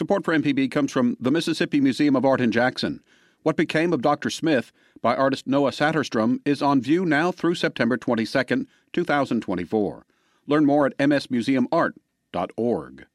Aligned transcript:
Support 0.00 0.24
for 0.24 0.34
MPB 0.34 0.70
comes 0.70 0.90
from 0.90 1.18
the 1.20 1.30
Mississippi 1.30 1.78
Museum 1.78 2.16
of 2.16 2.24
Art 2.24 2.40
in 2.40 2.50
Jackson. 2.50 3.02
What 3.42 3.54
Became 3.54 3.92
of 3.92 4.00
Dr. 4.00 4.30
Smith 4.30 4.72
by 5.02 5.14
artist 5.14 5.46
Noah 5.46 5.72
Saterstrom 5.72 6.40
is 6.46 6.62
on 6.62 6.80
view 6.80 7.04
now 7.04 7.30
through 7.30 7.56
September 7.56 7.98
22, 7.98 8.66
2024. 8.94 10.06
Learn 10.46 10.64
more 10.64 10.86
at 10.86 10.96
msmuseumart.org. 10.96 13.06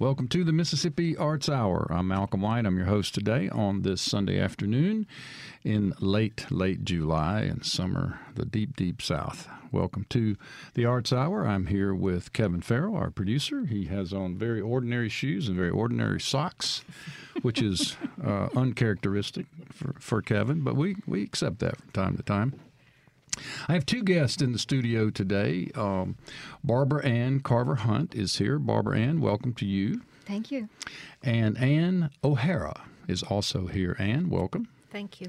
Welcome 0.00 0.28
to 0.28 0.44
the 0.44 0.52
Mississippi 0.52 1.16
Arts 1.16 1.48
Hour. 1.48 1.88
I'm 1.90 2.06
Malcolm 2.06 2.42
White. 2.42 2.66
I'm 2.66 2.76
your 2.76 2.86
host 2.86 3.14
today 3.14 3.48
on 3.48 3.82
this 3.82 4.00
Sunday 4.00 4.38
afternoon 4.38 5.08
in 5.64 5.92
late, 5.98 6.46
late 6.52 6.84
July 6.84 7.40
in 7.42 7.64
summer, 7.64 8.20
the 8.36 8.44
deep, 8.44 8.76
deep 8.76 9.02
South. 9.02 9.48
Welcome 9.72 10.06
to 10.10 10.36
the 10.74 10.84
Arts 10.84 11.12
Hour. 11.12 11.48
I'm 11.48 11.66
here 11.66 11.92
with 11.92 12.32
Kevin 12.32 12.60
Farrell, 12.60 12.94
our 12.94 13.10
producer. 13.10 13.64
He 13.64 13.86
has 13.86 14.12
on 14.12 14.38
very 14.38 14.60
ordinary 14.60 15.08
shoes 15.08 15.48
and 15.48 15.56
very 15.56 15.70
ordinary 15.70 16.20
socks, 16.20 16.84
which 17.42 17.60
is 17.60 17.96
uh, 18.24 18.50
uncharacteristic 18.54 19.46
for, 19.72 19.96
for 19.98 20.22
Kevin, 20.22 20.60
but 20.60 20.76
we, 20.76 20.94
we 21.08 21.24
accept 21.24 21.58
that 21.58 21.76
from 21.76 21.90
time 21.90 22.16
to 22.16 22.22
time. 22.22 22.54
I 23.68 23.74
have 23.74 23.86
two 23.86 24.02
guests 24.02 24.42
in 24.42 24.52
the 24.52 24.58
studio 24.58 25.10
today. 25.10 25.70
Um, 25.74 26.16
Barbara 26.62 27.04
Ann 27.04 27.40
Carver 27.40 27.76
Hunt 27.76 28.14
is 28.14 28.38
here. 28.38 28.58
Barbara 28.58 28.98
Ann, 28.98 29.20
welcome 29.20 29.52
to 29.54 29.66
you. 29.66 30.02
Thank 30.26 30.50
you. 30.50 30.68
And 31.22 31.56
Ann 31.58 32.10
O'Hara 32.22 32.82
is 33.06 33.22
also 33.22 33.66
here. 33.66 33.96
Ann, 33.98 34.28
welcome. 34.28 34.68
Thank 34.90 35.20
you. 35.20 35.28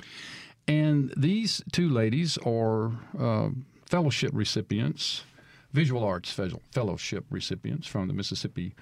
And 0.68 1.14
these 1.18 1.64
two 1.72 1.90
ladies 1.90 2.38
are 2.40 2.92
uh, 3.18 3.50
fellowship 3.86 4.32
recipients, 4.34 5.24
visual 5.74 6.04
arts 6.04 6.32
fellowship 6.72 7.26
recipients 7.30 7.88
from 7.88 8.08
the 8.08 8.14
Mississippi 8.14 8.76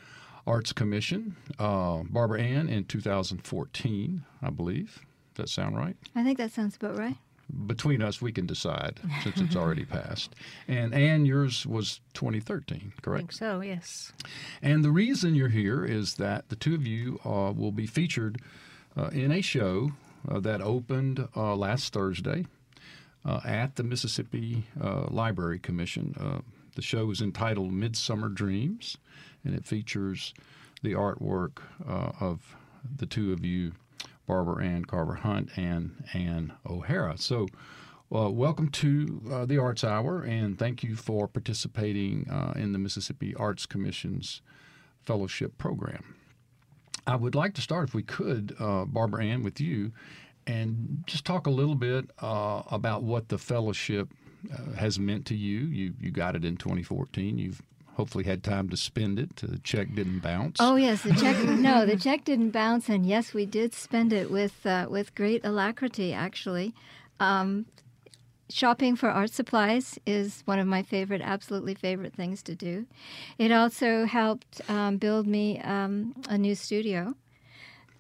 Arts 0.46 0.74
Commission. 0.74 1.36
Uh, 1.60 2.04
Barbara 2.10 2.42
Ann 2.42 2.68
in 2.68 2.86
2014, 2.86 4.26
I 4.42 4.50
believe. 4.50 5.00
Does 5.36 5.44
that 5.44 5.50
sound 5.50 5.78
right? 5.78 5.96
I 6.16 6.24
think 6.24 6.38
that 6.40 6.52
sounds 6.52 6.76
about 6.76 6.98
right 6.98 7.18
between 7.66 8.02
us, 8.02 8.22
we 8.22 8.32
can 8.32 8.46
decide 8.46 9.00
since 9.24 9.40
it's 9.40 9.56
already 9.56 9.86
passed. 9.86 10.36
And 10.68 10.94
Anne, 10.94 11.26
yours 11.26 11.66
was 11.66 12.02
2013, 12.14 12.94
correct? 13.02 13.18
I 13.18 13.20
think 13.20 13.32
so, 13.32 13.62
yes. 13.62 14.12
And 14.62 14.84
the 14.84 14.92
reason 14.92 15.36
you're 15.36 15.50
here 15.50 15.86
is 15.86 16.16
that 16.16 16.50
the 16.50 16.56
two 16.56 16.76
of 16.76 16.86
you 16.86 17.20
uh, 17.26 17.54
will 17.56 17.72
be 17.72 17.88
featured 17.88 18.42
uh, 18.98 19.08
in 19.08 19.32
a 19.32 19.42
show 19.42 19.92
uh, 20.30 20.40
that 20.40 20.62
opened 20.62 21.28
uh, 21.36 21.56
last 21.56 21.94
Thursday 21.94 22.46
uh, 23.26 23.40
at 23.46 23.76
the 23.76 23.84
Mississippi 23.84 24.66
uh, 24.82 25.06
Library 25.10 25.60
Commission. 25.60 26.44
the 26.76 26.82
show 26.82 27.10
is 27.12 27.22
entitled 27.22 27.72
Midsummer 27.72 28.30
Dreams, 28.30 28.98
and 29.44 29.56
it 29.56 29.66
features 29.66 30.34
the 30.84 30.94
artwork 30.94 31.60
of 31.88 32.56
the 32.98 33.06
two 33.06 33.34
of 33.34 33.44
you 33.44 33.74
Barbara 34.28 34.66
Ann 34.66 34.86
Carver 34.86 35.16
Hunt 35.16 35.50
and 35.56 36.04
Ann 36.14 36.54
O'Hara. 36.70 37.18
So, 37.18 37.48
uh, 38.14 38.30
welcome 38.30 38.70
to 38.70 39.22
uh, 39.32 39.46
the 39.46 39.58
Arts 39.58 39.84
Hour, 39.84 40.22
and 40.22 40.60
thank 40.60 40.84
you 40.84 40.96
for 40.96 41.28
participating 41.28 42.30
uh, 42.30 42.54
in 42.56 42.74
the 42.74 42.80
Mississippi 42.80 43.34
Arts 43.36 43.66
Commission's 43.66 44.42
fellowship 45.06 45.58
program. 45.58 46.16
I 47.06 47.16
would 47.16 47.36
like 47.36 47.54
to 47.54 47.62
start, 47.62 47.88
if 47.88 47.96
we 47.96 48.04
could, 48.04 48.54
uh, 48.60 48.84
Barbara 48.86 49.24
Ann, 49.24 49.44
with 49.44 49.62
you, 49.62 49.94
and 50.46 51.04
just 51.08 51.26
talk 51.26 51.48
a 51.48 51.52
little 51.52 51.76
bit 51.76 52.10
uh, 52.22 52.64
about 52.70 53.04
what 53.04 53.30
the 53.30 53.38
fellowship 53.38 54.10
uh, 54.54 54.74
has 54.74 55.00
meant 55.00 55.26
to 55.28 55.36
you. 55.36 55.60
You 55.60 55.94
you 56.00 56.12
got 56.12 56.36
it 56.36 56.44
in 56.44 56.58
2014. 56.58 57.38
You've 57.38 57.62
hopefully 57.98 58.24
had 58.24 58.44
time 58.44 58.70
to 58.70 58.78
spend 58.78 59.18
it. 59.18 59.36
The 59.38 59.58
check 59.58 59.94
didn't 59.94 60.20
bounce. 60.20 60.58
Oh 60.60 60.76
yes, 60.76 61.02
the 61.02 61.14
check. 61.16 61.36
no, 61.44 61.86
the 61.86 61.98
check 61.98 62.24
didn't 62.24 62.52
bounce, 62.52 62.88
and 62.90 63.06
yes, 63.06 63.34
we 63.34 63.46
did 63.46 63.74
spend 63.74 64.14
it 64.14 64.30
with 64.32 64.66
uh, 64.66 64.86
with 64.90 65.14
great 65.16 65.44
alacrity. 65.44 66.14
Actually, 66.14 66.74
um, 67.20 67.66
shopping 68.50 68.96
for 68.96 69.10
art 69.10 69.32
supplies 69.32 70.00
is 70.06 70.44
one 70.46 70.60
of 70.60 70.68
my 70.68 70.84
favorite, 70.84 71.22
absolutely 71.22 71.74
favorite 71.74 72.14
things 72.14 72.44
to 72.44 72.56
do. 72.56 72.86
It 73.40 73.52
also 73.52 74.06
helped 74.06 74.62
um, 74.70 74.98
build 74.98 75.26
me 75.28 75.60
um, 75.62 76.16
a 76.30 76.38
new 76.38 76.56
studio. 76.56 77.16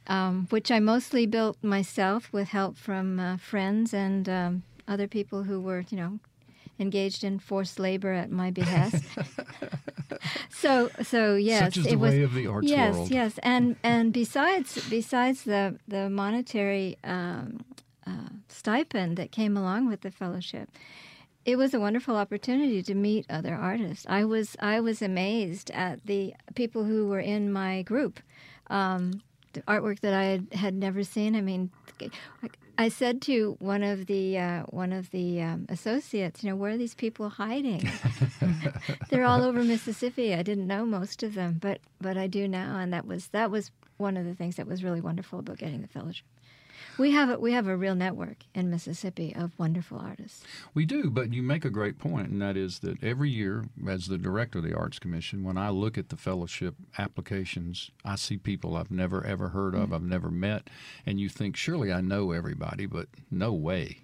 Um, 0.09 0.47
which 0.52 0.72
I 0.72 0.79
mostly 0.79 1.25
built 1.25 1.62
myself 1.62 2.31
with 2.31 2.47
help 2.47 2.78
from 2.78 3.19
uh, 3.19 3.35
friends 3.35 3.94
and 3.94 4.29
um, 4.29 4.64
other 4.88 5.06
people 5.06 5.44
who 5.44 5.59
were, 5.59 5.84
you 5.90 5.97
know, 5.97 6.19
engaged 6.80 7.24
in 7.24 7.40
forced 7.40 7.80
labor 7.80 8.12
at 8.12 8.32
my 8.32 8.52
behest. 8.52 9.04
so, 10.50 10.90
so 11.04 11.36
yes, 11.36 11.76
Such 11.76 11.78
is 11.78 11.88
it 11.88 11.96
was 11.98 12.14
way 12.14 12.24
of 12.24 12.34
the 12.34 12.48
arts 12.48 12.68
yes, 12.68 12.96
world. 12.96 13.12
yes, 13.12 13.40
and 13.44 13.76
and 13.84 14.14
besides 14.14 14.88
besides 14.90 15.44
the 15.44 15.78
the 15.88 16.10
monetary 16.10 16.98
um, 17.04 17.64
uh, 18.06 18.30
stipend 18.48 19.18
that 19.18 19.32
came 19.32 19.58
along 19.58 19.88
with 19.88 20.02
the 20.02 20.12
fellowship, 20.12 20.70
it 21.46 21.58
was 21.58 21.74
a 21.74 21.80
wonderful 21.80 22.16
opportunity 22.16 22.84
to 22.84 22.94
meet 22.94 23.26
other 23.30 23.56
artists. 23.56 24.06
I 24.08 24.26
was 24.26 24.56
I 24.59 24.80
was 24.80 25.02
amazed 25.02 25.72
at 25.72 26.06
the 26.06 26.34
people 26.56 26.84
who 26.84 27.08
were 27.08 27.20
in 27.20 27.52
my 27.52 27.82
group. 27.84 28.20
Um, 28.70 29.22
the 29.54 29.62
artwork 29.62 30.02
that 30.02 30.14
I 30.14 30.24
had, 30.24 30.54
had 30.54 30.74
never 30.76 31.04
seen. 31.04 31.36
I 31.36 31.42
mean, 31.42 31.72
I 32.78 32.90
said 32.90 33.22
to 33.24 33.56
one 33.60 33.82
of 33.82 34.06
the 34.06 34.38
uh, 34.38 34.64
one 34.70 34.94
of 34.94 35.10
the 35.12 35.42
um, 35.42 35.66
associates, 35.68 36.44
you 36.44 36.50
know, 36.50 36.56
where 36.56 36.72
are 36.72 36.78
these 36.78 36.94
people 36.94 37.30
hiding? 37.30 37.90
They're 39.10 39.26
all 39.26 39.44
over 39.44 39.64
Mississippi. 39.64 40.36
I 40.36 40.44
didn't 40.44 40.68
know 40.68 40.86
most 40.86 41.24
of 41.24 41.34
them, 41.34 41.58
but 41.60 41.80
but 42.00 42.18
I 42.18 42.28
do 42.28 42.48
now, 42.48 42.78
and 42.78 42.94
that 42.94 43.08
was 43.08 43.30
that 43.30 43.50
was 43.50 43.72
one 43.98 44.16
of 44.16 44.26
the 44.26 44.36
things 44.36 44.58
that 44.58 44.68
was 44.68 44.84
really 44.84 45.02
wonderful 45.02 45.40
about 45.40 45.58
getting 45.58 45.82
the 45.82 45.88
fellowship. 45.88 46.26
We 46.97 47.12
have 47.12 47.30
a, 47.30 47.40
we 47.40 47.53
have 47.53 47.68
a 47.68 47.78
real 47.78 47.94
network 47.94 48.38
in 48.56 48.72
Mississippi 48.72 49.35
of 49.35 49.58
wonderful 49.59 50.00
artists. 50.00 50.44
We 50.74 50.85
do, 50.85 51.12
but 51.12 51.31
you 51.31 51.44
make 51.44 51.63
a 51.63 51.69
great 51.69 52.00
point, 52.00 52.30
and 52.30 52.41
that 52.41 52.58
is 52.58 52.80
that 52.80 53.03
every 53.03 53.30
year, 53.30 53.66
as 53.88 54.08
the 54.08 54.18
director 54.18 54.59
of 54.59 54.63
the 54.63 54.75
Arts 54.75 54.97
Commission, 54.97 55.44
when 55.44 55.58
I 55.58 55.69
look 55.69 55.97
at 55.97 56.09
the 56.09 56.18
fellowship 56.18 56.75
applications, 56.97 57.91
I 58.03 58.16
see 58.16 58.38
people 58.38 58.75
I've 58.75 58.90
never 58.90 59.24
ever 59.24 59.50
heard 59.50 59.75
of, 59.75 59.85
mm-hmm. 59.85 59.94
I've 59.94 60.02
never 60.03 60.31
met, 60.31 60.69
and 61.06 61.19
you 61.19 61.30
think 61.30 61.56
surely 61.56 61.94
I 61.94 62.02
know 62.02 62.31
everybody, 62.31 62.88
but 62.88 63.08
no 63.29 63.53
way. 63.53 64.00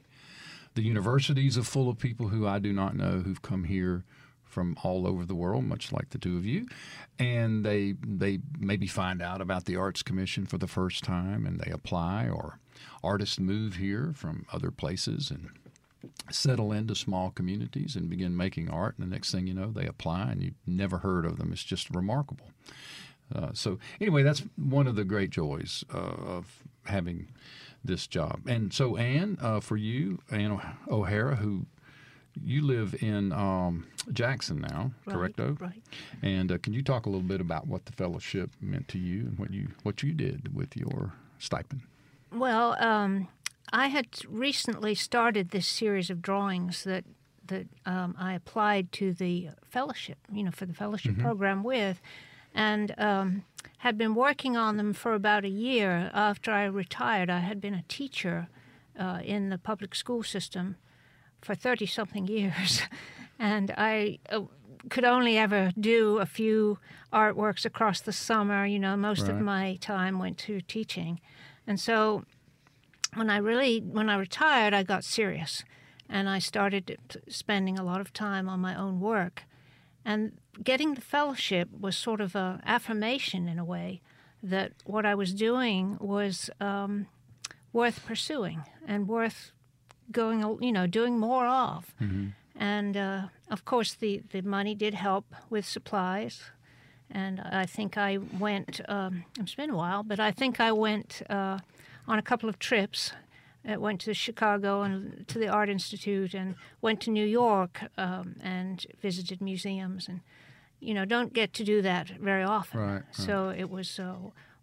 The 0.75 0.83
universities 0.83 1.57
are 1.57 1.63
full 1.63 1.89
of 1.89 1.97
people 1.97 2.29
who 2.29 2.47
I 2.47 2.59
do 2.59 2.73
not 2.73 2.95
know 2.95 3.21
who've 3.23 3.41
come 3.41 3.63
here 3.63 4.03
from 4.43 4.77
all 4.83 5.07
over 5.07 5.25
the 5.25 5.35
world, 5.35 5.65
much 5.65 5.91
like 5.91 6.11
the 6.11 6.19
two 6.19 6.37
of 6.37 6.45
you, 6.45 6.67
and 7.17 7.65
they 7.65 7.95
they 8.05 8.39
maybe 8.59 8.85
find 8.85 9.19
out 9.21 9.41
about 9.41 9.65
the 9.65 9.75
Arts 9.75 10.03
Commission 10.03 10.45
for 10.45 10.59
the 10.59 10.67
first 10.67 11.03
time 11.03 11.47
and 11.47 11.59
they 11.59 11.71
apply, 11.71 12.29
or 12.29 12.59
artists 13.03 13.39
move 13.39 13.75
here 13.75 14.13
from 14.15 14.45
other 14.51 14.71
places 14.71 15.31
and 15.31 15.49
settle 16.31 16.71
into 16.71 16.95
small 16.95 17.31
communities 17.31 17.95
and 17.95 18.09
begin 18.09 18.35
making 18.35 18.69
art. 18.69 18.97
And 18.97 19.07
the 19.07 19.13
next 19.13 19.31
thing 19.31 19.47
you 19.47 19.53
know, 19.53 19.71
they 19.71 19.85
apply 19.85 20.31
and 20.31 20.43
you've 20.43 20.53
never 20.65 20.99
heard 20.99 21.25
of 21.25 21.37
them. 21.37 21.51
It's 21.51 21.63
just 21.63 21.89
remarkable. 21.89 22.51
Uh, 23.33 23.49
so 23.53 23.79
anyway, 23.99 24.23
that's 24.23 24.43
one 24.55 24.87
of 24.87 24.95
the 24.95 25.03
great 25.03 25.29
joys 25.29 25.83
uh, 25.93 25.97
of 25.97 26.63
having 26.85 27.27
this 27.83 28.07
job. 28.07 28.41
And 28.47 28.73
so, 28.73 28.97
Anne, 28.97 29.37
uh, 29.41 29.59
for 29.59 29.77
you, 29.77 30.19
Anne 30.31 30.59
O'Hara, 30.89 31.35
who 31.35 31.65
you 32.41 32.61
live 32.61 32.95
in 33.01 33.31
um, 33.31 33.85
Jackson 34.11 34.61
now, 34.61 34.91
right, 35.05 35.15
correcto? 35.15 35.59
Right. 35.59 35.81
And 36.21 36.51
uh, 36.51 36.57
can 36.57 36.73
you 36.73 36.81
talk 36.81 37.05
a 37.05 37.09
little 37.09 37.27
bit 37.27 37.41
about 37.41 37.67
what 37.67 37.85
the 37.85 37.91
fellowship 37.91 38.51
meant 38.59 38.87
to 38.89 38.97
you 38.97 39.21
and 39.21 39.39
what 39.39 39.51
you 39.51 39.69
what 39.83 40.03
you 40.03 40.13
did 40.13 40.55
with 40.55 40.75
your 40.75 41.13
stipend? 41.39 41.81
Well, 42.33 42.75
um, 42.79 43.27
I 43.71 43.87
had 43.87 44.07
recently 44.27 44.95
started 44.95 45.49
this 45.49 45.67
series 45.67 46.09
of 46.09 46.21
drawings 46.21 46.83
that 46.83 47.05
that 47.45 47.67
um, 47.85 48.15
I 48.17 48.33
applied 48.33 48.93
to 48.93 49.11
the 49.11 49.49
fellowship, 49.69 50.17
you 50.31 50.43
know, 50.43 50.51
for 50.51 50.65
the 50.65 50.73
fellowship 50.73 51.11
mm-hmm. 51.11 51.23
program 51.23 51.61
with, 51.61 52.01
and 52.53 52.95
um, 52.97 53.43
had 53.79 53.97
been 53.97 54.15
working 54.15 54.55
on 54.55 54.77
them 54.77 54.93
for 54.93 55.13
about 55.13 55.43
a 55.43 55.49
year 55.49 56.09
after 56.13 56.51
I 56.51 56.63
retired. 56.65 57.29
I 57.29 57.39
had 57.39 57.59
been 57.59 57.73
a 57.73 57.83
teacher 57.89 58.47
uh, 58.97 59.19
in 59.23 59.49
the 59.49 59.57
public 59.57 59.93
school 59.93 60.23
system 60.23 60.77
for 61.41 61.53
30 61.53 61.85
something 61.85 62.27
years. 62.27 62.81
and 63.39 63.73
I 63.77 64.19
uh, 64.29 64.43
could 64.89 65.03
only 65.03 65.37
ever 65.37 65.73
do 65.77 66.19
a 66.19 66.25
few 66.25 66.79
artworks 67.11 67.65
across 67.65 67.99
the 67.99 68.13
summer. 68.13 68.65
You 68.65 68.79
know, 68.79 68.95
most 68.95 69.23
right. 69.23 69.31
of 69.31 69.41
my 69.41 69.77
time 69.81 70.17
went 70.17 70.37
to 70.39 70.61
teaching. 70.61 71.19
And 71.67 71.79
so 71.79 72.23
when 73.15 73.29
I 73.29 73.37
really, 73.37 73.79
when 73.79 74.09
I 74.09 74.17
retired, 74.17 74.73
I 74.73 74.83
got 74.83 75.03
serious 75.03 75.63
and 76.09 76.29
I 76.29 76.39
started 76.39 76.97
spending 77.27 77.79
a 77.79 77.83
lot 77.83 78.01
of 78.01 78.13
time 78.13 78.49
on 78.49 78.59
my 78.59 78.75
own 78.75 78.99
work. 78.99 79.43
And 80.05 80.33
getting 80.63 80.95
the 80.95 81.01
fellowship 81.01 81.69
was 81.79 81.95
sort 81.95 82.21
of 82.21 82.35
a 82.35 82.59
affirmation 82.65 83.47
in 83.47 83.57
a 83.57 83.65
way 83.65 84.01
that 84.41 84.73
what 84.85 85.05
I 85.05 85.15
was 85.15 85.33
doing 85.33 85.97
was 85.99 86.49
um, 86.59 87.07
worth 87.71 88.05
pursuing 88.05 88.63
and 88.85 89.07
worth 89.07 89.51
going, 90.11 90.41
you 90.61 90.71
know, 90.71 90.85
doing 90.85 91.17
more 91.17 91.47
of. 91.47 91.93
Mm-hmm. 92.01 92.27
And 92.55 92.97
uh, 92.97 93.21
of 93.49 93.65
course, 93.65 93.93
the, 93.93 94.21
the 94.31 94.41
money 94.41 94.75
did 94.75 94.93
help 94.93 95.33
with 95.49 95.65
supplies 95.65 96.51
and 97.13 97.39
I 97.39 97.65
think 97.65 97.97
I 97.97 98.17
went. 98.17 98.81
Um, 98.89 99.25
it's 99.39 99.55
been 99.55 99.69
a 99.69 99.75
while, 99.75 100.03
but 100.03 100.19
I 100.19 100.31
think 100.31 100.59
I 100.59 100.71
went 100.71 101.21
uh, 101.29 101.59
on 102.07 102.19
a 102.19 102.21
couple 102.21 102.49
of 102.49 102.59
trips. 102.59 103.13
I 103.65 103.77
went 103.77 104.01
to 104.01 104.13
Chicago 104.13 104.81
and 104.81 105.25
to 105.29 105.39
the 105.39 105.47
Art 105.47 105.69
Institute, 105.69 106.33
and 106.33 106.55
went 106.81 106.99
to 107.01 107.11
New 107.11 107.25
York 107.25 107.83
um, 107.97 108.35
and 108.41 108.85
visited 109.01 109.41
museums, 109.41 110.07
and 110.07 110.19
you 110.79 110.93
know 110.93 111.05
don't 111.05 111.33
get 111.33 111.53
to 111.53 111.63
do 111.63 111.81
that 111.81 112.09
very 112.09 112.43
often. 112.43 112.79
Right, 112.79 112.93
right. 112.93 113.03
So 113.11 113.49
it 113.49 113.69
was 113.69 113.99
a 113.99 114.17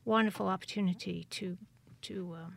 wonderful 0.05 0.49
opportunity 0.49 1.27
to 1.31 1.57
to 2.03 2.37
um, 2.43 2.57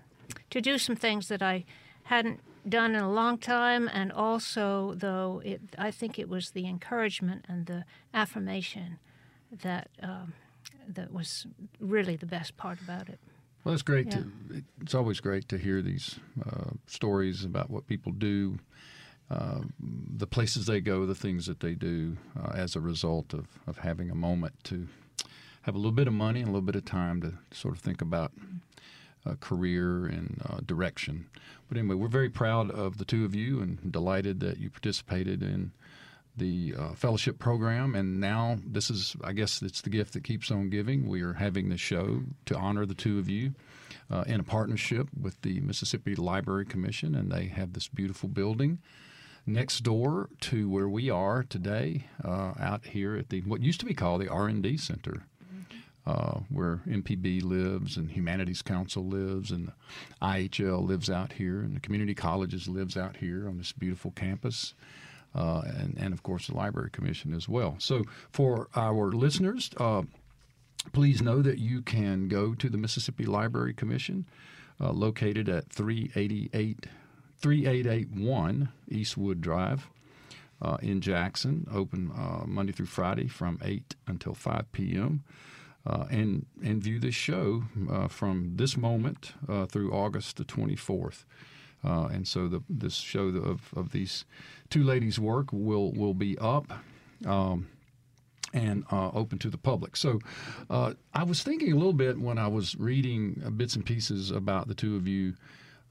to 0.49 0.59
do 0.59 0.77
some 0.77 0.95
things 0.95 1.27
that 1.29 1.41
I 1.41 1.63
hadn't 2.03 2.41
done 2.67 2.95
in 2.95 3.01
a 3.01 3.11
long 3.11 3.37
time, 3.37 3.89
and 3.93 4.11
also 4.11 4.93
though 4.95 5.41
it, 5.45 5.61
I 5.77 5.91
think 5.91 6.19
it 6.19 6.27
was 6.27 6.51
the 6.51 6.67
encouragement 6.67 7.45
and 7.47 7.65
the 7.65 7.85
affirmation 8.13 8.99
that 9.61 9.89
um, 10.01 10.33
that 10.87 11.13
was 11.13 11.47
really 11.79 12.15
the 12.17 12.25
best 12.25 12.57
part 12.57 12.79
about 12.81 13.07
it. 13.09 13.19
Well, 13.63 13.73
it's 13.73 13.83
great 13.83 14.07
Yeah. 14.07 14.23
to. 14.49 14.63
It's 14.81 14.93
always 14.93 15.19
great 15.19 15.47
to 15.49 15.57
hear 15.57 15.81
these 15.81 16.19
uh, 16.45 16.71
stories 16.87 17.45
about 17.45 17.69
what 17.69 17.87
people 17.87 18.11
do, 18.11 18.59
uh, 19.29 19.61
the 19.79 20.27
places 20.27 20.65
they 20.65 20.81
go, 20.81 21.05
the 21.05 21.15
things 21.15 21.45
that 21.45 21.61
they 21.61 21.73
do 21.73 22.17
uh, 22.37 22.51
as 22.53 22.75
a 22.75 22.81
result 22.81 23.33
of, 23.33 23.47
of 23.65 23.77
having 23.79 24.09
a 24.11 24.15
moment 24.15 24.53
to 24.65 24.87
have 25.61 25.75
a 25.75 25.77
little 25.77 25.93
bit 25.93 26.07
of 26.07 26.13
money 26.13 26.39
and 26.41 26.49
a 26.49 26.51
little 26.51 26.65
bit 26.65 26.75
of 26.75 26.83
time 26.83 27.21
to 27.21 27.33
sort 27.51 27.73
of 27.73 27.79
think 27.81 28.01
about 28.01 28.33
uh, 29.25 29.35
career 29.39 30.05
and 30.05 30.41
uh, 30.49 30.57
direction. 30.65 31.27
But 31.69 31.77
anyway, 31.77 31.95
we're 31.95 32.09
very 32.09 32.29
proud 32.29 32.69
of 32.69 32.97
the 32.97 33.05
two 33.05 33.23
of 33.23 33.33
you 33.33 33.61
and 33.61 33.89
delighted 33.91 34.41
that 34.41 34.57
you 34.59 34.69
participated 34.69 35.41
in 35.41 35.71
the 36.37 36.73
uh, 36.77 36.93
fellowship 36.93 37.39
program. 37.39 37.95
And 37.95 38.19
now 38.19 38.57
this 38.65 38.89
is, 38.89 39.15
I 39.23 39.33
guess, 39.33 39.61
it's 39.61 39.81
the 39.81 39.89
gift 39.89 40.13
that 40.13 40.23
keeps 40.23 40.51
on 40.51 40.69
giving. 40.69 41.07
We 41.07 41.21
are 41.21 41.33
having 41.33 41.69
the 41.69 41.77
show 41.77 42.23
to 42.45 42.55
honor 42.55 42.85
the 42.85 42.95
two 42.95 43.19
of 43.19 43.29
you 43.29 43.53
uh, 44.11 44.23
in 44.27 44.39
a 44.39 44.43
partnership 44.43 45.07
with 45.19 45.41
the 45.41 45.59
Mississippi 45.61 46.15
Library 46.15 46.65
Commission, 46.65 47.15
and 47.15 47.31
they 47.31 47.45
have 47.47 47.73
this 47.73 47.87
beautiful 47.87 48.29
building 48.29 48.79
next 49.45 49.81
door 49.81 50.29
to 50.39 50.69
where 50.69 50.87
we 50.87 51.09
are 51.09 51.43
today, 51.43 52.07
uh, 52.23 52.53
out 52.59 52.85
here 52.85 53.17
at 53.17 53.29
the 53.29 53.41
what 53.41 53.61
used 53.61 53.79
to 53.81 53.85
be 53.85 53.93
called 53.93 54.21
the 54.21 54.29
R 54.29 54.47
and 54.47 54.63
D 54.63 54.77
Center 54.77 55.25
uh, 56.05 56.39
where 56.49 56.81
MPB 56.87 57.43
lives 57.43 57.97
and 57.97 58.11
Humanities 58.11 58.61
Council 58.61 59.05
lives 59.05 59.51
and 59.51 59.71
IHL 60.21 60.85
lives 60.85 61.09
out 61.09 61.33
here 61.33 61.59
and 61.59 61.75
the 61.75 61.79
community 61.79 62.13
colleges 62.13 62.67
lives 62.67 62.97
out 62.97 63.17
here 63.17 63.47
on 63.47 63.57
this 63.57 63.71
beautiful 63.71 64.11
campus. 64.11 64.73
Uh, 65.35 65.63
and, 65.65 65.97
and 65.97 66.13
of 66.13 66.21
course 66.21 66.47
the 66.47 66.55
Library 66.55 66.91
Commission 66.91 67.33
as 67.33 67.49
well. 67.49 67.75
So 67.79 68.03
for 68.31 68.67
our 68.75 69.11
listeners, 69.11 69.71
uh, 69.77 70.03
please 70.91 71.21
know 71.21 71.41
that 71.41 71.57
you 71.57 71.81
can 71.81 72.27
go 72.27 72.53
to 72.53 72.69
the 72.69 72.77
Mississippi 72.77 73.25
Library 73.25 73.73
Commission, 73.73 74.27
uh, 74.79 74.91
located 74.91 75.49
at 75.49 75.69
388, 75.69 76.85
3881 77.39 78.69
Eastwood 78.89 79.41
Drive 79.41 79.89
uh, 80.61 80.77
in 80.81 81.01
Jackson, 81.01 81.67
open 81.71 82.11
uh, 82.15 82.45
Monday 82.45 82.71
through 82.71 82.85
Friday 82.85 83.27
from 83.27 83.59
8 83.61 83.95
until 84.07 84.33
5 84.33 84.71
p.m. 84.71 85.23
Uh, 85.85 86.05
and 86.09 86.45
and 86.63 86.81
view 86.81 86.97
this 86.97 87.15
show 87.15 87.63
uh, 87.91 88.07
from 88.07 88.53
this 88.55 88.77
moment 88.77 89.33
uh, 89.49 89.65
through 89.65 89.91
August 89.91 90.37
the 90.37 90.45
24th. 90.45 91.25
Uh, 91.83 92.07
and 92.11 92.27
so 92.27 92.47
the 92.47 92.61
this 92.69 92.95
show 92.95 93.27
of, 93.27 93.73
of 93.75 93.91
these 93.91 94.25
two 94.69 94.83
ladies' 94.83 95.19
work 95.19 95.47
will 95.51 95.91
will 95.93 96.13
be 96.13 96.37
up. 96.37 96.71
Um, 97.25 97.67
and 98.55 98.83
uh, 98.91 99.09
open 99.15 99.39
to 99.39 99.49
the 99.49 99.57
public. 99.57 99.97
So, 99.97 100.19
uh, 100.69 100.93
I 101.11 101.23
was 101.23 101.41
thinking 101.41 101.71
a 101.71 101.75
little 101.75 101.91
bit 101.91 102.19
when 102.19 102.37
I 102.37 102.47
was 102.47 102.75
reading 102.75 103.41
uh, 103.43 103.49
bits 103.49 103.75
and 103.75 103.83
pieces 103.83 104.29
about 104.29 104.67
the 104.67 104.75
two 104.75 104.95
of 104.95 105.07
you 105.07 105.33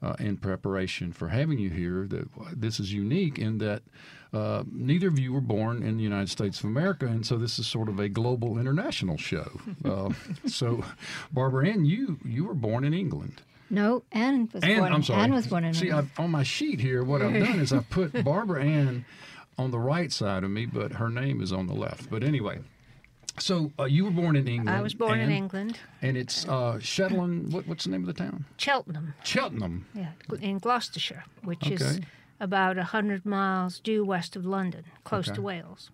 uh, 0.03 0.15
in 0.19 0.37
preparation 0.37 1.11
for 1.11 1.29
having 1.29 1.59
you 1.59 1.69
here 1.69 2.07
that 2.07 2.27
this 2.55 2.79
is 2.79 2.93
unique 2.93 3.39
in 3.39 3.57
that 3.59 3.83
uh, 4.33 4.63
neither 4.71 5.07
of 5.07 5.19
you 5.19 5.31
were 5.31 5.41
born 5.41 5.83
in 5.83 5.97
the 5.97 6.03
United 6.03 6.29
States 6.29 6.59
of 6.59 6.65
America, 6.65 7.05
and 7.05 7.25
so 7.25 7.37
this 7.37 7.59
is 7.59 7.67
sort 7.67 7.87
of 7.87 7.99
a 7.99 8.09
global 8.09 8.57
international 8.57 9.17
show. 9.17 9.49
Uh, 9.83 10.11
so, 10.47 10.83
Barbara 11.31 11.67
Ann, 11.67 11.83
you 11.83 12.17
you 12.23 12.45
were 12.45 12.53
born 12.53 12.85
in 12.85 12.93
England. 12.93 13.41
No, 13.73 14.03
Anne 14.11 14.49
was 14.53 14.63
Ann, 14.63 14.77
born. 14.79 14.93
I'm 14.93 15.03
sorry. 15.03 15.21
Anne 15.21 15.33
was 15.33 15.47
born 15.47 15.63
in 15.63 15.73
See, 15.73 15.91
I've, 15.91 16.11
on 16.19 16.29
my 16.29 16.43
sheet 16.43 16.79
here, 16.79 17.03
what 17.03 17.23
I've 17.23 17.33
done 17.33 17.59
is 17.59 17.73
I've 17.73 17.89
put 17.89 18.23
Barbara 18.23 18.63
Ann 18.63 19.03
on 19.57 19.71
the 19.71 19.79
right 19.79 20.11
side 20.11 20.43
of 20.43 20.51
me, 20.51 20.67
but 20.67 20.93
her 20.93 21.09
name 21.09 21.41
is 21.41 21.51
on 21.51 21.65
the 21.65 21.73
left. 21.73 22.07
But 22.09 22.23
anyway, 22.23 22.59
so 23.39 23.71
uh, 23.79 23.85
you 23.85 24.05
were 24.05 24.11
born 24.11 24.35
in 24.35 24.47
England. 24.47 24.69
I 24.69 24.81
was 24.83 24.93
born 24.93 25.19
in 25.19 25.31
England, 25.31 25.79
and 26.03 26.15
it's 26.15 26.47
uh, 26.47 26.79
Shetland. 26.79 27.51
What, 27.51 27.67
what's 27.67 27.85
the 27.85 27.89
name 27.89 28.07
of 28.07 28.15
the 28.15 28.23
town? 28.23 28.45
Cheltenham, 28.57 29.15
Cheltenham. 29.23 29.87
yeah, 29.95 30.11
in 30.39 30.59
Gloucestershire, 30.59 31.23
which 31.43 31.67
is 31.67 31.99
about 32.39 32.77
a 32.77 32.83
hundred 32.83 33.25
miles 33.25 33.79
due 33.79 34.05
west 34.05 34.35
of 34.35 34.45
London, 34.45 34.83
close 35.03 35.27
Okay. 35.29 35.35
to 35.35 35.41
Wales. 35.41 35.89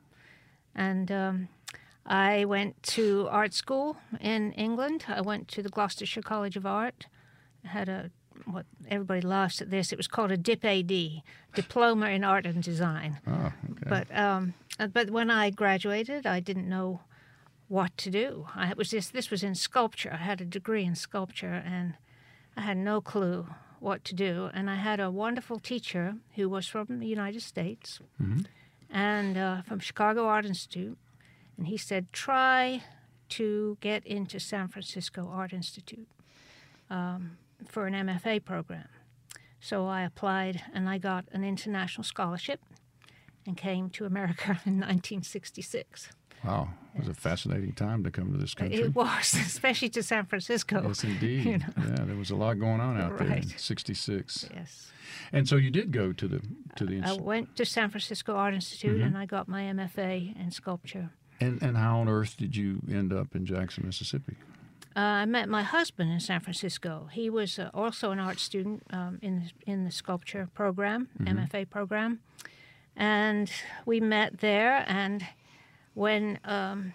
And 0.75 1.09
um, 1.11 1.47
I 2.05 2.43
went 2.43 2.81
to 2.83 3.27
art 3.31 3.53
school 3.53 3.95
in 4.19 4.51
England. 4.53 5.05
I 5.07 5.21
went 5.21 5.47
to 5.49 5.61
the 5.63 5.69
Gloucestershire 5.69 6.23
College 6.23 6.57
of 6.57 6.65
Art. 6.65 7.05
Had 7.63 7.89
a 7.89 8.11
what 8.45 8.65
everybody 8.87 9.21
laughs 9.21 9.61
at 9.61 9.69
this. 9.69 9.91
It 9.91 9.97
was 9.97 10.07
called 10.07 10.31
a 10.31 10.37
DIP-AD, 10.37 11.21
Diploma 11.53 12.09
in 12.09 12.23
Art 12.23 12.45
and 12.45 12.63
Design. 12.63 13.19
Oh, 13.27 13.51
okay. 13.71 13.85
But 13.87 14.15
um, 14.17 14.53
uh, 14.79 14.87
but 14.87 15.09
when 15.09 15.29
I 15.29 15.49
graduated, 15.49 16.25
I 16.25 16.39
didn't 16.39 16.69
know 16.69 17.01
what 17.67 17.95
to 17.97 18.09
do. 18.09 18.47
I 18.55 18.73
was 18.75 18.91
this 18.91 19.09
this 19.09 19.29
was 19.29 19.43
in 19.43 19.55
sculpture. 19.55 20.11
I 20.13 20.17
had 20.17 20.41
a 20.41 20.45
degree 20.45 20.83
in 20.85 20.95
sculpture, 20.95 21.63
and 21.65 21.95
I 22.55 22.61
had 22.61 22.77
no 22.77 23.01
clue 23.01 23.47
what 23.79 24.03
to 24.05 24.15
do. 24.15 24.49
And 24.53 24.69
I 24.69 24.75
had 24.75 24.99
a 24.99 25.11
wonderful 25.11 25.59
teacher 25.59 26.15
who 26.35 26.49
was 26.49 26.67
from 26.67 26.99
the 26.99 27.07
United 27.07 27.41
States 27.41 27.99
and 28.89 29.37
uh, 29.37 29.61
from 29.61 29.79
Chicago 29.79 30.25
Art 30.25 30.45
Institute, 30.45 30.97
and 31.57 31.67
he 31.67 31.77
said, 31.77 32.11
"Try 32.11 32.83
to 33.29 33.77
get 33.79 34.05
into 34.05 34.39
San 34.39 34.67
Francisco 34.67 35.29
Art 35.31 35.53
Institute 35.53 36.07
um, 36.89 37.37
for 37.67 37.87
an 37.87 37.93
MFA 37.93 38.43
program." 38.43 38.87
So 39.59 39.87
I 39.87 40.03
applied, 40.03 40.61
and 40.73 40.87
I 40.87 40.97
got 40.97 41.25
an 41.31 41.43
international 41.43 42.03
scholarship 42.03 42.61
and 43.45 43.57
came 43.57 43.89
to 43.91 44.05
America 44.05 44.59
in 44.65 44.79
1966. 44.79 46.09
wow, 46.45 46.69
it 46.95 46.99
was 46.99 47.07
a 47.09 47.13
fascinating 47.13 47.73
time 47.73 48.03
to 48.03 48.11
come 48.11 48.31
to 48.31 48.37
this 48.37 48.53
country. 48.53 48.79
It 48.79 48.95
was, 48.95 49.33
especially 49.45 49.89
to 49.89 50.03
San 50.03 50.25
Francisco. 50.25 50.81
Yes, 50.87 51.03
indeed. 51.13 51.45
You 51.45 51.57
know. 51.57 51.65
Yeah, 51.77 52.05
there 52.05 52.15
was 52.15 52.29
a 52.31 52.35
lot 52.35 52.59
going 52.59 52.79
on 52.79 52.99
out 52.99 53.17
there 53.17 53.27
in 53.27 53.43
'66. 53.57 54.49
Yes. 54.53 54.91
And 55.33 55.47
so 55.47 55.55
you 55.57 55.71
did 55.71 55.91
go 55.91 56.13
to 56.13 56.27
the 56.27 56.41
to 56.75 56.85
the 56.85 57.01
I 57.03 57.13
went 57.13 57.55
to 57.57 57.65
San 57.65 57.89
Francisco 57.89 58.35
Art 58.35 58.53
Institute 58.53 58.97
Mm-hmm. 58.97 59.07
and 59.07 59.17
I 59.17 59.25
got 59.25 59.47
my 59.47 59.63
MFA 59.63 60.39
in 60.39 60.51
sculpture. 60.51 61.09
and 61.41 61.61
and 61.61 61.75
how 61.77 61.99
on 61.99 62.07
earth 62.07 62.37
did 62.37 62.55
you 62.55 62.79
end 62.89 63.11
up 63.11 63.35
in 63.35 63.45
Jackson, 63.45 63.85
Mississippi? 63.85 64.35
Uh, 64.95 64.99
I 64.99 65.25
met 65.25 65.47
my 65.47 65.63
husband 65.63 66.11
in 66.11 66.19
San 66.19 66.39
Francisco. 66.39 67.09
He 67.11 67.29
was 67.29 67.59
uh, 67.59 67.69
also 67.73 68.11
an 68.11 68.19
art 68.19 68.39
student 68.39 68.83
um, 68.91 69.19
in 69.21 69.39
the, 69.39 69.71
in 69.71 69.85
the 69.85 69.91
sculpture 69.91 70.49
program, 70.53 71.09
MFA 71.21 71.69
program, 71.69 72.19
and 72.95 73.51
we 73.85 73.99
met 73.99 74.39
there. 74.39 74.83
And 74.87 75.25
when 75.93 76.39
um, 76.43 76.93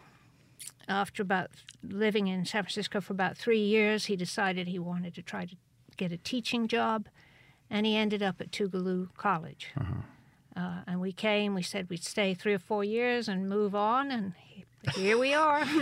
after 0.89 1.23
about 1.23 1.51
living 1.83 2.27
in 2.27 2.45
San 2.45 2.63
Francisco 2.65 3.01
for 3.01 3.13
about 3.13 3.37
three 3.37 3.63
years, 3.63 4.07
he 4.07 4.17
decided 4.17 4.67
he 4.67 4.79
wanted 4.79 5.15
to 5.15 5.23
try 5.23 5.47
to 5.47 5.57
get 5.97 6.11
a 6.13 6.17
teaching 6.17 6.67
job, 6.67 7.09
and 7.71 7.87
he 7.87 7.97
ended 7.97 8.23
up 8.23 8.41
at 8.41 8.51
Tougaloo 8.51 9.09
College. 9.17 9.73
Uh, 10.57 10.81
and 10.87 11.01
we 11.01 11.13
came. 11.13 11.55
We 11.55 11.63
said 11.63 11.89
we'd 11.91 12.05
stay 12.05 12.35
three 12.35 12.55
or 12.55 12.59
four 12.59 12.85
years 12.85 13.29
and 13.29 13.49
move 13.49 13.75
on, 13.75 14.11
and 14.11 14.35
he, 14.39 14.65
here 14.93 15.19
we 15.19 15.35
are. 15.35 15.65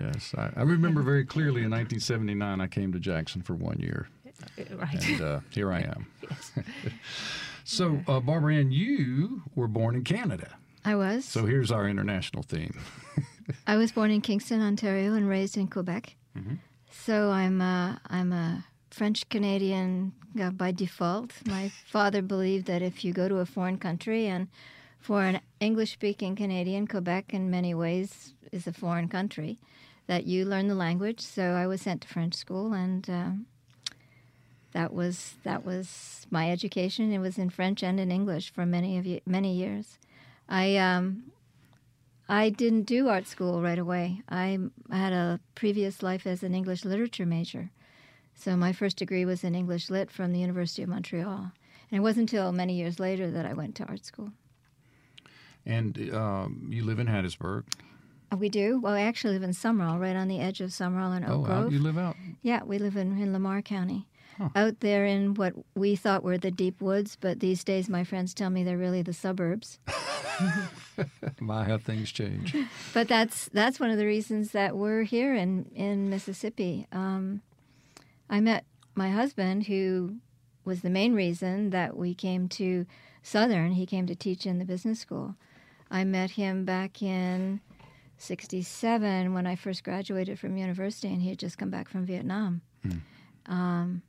Yes, 0.00 0.34
I, 0.36 0.50
I 0.56 0.62
remember 0.62 1.02
very 1.02 1.24
clearly 1.24 1.62
in 1.62 1.70
1979 1.70 2.60
I 2.60 2.66
came 2.66 2.92
to 2.92 2.98
Jackson 2.98 3.42
for 3.42 3.54
one 3.54 3.78
year, 3.78 4.08
right. 4.72 5.08
and 5.08 5.20
uh, 5.20 5.40
here 5.50 5.72
I 5.72 5.80
am. 5.94 6.06
so, 7.64 8.00
uh, 8.06 8.20
Barbara 8.20 8.56
Ann, 8.56 8.70
you 8.70 9.42
were 9.54 9.68
born 9.68 9.94
in 9.94 10.04
Canada. 10.04 10.56
I 10.84 10.94
was. 10.94 11.24
So 11.24 11.46
here's 11.46 11.70
our 11.70 11.88
international 11.88 12.42
theme. 12.42 12.78
I 13.66 13.76
was 13.76 13.92
born 13.92 14.10
in 14.10 14.20
Kingston, 14.20 14.60
Ontario, 14.62 15.14
and 15.14 15.28
raised 15.28 15.56
in 15.56 15.68
Quebec. 15.68 16.14
Mm-hmm. 16.36 16.54
So 16.90 17.30
I'm 17.30 17.60
a, 17.60 18.00
I'm 18.08 18.32
a 18.32 18.64
French 18.90 19.28
Canadian 19.28 20.12
uh, 20.40 20.50
by 20.50 20.70
default. 20.72 21.32
My 21.46 21.70
father 21.86 22.22
believed 22.22 22.66
that 22.66 22.82
if 22.82 23.04
you 23.04 23.12
go 23.12 23.28
to 23.28 23.38
a 23.38 23.46
foreign 23.46 23.78
country, 23.78 24.26
and 24.26 24.48
for 25.08 25.22
an 25.22 25.40
English 25.58 25.92
speaking 25.94 26.36
Canadian, 26.36 26.86
Quebec 26.86 27.32
in 27.32 27.50
many 27.50 27.72
ways 27.72 28.34
is 28.52 28.66
a 28.66 28.74
foreign 28.74 29.08
country, 29.08 29.58
that 30.06 30.26
you 30.26 30.44
learn 30.44 30.68
the 30.68 30.74
language. 30.74 31.20
So 31.20 31.52
I 31.52 31.66
was 31.66 31.80
sent 31.80 32.02
to 32.02 32.08
French 32.08 32.34
school, 32.34 32.74
and 32.74 33.08
um, 33.08 33.46
that 34.72 34.92
was 34.92 35.36
that 35.44 35.64
was 35.64 36.26
my 36.30 36.50
education. 36.50 37.10
It 37.10 37.20
was 37.20 37.38
in 37.38 37.48
French 37.48 37.82
and 37.82 37.98
in 37.98 38.12
English 38.12 38.52
for 38.52 38.66
many 38.66 38.98
of 38.98 39.06
ye- 39.06 39.22
many 39.24 39.54
years. 39.54 39.96
I 40.46 40.76
um, 40.76 41.32
I 42.28 42.50
didn't 42.50 42.82
do 42.82 43.08
art 43.08 43.26
school 43.26 43.62
right 43.62 43.78
away. 43.78 44.20
I 44.28 44.58
had 44.90 45.14
a 45.14 45.40
previous 45.54 46.02
life 46.02 46.26
as 46.26 46.42
an 46.42 46.54
English 46.54 46.84
literature 46.84 47.24
major. 47.24 47.70
So 48.34 48.58
my 48.58 48.74
first 48.74 48.98
degree 48.98 49.24
was 49.24 49.42
in 49.42 49.54
English 49.54 49.88
Lit 49.88 50.10
from 50.10 50.34
the 50.34 50.40
University 50.40 50.82
of 50.82 50.90
Montreal. 50.90 51.50
And 51.90 51.98
it 51.98 52.02
wasn't 52.02 52.30
until 52.30 52.52
many 52.52 52.74
years 52.74 53.00
later 53.00 53.30
that 53.30 53.46
I 53.46 53.54
went 53.54 53.74
to 53.76 53.86
art 53.86 54.04
school. 54.04 54.32
And 55.66 56.14
um, 56.14 56.68
you 56.70 56.84
live 56.84 56.98
in 56.98 57.06
Hattiesburg. 57.06 57.64
Uh, 58.32 58.36
We 58.36 58.48
do. 58.48 58.80
Well, 58.80 58.94
I 58.94 59.02
actually 59.02 59.34
live 59.34 59.42
in 59.42 59.50
Sumrall, 59.50 60.00
right 60.00 60.16
on 60.16 60.28
the 60.28 60.40
edge 60.40 60.60
of 60.60 60.70
Sumrall 60.70 61.16
and 61.16 61.24
Oak 61.24 61.32
oh, 61.32 61.42
Grove. 61.42 61.66
out, 61.66 61.72
you 61.72 61.78
live 61.78 61.98
out. 61.98 62.16
Yeah, 62.42 62.62
we 62.64 62.78
live 62.78 62.96
in, 62.96 63.20
in 63.20 63.32
Lamar 63.32 63.62
County. 63.62 64.06
Huh. 64.38 64.50
Out 64.54 64.80
there 64.80 65.04
in 65.04 65.34
what 65.34 65.54
we 65.74 65.96
thought 65.96 66.22
were 66.22 66.38
the 66.38 66.52
deep 66.52 66.80
woods, 66.80 67.16
but 67.20 67.40
these 67.40 67.64
days 67.64 67.88
my 67.88 68.04
friends 68.04 68.32
tell 68.32 68.50
me 68.50 68.62
they're 68.62 68.78
really 68.78 69.02
the 69.02 69.12
suburbs. 69.12 69.80
My, 71.40 71.64
how 71.64 71.78
things 71.78 72.12
change. 72.12 72.54
But 72.94 73.08
that's 73.08 73.48
that's 73.52 73.80
one 73.80 73.90
of 73.90 73.98
the 73.98 74.06
reasons 74.06 74.52
that 74.52 74.76
we're 74.76 75.02
here 75.02 75.34
in 75.34 75.66
in 75.74 76.08
Mississippi. 76.08 76.86
Um, 76.92 77.42
I 78.30 78.38
met 78.40 78.64
my 78.94 79.10
husband, 79.10 79.66
who 79.66 80.16
was 80.64 80.82
the 80.82 80.90
main 80.90 81.14
reason 81.14 81.70
that 81.70 81.96
we 81.96 82.14
came 82.14 82.48
to 82.50 82.86
Southern. 83.22 83.72
He 83.72 83.86
came 83.86 84.06
to 84.06 84.14
teach 84.14 84.46
in 84.46 84.58
the 84.58 84.64
business 84.64 85.00
school. 85.00 85.34
I 85.90 86.04
met 86.04 86.30
him 86.30 86.64
back 86.64 87.02
in 87.02 87.60
'67 88.18 89.32
when 89.32 89.46
I 89.46 89.56
first 89.56 89.84
graduated 89.84 90.38
from 90.38 90.56
university, 90.56 91.08
and 91.08 91.22
he 91.22 91.30
had 91.30 91.38
just 91.38 91.58
come 91.58 91.70
back 91.70 91.88
from 91.88 92.04
Vietnam. 92.04 92.60
Um, 93.46 94.02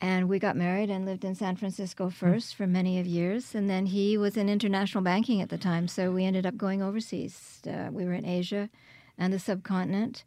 and 0.00 0.28
we 0.28 0.38
got 0.38 0.56
married 0.56 0.90
and 0.90 1.06
lived 1.06 1.24
in 1.24 1.34
San 1.34 1.56
Francisco 1.56 2.10
first 2.10 2.54
for 2.54 2.66
many 2.66 3.00
of 3.00 3.06
years, 3.06 3.54
and 3.54 3.70
then 3.70 3.86
he 3.86 4.18
was 4.18 4.36
in 4.36 4.48
international 4.48 5.02
banking 5.02 5.40
at 5.40 5.48
the 5.48 5.56
time, 5.56 5.88
so 5.88 6.10
we 6.10 6.24
ended 6.24 6.44
up 6.44 6.56
going 6.58 6.82
overseas. 6.82 7.62
Uh, 7.66 7.88
we 7.90 8.04
were 8.04 8.12
in 8.12 8.26
Asia 8.26 8.68
and 9.16 9.32
the 9.32 9.38
subcontinent. 9.38 10.24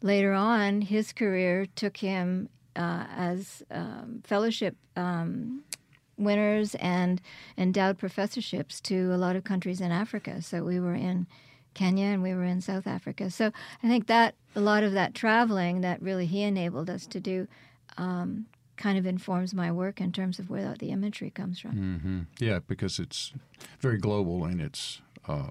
Later 0.00 0.32
on, 0.32 0.80
his 0.80 1.12
career 1.12 1.66
took 1.74 1.98
him 1.98 2.48
uh, 2.76 3.04
as 3.14 3.62
um, 3.70 4.22
fellowship 4.24 4.76
um, 4.96 5.64
winners 6.18 6.74
and 6.76 7.20
endowed 7.56 7.96
professorships 7.98 8.80
to 8.82 9.12
a 9.14 9.16
lot 9.16 9.36
of 9.36 9.44
countries 9.44 9.80
in 9.80 9.90
Africa. 9.92 10.42
So 10.42 10.64
we 10.64 10.80
were 10.80 10.94
in 10.94 11.26
Kenya 11.74 12.06
and 12.06 12.22
we 12.22 12.34
were 12.34 12.44
in 12.44 12.60
South 12.60 12.86
Africa. 12.86 13.30
So 13.30 13.52
I 13.82 13.88
think 13.88 14.06
that 14.08 14.34
a 14.56 14.60
lot 14.60 14.82
of 14.82 14.92
that 14.92 15.14
traveling 15.14 15.80
that 15.82 16.02
really 16.02 16.26
he 16.26 16.42
enabled 16.42 16.90
us 16.90 17.06
to 17.06 17.20
do 17.20 17.46
um, 17.96 18.46
kind 18.76 18.98
of 18.98 19.06
informs 19.06 19.54
my 19.54 19.70
work 19.70 20.00
in 20.00 20.10
terms 20.12 20.38
of 20.38 20.50
where 20.50 20.74
the 20.78 20.90
imagery 20.90 21.30
comes 21.30 21.58
from. 21.60 21.72
hmm 21.72 22.20
Yeah, 22.44 22.58
because 22.66 22.98
it's 22.98 23.32
very 23.80 23.98
global 23.98 24.44
in 24.46 24.60
its 24.60 25.00
uh, 25.28 25.50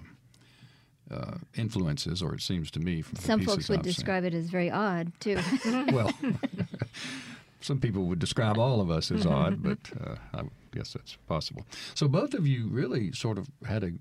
uh, 1.09 1.35
influences, 1.55 2.21
or 2.21 2.33
it 2.33 2.41
seems 2.41 2.69
to 2.71 2.79
me 2.79 3.01
from 3.01 3.17
Some 3.19 3.41
folks 3.41 3.69
would 3.69 3.79
I've 3.79 3.85
seen. 3.85 3.93
describe 3.93 4.23
it 4.25 4.33
as 4.33 4.49
very 4.49 4.69
odd 4.71 5.11
too. 5.19 5.37
well, 5.91 6.13
some 7.61 7.79
people 7.79 8.05
would 8.05 8.19
describe 8.19 8.57
all 8.57 8.81
of 8.81 8.89
us 8.91 9.11
as 9.11 9.25
odd, 9.25 9.63
but 9.63 9.79
uh, 10.05 10.15
I 10.33 10.43
guess 10.73 10.93
that's 10.93 11.17
possible. 11.27 11.65
So 11.95 12.07
both 12.07 12.33
of 12.33 12.45
you 12.45 12.67
really 12.67 13.11
sort 13.11 13.37
of 13.37 13.49
had 13.65 13.83
a, 13.83 13.91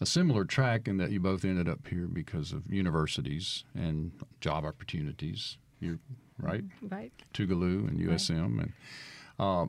a 0.00 0.06
similar 0.06 0.44
track 0.44 0.88
in 0.88 0.96
that 0.98 1.10
you 1.10 1.20
both 1.20 1.44
ended 1.44 1.68
up 1.68 1.86
here 1.86 2.06
because 2.06 2.52
of 2.52 2.62
universities 2.72 3.64
and 3.74 4.12
job 4.40 4.64
opportunities. 4.64 5.58
You're 5.80 5.98
right, 6.40 6.64
Right. 6.82 7.12
Tougaloo 7.34 7.88
and 7.88 8.00
USM, 8.00 8.60
and 8.60 8.72
uh, 9.38 9.66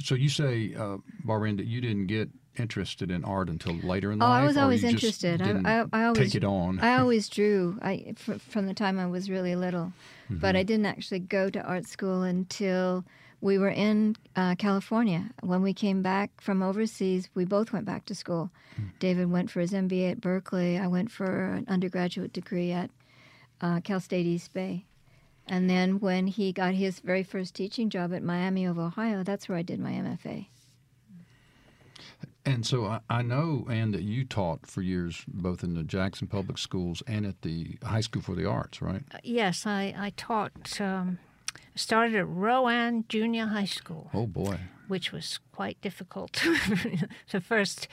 so 0.00 0.14
you 0.14 0.28
say, 0.28 0.74
uh, 0.74 0.96
Barbara, 1.24 1.52
that 1.54 1.66
you 1.66 1.80
didn't 1.80 2.06
get 2.06 2.28
interested 2.60 3.10
in 3.10 3.24
art 3.24 3.48
until 3.48 3.74
later 3.74 4.12
in 4.12 4.22
Oh, 4.22 4.26
life. 4.26 4.42
I 4.42 4.46
was 4.46 4.56
always 4.56 4.84
interested. 4.84 5.40
I- 5.42 5.80
I- 5.82 5.86
I 5.92 6.04
always- 6.04 6.32
take 6.32 6.34
it 6.34 6.44
on. 6.44 6.80
I 6.80 6.98
always 7.00 7.28
drew. 7.28 7.78
I 7.82 8.14
from 8.38 8.66
the 8.66 8.74
time 8.74 8.98
I 8.98 9.06
was 9.06 9.28
really 9.30 9.56
little, 9.56 9.92
but 10.30 10.56
I 10.56 10.62
didn't 10.62 10.86
actually 10.86 11.20
go 11.20 11.50
to 11.50 11.60
art 11.62 11.86
school 11.86 12.22
until 12.22 13.04
we 13.40 13.58
were 13.58 13.68
in 13.70 14.16
uh, 14.34 14.54
California. 14.56 15.30
When 15.42 15.62
we 15.62 15.74
came 15.74 16.00
back 16.02 16.40
from 16.40 16.62
overseas, 16.62 17.28
we 17.34 17.44
both 17.44 17.72
went 17.72 17.84
back 17.84 18.06
to 18.06 18.14
school. 18.14 18.50
David 18.98 19.30
went 19.30 19.50
for 19.50 19.60
his 19.60 19.72
MBA 19.72 20.12
at 20.12 20.20
Berkeley. 20.20 20.78
I 20.78 20.86
went 20.86 21.10
for 21.10 21.52
an 21.52 21.64
undergraduate 21.68 22.32
degree 22.32 22.72
at 22.72 22.90
uh, 23.60 23.80
Cal 23.80 24.00
State 24.00 24.26
East 24.26 24.52
Bay. 24.52 24.84
And 25.48 25.70
then 25.70 26.00
when 26.00 26.26
he 26.26 26.50
got 26.52 26.74
his 26.74 26.98
very 27.00 27.22
first 27.22 27.54
teaching 27.54 27.88
job 27.88 28.12
at 28.12 28.22
Miami 28.22 28.64
of 28.64 28.78
Ohio, 28.78 29.22
that's 29.22 29.48
where 29.48 29.56
I 29.56 29.62
did 29.62 29.78
my 29.78 29.92
MFA. 29.92 30.46
And 32.46 32.64
so 32.64 32.84
I, 32.86 33.00
I 33.10 33.22
know, 33.22 33.66
Anne, 33.68 33.90
that 33.90 34.02
you 34.02 34.24
taught 34.24 34.66
for 34.66 34.80
years 34.80 35.24
both 35.26 35.64
in 35.64 35.74
the 35.74 35.82
Jackson 35.82 36.28
Public 36.28 36.58
Schools 36.58 37.02
and 37.06 37.26
at 37.26 37.42
the 37.42 37.76
High 37.82 38.00
School 38.00 38.22
for 38.22 38.36
the 38.36 38.48
Arts, 38.48 38.80
right? 38.80 39.02
Yes, 39.24 39.66
I, 39.66 39.92
I 39.98 40.12
taught, 40.16 40.80
um, 40.80 41.18
started 41.74 42.14
at 42.14 42.28
Rowan 42.28 43.04
Junior 43.08 43.46
High 43.46 43.64
School, 43.64 44.10
Oh 44.14 44.26
boy. 44.28 44.60
which 44.86 45.10
was 45.10 45.40
quite 45.50 45.80
difficult. 45.80 46.32
the 47.32 47.40
first, 47.40 47.88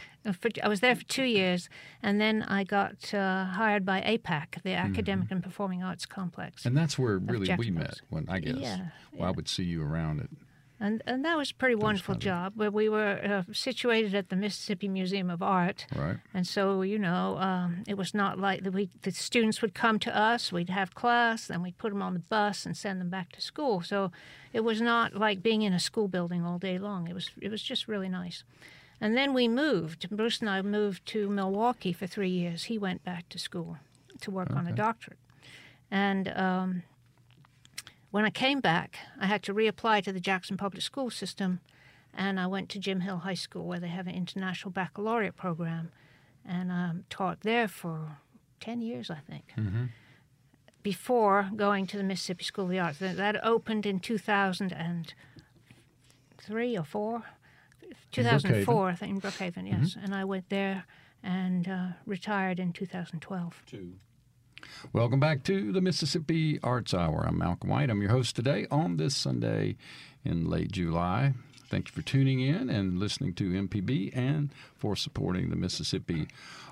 I 0.61 0.67
was 0.67 0.81
there 0.81 0.95
for 0.95 1.03
two 1.05 1.23
years, 1.23 1.67
and 2.03 2.21
then 2.21 2.43
I 2.43 2.63
got 2.63 3.11
uh, 3.11 3.45
hired 3.45 3.83
by 3.85 4.01
APAC, 4.01 4.61
the 4.61 4.73
Academic 4.73 5.31
and 5.31 5.41
Performing 5.41 5.81
Arts 5.81 6.05
Complex. 6.05 6.61
Mm-hmm. 6.61 6.67
And 6.67 6.77
that's 6.77 6.99
where 6.99 7.17
really 7.17 7.53
we 7.57 7.71
met. 7.71 8.01
When 8.09 8.29
I 8.29 8.39
guess, 8.39 8.55
Yeah, 8.57 8.85
well, 9.17 9.27
I 9.29 9.31
would 9.31 9.49
see 9.49 9.63
you 9.63 9.81
around 9.83 10.19
it. 10.21 10.29
And, 10.79 11.01
and 11.05 11.23
that 11.23 11.37
was 11.37 11.51
a 11.51 11.53
pretty 11.53 11.75
wonderful 11.75 12.15
job. 12.15 12.53
Where 12.55 12.71
we 12.71 12.89
were 12.89 13.19
uh, 13.47 13.53
situated 13.53 14.13
at 14.15 14.29
the 14.29 14.35
Mississippi 14.35 14.87
Museum 14.89 15.29
of 15.29 15.41
Art, 15.41 15.85
Right. 15.95 16.17
and 16.33 16.45
so 16.45 16.81
you 16.81 16.99
know, 16.99 17.37
um, 17.37 17.83
it 17.87 17.95
was 17.95 18.13
not 18.13 18.37
like 18.37 18.63
the, 18.63 18.71
we, 18.71 18.89
the 19.03 19.11
students 19.11 19.61
would 19.61 19.73
come 19.73 19.97
to 19.99 20.13
us. 20.17 20.51
We'd 20.51 20.69
have 20.69 20.93
class, 20.93 21.47
then 21.47 21.61
we'd 21.61 21.77
put 21.77 21.91
them 21.91 22.01
on 22.01 22.13
the 22.13 22.19
bus 22.19 22.65
and 22.65 22.75
send 22.75 22.99
them 22.99 23.09
back 23.09 23.31
to 23.33 23.41
school. 23.41 23.81
So 23.81 24.11
it 24.51 24.61
was 24.65 24.81
not 24.81 25.15
like 25.15 25.41
being 25.41 25.61
in 25.61 25.73
a 25.73 25.79
school 25.79 26.07
building 26.09 26.43
all 26.43 26.57
day 26.57 26.77
long. 26.77 27.07
It 27.07 27.13
was 27.13 27.29
it 27.41 27.49
was 27.49 27.61
just 27.61 27.87
really 27.87 28.09
nice. 28.09 28.43
And 28.99 29.15
then 29.15 29.33
we 29.33 29.47
moved. 29.47 30.09
Bruce 30.09 30.39
and 30.39 30.49
I 30.49 30.61
moved 30.61 31.05
to 31.07 31.29
Milwaukee 31.29 31.93
for 31.93 32.07
three 32.07 32.29
years. 32.29 32.65
He 32.65 32.77
went 32.77 33.03
back 33.03 33.29
to 33.29 33.39
school 33.39 33.77
to 34.21 34.31
work 34.31 34.51
on 34.51 34.67
a 34.67 34.73
doctorate, 34.73 35.19
and. 35.89 36.27
Um, 36.29 36.83
when 38.13 38.23
I 38.25 38.29
came 38.29 38.59
back, 38.59 38.99
I 39.19 39.25
had 39.25 39.41
to 39.41 39.55
reapply 39.55 40.03
to 40.03 40.13
the 40.13 40.19
Jackson 40.19 40.55
Public 40.55 40.83
School 40.83 41.09
System, 41.09 41.61
and 42.13 42.39
I 42.39 42.45
went 42.45 42.69
to 42.69 42.77
Jim 42.77 42.99
Hill 42.99 43.17
High 43.17 43.33
School 43.33 43.65
where 43.65 43.79
they 43.79 43.87
have 43.87 44.05
an 44.05 44.13
international 44.13 44.69
baccalaureate 44.69 45.35
program, 45.35 45.91
and 46.45 46.71
um, 46.71 47.05
taught 47.09 47.41
there 47.41 47.67
for 47.67 48.19
10 48.59 48.83
years, 48.83 49.09
I 49.09 49.17
think, 49.27 49.45
before 50.83 51.49
going 51.55 51.87
to 51.87 51.97
the 51.97 52.03
Mississippi 52.03 52.43
School 52.43 52.65
of 52.65 52.69
the 52.69 52.77
Arts. 52.77 52.99
That, 52.99 53.17
that 53.17 53.43
opened 53.43 53.87
in 53.87 53.99
2003 53.99 56.77
or 56.77 56.83
4? 56.83 57.23
2004, 58.11 58.89
I 58.89 58.93
think, 58.93 59.15
in 59.15 59.21
Brookhaven, 59.21 59.67
yes. 59.67 59.97
And 59.99 60.13
I 60.13 60.23
went 60.23 60.49
there 60.49 60.85
and 61.23 61.67
uh, 61.67 61.87
retired 62.05 62.59
in 62.59 62.73
2012. 62.73 63.63
Welcome 64.91 65.19
back 65.19 65.43
to 65.43 65.71
the 65.71 65.81
Mississippi 65.81 66.59
Arts 66.61 66.93
Hour. 66.93 67.25
I'm 67.27 67.37
Malcolm 67.37 67.69
White. 67.69 67.89
I'm 67.89 68.01
your 68.01 68.11
host 68.11 68.35
today 68.35 68.65
on 68.69 68.97
this 68.97 69.15
Sunday 69.15 69.75
in 70.23 70.49
late 70.49 70.71
July. 70.71 71.33
Thank 71.69 71.87
you 71.87 71.93
for 71.93 72.01
tuning 72.01 72.39
in 72.39 72.69
and 72.69 72.99
listening 72.99 73.33
to 73.35 73.49
MPB 73.49 74.15
and 74.15 74.49
for 74.75 74.95
supporting 74.95 75.49
the 75.49 75.55
Mississippi 75.55 76.27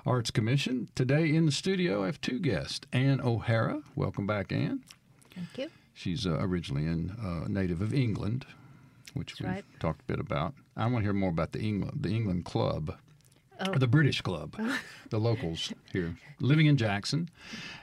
Arts 0.06 0.30
Commission. 0.30 0.88
Today 0.94 1.34
in 1.34 1.46
the 1.46 1.52
studio, 1.52 2.02
I 2.02 2.06
have 2.06 2.20
two 2.20 2.38
guests. 2.38 2.86
Ann 2.92 3.20
O'Hara. 3.20 3.82
Welcome 3.96 4.26
back, 4.26 4.52
Ann. 4.52 4.80
Thank 5.34 5.58
you. 5.58 5.70
She's 5.94 6.26
uh, 6.26 6.38
originally 6.40 6.86
in, 6.86 7.10
uh, 7.10 7.48
native 7.48 7.80
of 7.82 7.92
England, 7.92 8.46
which 9.14 9.32
That's 9.32 9.40
we've 9.40 9.50
right. 9.50 9.64
talked 9.80 10.02
a 10.02 10.04
bit 10.04 10.20
about. 10.20 10.54
I 10.76 10.84
want 10.86 10.98
to 10.98 11.02
hear 11.02 11.12
more 11.12 11.30
about 11.30 11.52
the 11.52 11.60
England, 11.60 11.98
the 12.02 12.10
England 12.10 12.44
Club, 12.44 12.96
Oh. 13.64 13.72
or 13.72 13.78
the 13.78 13.86
British 13.86 14.20
Club, 14.22 14.56
the 15.10 15.18
locals 15.18 15.72
here, 15.92 16.16
living 16.40 16.66
in 16.66 16.76
Jackson, 16.76 17.28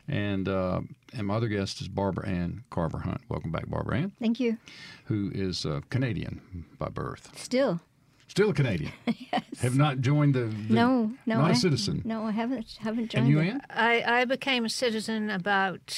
and 0.07 0.47
uh, 0.47 0.81
and 1.13 1.27
my 1.27 1.35
other 1.35 1.47
guest 1.47 1.79
is 1.81 1.87
Barbara 1.87 2.27
Ann 2.27 2.63
Carver 2.69 2.99
Hunt. 2.99 3.21
Welcome 3.29 3.51
back, 3.51 3.69
Barbara 3.69 3.99
Ann, 3.99 4.11
Thank 4.19 4.39
you. 4.39 4.57
who 5.05 5.31
is 5.33 5.65
uh, 5.65 5.81
Canadian 5.89 6.41
by 6.77 6.89
birth, 6.89 7.31
Still, 7.37 7.79
still 8.27 8.49
a 8.49 8.53
Canadian. 8.53 8.91
Yes. 9.31 9.59
Have 9.61 9.75
not 9.77 9.99
joined 10.01 10.33
the, 10.33 10.45
the 10.45 10.73
no, 10.73 11.11
no, 11.27 11.37
not 11.37 11.49
I, 11.49 11.51
a 11.51 11.55
citizen. 11.55 12.01
No, 12.03 12.23
I 12.23 12.31
haven't 12.31 12.77
haven't 12.79 13.13
And 13.13 13.27
joined. 13.27 13.29
you. 13.29 13.39
Ann? 13.41 13.61
I, 13.69 14.21
I 14.21 14.25
became 14.25 14.65
a 14.65 14.69
citizen 14.69 15.29
about 15.29 15.95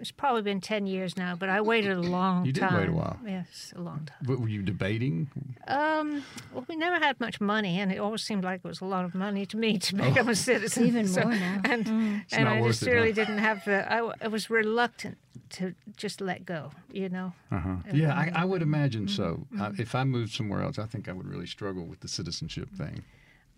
it's 0.00 0.10
probably 0.10 0.42
been 0.42 0.60
ten 0.60 0.86
years 0.86 1.16
now, 1.16 1.36
but 1.36 1.48
I 1.48 1.60
waited 1.60 1.92
a 1.92 2.00
long 2.00 2.38
time. 2.38 2.46
You 2.46 2.52
did 2.52 2.60
time. 2.60 2.74
wait 2.80 2.88
a 2.88 2.92
while. 2.92 3.18
Yes, 3.26 3.72
a 3.76 3.80
long 3.80 4.06
time. 4.06 4.16
What, 4.26 4.40
were 4.40 4.48
you 4.48 4.62
debating? 4.62 5.30
Um, 5.68 6.24
well, 6.52 6.64
we 6.68 6.76
never 6.76 6.98
had 7.04 7.20
much 7.20 7.40
money, 7.40 7.78
and 7.80 7.92
it 7.92 7.98
always 7.98 8.22
seemed 8.22 8.44
like 8.44 8.60
it 8.64 8.68
was 8.68 8.80
a 8.80 8.84
lot 8.86 9.04
of 9.04 9.14
money 9.14 9.46
to 9.46 9.56
me 9.56 9.78
to 9.78 9.94
become 9.94 10.28
a 10.28 10.34
citizen. 10.34 10.86
Even 10.86 11.06
So- 11.06 11.22
more 11.22 11.32
now. 11.32 11.60
And, 11.64 11.84
Mm. 11.86 12.24
and 12.32 12.44
not 12.44 12.56
I 12.56 12.60
worth 12.60 12.70
just 12.70 12.82
it, 12.82 12.86
huh? 12.88 12.94
really 12.94 13.12
didn't 13.12 13.38
have 13.38 13.64
the. 13.64 13.90
I 13.92 14.28
was 14.28 14.50
reluctant 14.50 15.18
to 15.50 15.74
just 15.96 16.20
let 16.20 16.44
go. 16.44 16.70
You 16.92 17.08
know. 17.08 17.32
Uh-huh. 17.52 17.76
Yeah, 17.92 18.14
I, 18.14 18.32
I 18.42 18.44
would 18.44 18.62
imagine 18.62 19.06
Mm-hmm. 19.06 19.16
so. 19.16 19.46
I, 19.60 19.70
if 19.78 19.94
I 19.94 20.04
moved 20.04 20.32
somewhere 20.32 20.62
else, 20.62 20.78
I 20.78 20.86
think 20.86 21.08
I 21.08 21.12
would 21.12 21.26
really 21.28 21.46
struggle 21.46 21.84
with 21.84 22.00
the 22.00 22.08
citizenship 22.08 22.68
thing. 22.76 23.02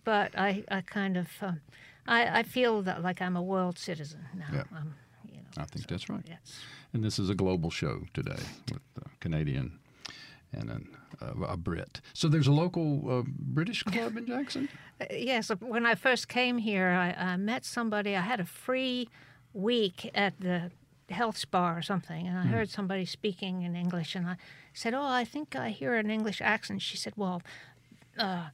but 0.04 0.36
I, 0.36 0.64
I 0.70 0.80
kind 0.80 1.16
of, 1.16 1.28
uh, 1.40 1.52
I, 2.06 2.40
I 2.40 2.42
feel 2.42 2.82
that 2.82 3.02
like 3.02 3.22
I'm 3.22 3.36
a 3.36 3.42
world 3.42 3.78
citizen 3.78 4.20
now. 4.34 4.46
Yeah. 4.52 4.60
Um, 4.78 4.78
you 4.78 4.90
know, 4.90 5.01
I 5.56 5.64
think 5.64 5.82
so, 5.82 5.86
that's 5.90 6.08
right. 6.08 6.24
Yes. 6.26 6.60
And 6.92 7.02
this 7.02 7.18
is 7.18 7.30
a 7.30 7.34
global 7.34 7.70
show 7.70 8.02
today 8.14 8.42
with 8.70 8.82
a 8.96 9.08
Canadian 9.20 9.78
and 10.52 10.70
an, 10.70 10.96
uh, 11.20 11.46
a 11.46 11.56
Brit. 11.56 12.00
So 12.12 12.28
there's 12.28 12.46
a 12.46 12.52
local 12.52 13.20
uh, 13.20 13.22
British 13.26 13.82
club 13.82 14.16
in 14.16 14.26
Jackson? 14.26 14.68
Uh, 15.00 15.06
yes. 15.10 15.50
When 15.58 15.84
I 15.84 15.96
first 15.96 16.28
came 16.28 16.58
here, 16.58 16.88
I, 16.88 17.32
I 17.32 17.36
met 17.36 17.64
somebody. 17.64 18.14
I 18.14 18.20
had 18.20 18.38
a 18.38 18.44
free 18.44 19.08
week 19.52 20.10
at 20.14 20.38
the 20.38 20.70
health 21.10 21.38
spa 21.38 21.72
or 21.74 21.82
something, 21.82 22.28
and 22.28 22.38
I 22.38 22.42
heard 22.42 22.70
somebody 22.70 23.04
speaking 23.04 23.62
in 23.62 23.74
English, 23.74 24.14
and 24.14 24.28
I 24.28 24.36
said, 24.74 24.94
"Oh, 24.94 25.02
I 25.02 25.24
think 25.24 25.56
I 25.56 25.70
hear 25.70 25.94
an 25.94 26.08
English 26.08 26.40
accent." 26.40 26.82
She 26.82 26.96
said, 26.96 27.14
"Well." 27.16 27.42
Uh, 28.18 28.50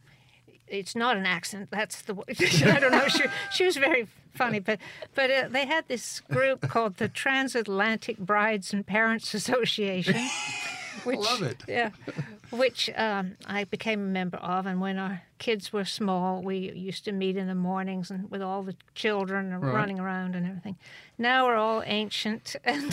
it's 0.68 0.94
not 0.94 1.16
an 1.16 1.26
accent. 1.26 1.70
That's 1.70 2.02
the. 2.02 2.14
I 2.74 2.80
don't 2.80 2.92
know. 2.92 3.08
She, 3.08 3.24
she 3.52 3.64
was 3.64 3.76
very 3.76 4.06
funny, 4.38 4.60
but 4.60 4.78
but 5.14 5.30
uh, 5.30 5.48
they 5.50 5.66
had 5.66 5.84
this 5.88 6.20
group 6.20 6.60
called 6.68 6.96
the 6.96 7.08
Transatlantic 7.08 8.18
Brides 8.18 8.72
and 8.72 8.86
Parents 8.86 9.34
Association. 9.34 10.16
Which, 11.04 11.20
Love 11.20 11.42
it. 11.42 11.62
Yeah, 11.68 11.90
which 12.50 12.90
um, 12.96 13.36
I 13.46 13.64
became 13.64 14.00
a 14.00 14.10
member 14.20 14.36
of, 14.38 14.66
and 14.66 14.80
when 14.80 14.98
our 14.98 15.22
kids 15.38 15.72
were 15.72 15.84
small, 15.84 16.42
we 16.42 16.72
used 16.72 17.04
to 17.04 17.12
meet 17.12 17.36
in 17.36 17.46
the 17.46 17.54
mornings 17.54 18.10
and 18.10 18.28
with 18.32 18.42
all 18.42 18.64
the 18.64 18.74
children 18.96 19.52
Right. 19.60 19.72
running 19.74 20.00
around 20.00 20.34
and 20.34 20.44
everything. 20.44 20.76
Now 21.16 21.46
we're 21.46 21.54
all 21.56 21.82
ancient, 21.86 22.56
and 22.64 22.92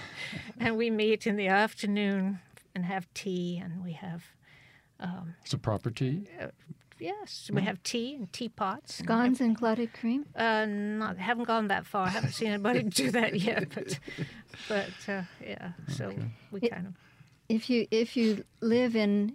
and 0.58 0.76
we 0.78 0.88
meet 0.90 1.26
in 1.26 1.36
the 1.36 1.48
afternoon 1.48 2.38
and 2.74 2.86
have 2.86 3.12
tea, 3.12 3.60
and 3.62 3.84
we 3.84 3.92
have 3.92 4.22
It's 5.42 5.52
a 5.52 5.58
property. 5.58 6.26
Yes, 7.04 7.50
we 7.52 7.62
have 7.62 7.82
tea 7.82 8.14
and 8.14 8.32
teapots. 8.32 8.94
Scones 8.96 9.40
and 9.40 9.56
clotted 9.56 9.92
cream. 9.92 10.24
Uh, 10.34 10.66
not 10.66 11.16
haven't 11.18 11.44
gone 11.46 11.68
that 11.68 11.84
far. 11.86 12.06
I 12.06 12.10
haven't 12.10 12.32
seen 12.32 12.48
anybody 12.48 12.82
do 13.02 13.10
that 13.10 13.38
yet, 13.40 13.68
but 13.74 13.98
but 14.68 14.90
uh, 15.08 15.22
yeah. 15.42 15.72
So 15.88 16.12
we 16.50 16.60
It- 16.60 16.72
kind 16.72 16.86
of 16.88 16.94
If 17.48 17.68
you 17.70 17.86
if 17.90 18.16
you 18.16 18.44
live 18.60 18.96
in 18.96 19.34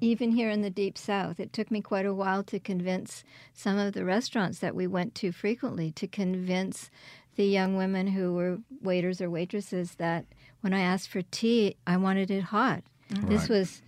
even 0.00 0.32
here 0.32 0.50
in 0.50 0.60
the 0.62 0.70
deep 0.70 0.98
south, 0.98 1.38
it 1.38 1.52
took 1.52 1.70
me 1.70 1.80
quite 1.80 2.04
a 2.04 2.12
while 2.12 2.42
to 2.42 2.58
convince 2.58 3.22
some 3.52 3.78
of 3.78 3.92
the 3.94 4.04
restaurants 4.04 4.58
that 4.58 4.74
we 4.74 4.86
went 4.88 5.14
to 5.14 5.30
frequently 5.32 5.92
to 5.92 6.06
convince 6.08 6.90
the 7.36 7.44
young 7.46 7.76
women 7.76 8.08
who 8.08 8.32
were 8.34 8.58
waiters 8.82 9.20
or 9.20 9.30
waitresses 9.30 9.94
that 9.96 10.24
when 10.62 10.72
I 10.74 10.80
asked 10.80 11.08
for 11.08 11.22
tea, 11.22 11.76
I 11.86 11.96
wanted 11.96 12.30
it 12.30 12.44
hot. 12.44 12.82
This 13.28 13.42
Right. 13.42 13.58
was 13.58 13.82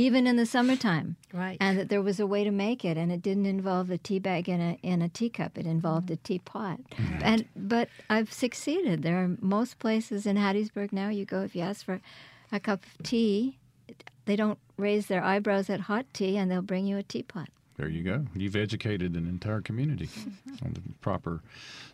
even 0.00 0.26
in 0.26 0.36
the 0.36 0.46
summertime. 0.46 1.16
right. 1.32 1.56
and 1.60 1.78
that 1.78 1.88
there 1.88 2.02
was 2.02 2.18
a 2.18 2.26
way 2.26 2.44
to 2.44 2.50
make 2.50 2.84
it, 2.84 2.96
and 2.96 3.12
it 3.12 3.22
didn't 3.22 3.46
involve 3.46 3.90
a 3.90 3.98
tea 3.98 4.18
bag 4.18 4.48
in 4.48 4.60
a 4.60 4.78
in 4.82 5.02
a 5.02 5.08
teacup. 5.08 5.58
It 5.58 5.66
involved 5.66 6.10
a 6.10 6.16
teapot, 6.16 6.80
and 7.22 7.44
but 7.54 7.88
I've 8.08 8.32
succeeded. 8.32 9.02
There 9.02 9.22
are 9.22 9.36
most 9.40 9.78
places 9.78 10.26
in 10.26 10.36
Hattiesburg 10.36 10.92
now. 10.92 11.08
You 11.08 11.24
go 11.24 11.42
if 11.42 11.54
you 11.54 11.62
ask 11.62 11.84
for 11.84 12.00
a 12.50 12.60
cup 12.60 12.82
of 12.84 13.02
tea, 13.02 13.58
they 14.24 14.36
don't 14.36 14.58
raise 14.76 15.06
their 15.06 15.22
eyebrows 15.22 15.68
at 15.68 15.80
hot 15.80 16.06
tea, 16.12 16.36
and 16.36 16.50
they'll 16.50 16.62
bring 16.62 16.86
you 16.86 16.96
a 16.96 17.02
teapot. 17.02 17.48
There 17.76 17.88
you 17.88 18.02
go. 18.02 18.26
You've 18.34 18.56
educated 18.56 19.14
an 19.14 19.26
entire 19.26 19.62
community 19.62 20.10
on 20.62 20.74
the 20.74 20.82
proper 21.00 21.42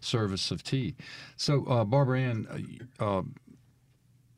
service 0.01 0.51
of 0.51 0.65
tea. 0.65 0.97
So, 1.37 1.65
uh, 1.67 1.85
Barbara 1.85 2.23
Ann, 2.23 2.85
uh, 2.99 3.05
uh, 3.05 3.23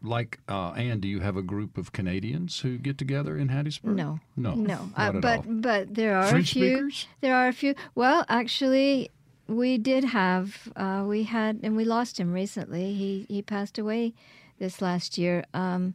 like 0.03 0.39
uh, 0.49 0.71
Ann, 0.73 1.01
do 1.01 1.09
you 1.09 1.21
have 1.21 1.37
a 1.37 1.43
group 1.43 1.77
of 1.79 1.93
Canadians 1.93 2.61
who 2.61 2.79
get 2.79 2.99
together 2.99 3.37
in 3.37 3.49
Hattiesburg? 3.49 3.95
No, 3.97 4.21
No. 4.37 4.55
no. 4.55 4.91
Uh, 4.97 5.13
but 5.13 5.39
all. 5.39 5.45
but 5.49 5.95
there 5.95 6.17
are 6.17 6.27
French 6.29 6.51
a 6.51 6.55
few. 6.55 6.67
speakers? 6.77 7.07
There 7.21 7.35
are 7.35 7.49
a 7.49 7.53
few. 7.53 7.75
Well, 7.95 8.25
actually, 8.29 9.11
we 9.47 9.79
did 9.79 10.05
have. 10.05 10.69
Uh, 10.77 11.05
we 11.07 11.25
had, 11.25 11.61
and 11.63 11.77
we 11.77 11.85
lost 11.85 12.19
him 12.21 12.33
recently. 12.33 12.95
He 12.95 13.27
he 13.29 13.43
passed 13.43 13.79
away 13.79 14.15
this 14.59 14.81
last 14.83 15.19
year. 15.19 15.45
Um, 15.55 15.95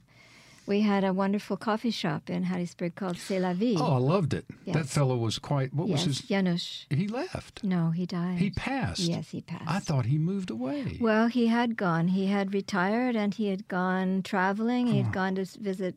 we 0.66 0.82
had 0.82 1.04
a 1.04 1.14
wonderful 1.14 1.58
coffee 1.58 1.92
shop 1.92 2.30
in 2.30 2.46
Hattiesburg 2.46 2.96
called 2.96 3.18
C'est 3.18 3.40
la 3.40 3.54
Vie. 3.54 3.76
Oh, 3.78 3.96
I 3.96 3.98
loved 3.98 4.34
it. 4.34 4.46
That 4.68 4.88
fellow 4.88 5.18
was 5.18 5.40
quite. 5.40 5.74
What 5.74 5.88
yes, 5.88 6.06
was 6.06 6.20
his? 6.20 6.28
Janusz. 6.28 6.86
He 6.90 7.08
left. 7.08 7.64
No, 7.64 7.92
he 7.92 8.06
died. 8.06 8.38
He 8.40 8.50
passed. 8.50 9.02
Yes, 9.02 9.30
he 9.30 9.42
passed. 9.42 9.64
I 9.68 9.80
thought 9.80 10.06
he 10.06 10.18
moved 10.18 10.50
away. 10.50 10.98
Well, 11.02 11.28
he 11.28 11.48
had 11.48 11.76
gone. 11.76 12.10
He 12.10 12.28
had 12.28 12.54
retired 12.54 13.16
and 13.16 13.34
he 13.34 13.48
had 13.48 13.68
gone 13.68 14.24
traveling. 14.24 14.88
He 14.88 14.98
had 14.98 15.12
gone 15.12 15.36
to 15.36 15.46
visit 15.60 15.96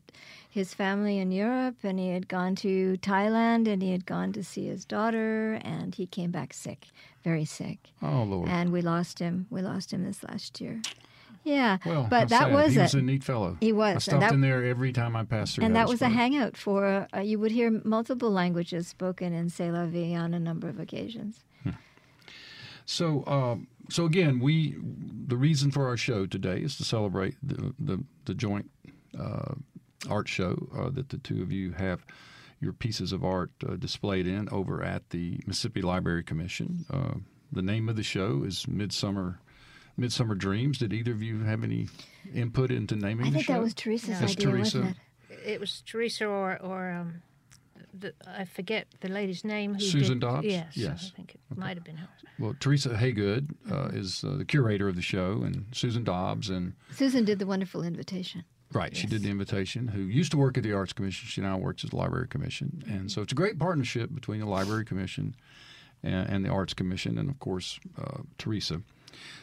his 0.49 0.73
family 0.73 1.19
in 1.19 1.31
Europe 1.31 1.75
and 1.83 1.99
he 1.99 2.09
had 2.09 2.27
gone 2.27 2.55
to 2.55 2.97
Thailand 2.97 3.67
and 3.67 3.81
he 3.81 3.91
had 3.91 4.05
gone 4.05 4.33
to 4.33 4.43
see 4.43 4.67
his 4.67 4.85
daughter 4.85 5.59
and 5.63 5.93
he 5.93 6.07
came 6.07 6.31
back 6.31 6.53
sick, 6.53 6.87
very 7.23 7.45
sick. 7.45 7.91
oh 8.01 8.23
Lord. 8.23 8.49
And 8.49 8.71
we 8.71 8.81
lost 8.81 9.19
him. 9.19 9.45
We 9.49 9.61
lost 9.61 9.93
him 9.93 10.03
this 10.03 10.23
last 10.23 10.59
year. 10.59 10.81
Yeah. 11.43 11.77
well, 11.85 12.07
but 12.09 12.29
that 12.29 12.43
sad. 12.43 12.53
was 12.53 12.73
he 12.73 12.79
it. 12.79 12.83
was 12.83 12.93
a 12.95 13.01
neat 13.01 13.23
fellow. 13.23 13.57
He 13.59 13.71
was, 13.73 13.95
I 13.95 13.99
stopped 13.99 14.21
that- 14.21 14.33
in 14.33 14.41
there 14.41 14.63
every 14.65 14.91
time 14.91 15.15
I 15.15 15.23
passed 15.23 15.55
through. 15.55 15.65
and 15.65 15.75
that 15.75 15.87
was 15.87 16.01
a 16.01 16.09
hangout 16.09 16.57
for, 16.57 17.07
uh, 17.15 17.19
you 17.19 17.39
would 17.39 17.51
hear 17.51 17.71
multiple 17.83 18.31
languages 18.31 18.87
spoken 18.87 19.33
in 19.33 19.49
C'est 19.49 19.71
la 19.71 19.85
Vie 19.85 20.15
on 20.15 20.33
a 20.33 20.39
number 20.39 20.67
of 20.69 20.79
occasions. 20.79 21.43
So, 22.85 23.25
um, 23.27 23.67
so 23.89 24.05
again, 24.05 24.39
we 24.39 24.75
the 24.79 25.35
reason 25.35 25.71
for 25.71 25.87
our 25.87 25.97
show 25.97 26.25
today 26.25 26.59
is 26.61 26.77
to 26.77 26.85
celebrate 26.85 27.35
the 27.43 27.73
the, 27.79 28.03
the 28.25 28.33
joint 28.33 28.71
uh, 29.19 29.55
art 30.09 30.29
show 30.29 30.69
uh, 30.73 30.89
that 30.91 31.09
the 31.09 31.17
two 31.17 31.41
of 31.41 31.51
you 31.51 31.73
have 31.73 32.05
your 32.61 32.71
pieces 32.71 33.11
of 33.11 33.25
art 33.25 33.51
uh, 33.67 33.75
displayed 33.75 34.25
in 34.25 34.47
over 34.49 34.81
at 34.83 35.09
the 35.09 35.37
Mississippi 35.45 35.81
Library 35.81 36.23
Commission. 36.23 36.85
Uh, 36.89 37.15
the 37.51 37.61
name 37.61 37.89
of 37.89 37.97
the 37.97 38.03
show 38.03 38.43
is 38.43 38.65
Midsummer 38.69 39.39
Midsummer 39.97 40.35
Dreams. 40.35 40.77
Did 40.77 40.93
either 40.93 41.11
of 41.11 41.21
you 41.21 41.43
have 41.43 41.63
any 41.63 41.87
input 42.33 42.71
into 42.71 42.95
naming 42.95 43.27
I 43.27 43.29
the 43.29 43.33
think 43.35 43.45
show? 43.47 43.53
that 43.53 43.61
was 43.61 43.73
Teresa's 43.73 44.19
That's 44.19 44.33
idea, 44.33 44.47
Teresa. 44.47 44.77
wasn't 44.79 44.97
it? 45.29 45.39
it 45.45 45.59
was 45.59 45.81
Teresa 45.85 46.25
or 46.27 46.57
or 46.61 46.91
um, 46.91 47.21
the, 47.93 48.13
I 48.27 48.45
forget 48.45 48.87
the 49.01 49.07
lady's 49.09 49.43
name. 49.43 49.73
Who 49.75 49.79
Susan 49.79 50.19
did, 50.19 50.25
Dobbs? 50.27 50.45
Yes, 50.47 50.77
Yes. 50.77 51.11
I 51.13 51.15
think 51.15 51.35
it 51.35 51.57
might 51.57 51.75
have 51.77 51.83
been 51.83 51.97
her. 51.97 52.07
Well, 52.39 52.55
Teresa 52.59 52.89
Haygood 52.89 53.49
uh, 53.71 53.89
is 53.97 54.23
uh, 54.23 54.35
the 54.37 54.45
curator 54.45 54.87
of 54.87 54.95
the 54.95 55.01
show, 55.01 55.41
and 55.43 55.65
Susan 55.71 56.03
Dobbs 56.03 56.49
and 56.49 56.73
Susan 56.91 57.25
did 57.25 57.39
the 57.39 57.47
wonderful 57.47 57.81
invitation. 57.83 58.43
Right, 58.73 58.95
she 58.95 59.07
did 59.07 59.23
the 59.23 59.29
invitation. 59.29 59.87
Who 59.87 60.01
used 60.01 60.31
to 60.31 60.37
work 60.37 60.57
at 60.57 60.63
the 60.63 60.73
Arts 60.73 60.91
Commission, 60.91 61.25
she 61.29 61.39
now 61.39 61.57
works 61.57 61.85
at 61.85 61.91
the 61.91 61.95
Library 61.95 62.27
Commission, 62.27 62.83
and 62.87 63.09
so 63.09 63.21
it's 63.21 63.31
a 63.31 63.35
great 63.35 63.57
partnership 63.57 64.13
between 64.13 64.41
the 64.41 64.45
Library 64.45 64.83
Commission 64.83 65.35
and, 66.03 66.29
and 66.29 66.45
the 66.45 66.49
Arts 66.49 66.73
Commission, 66.73 67.17
and 67.17 67.29
of 67.29 67.39
course 67.39 67.79
uh, 67.97 68.19
Teresa. 68.37 68.81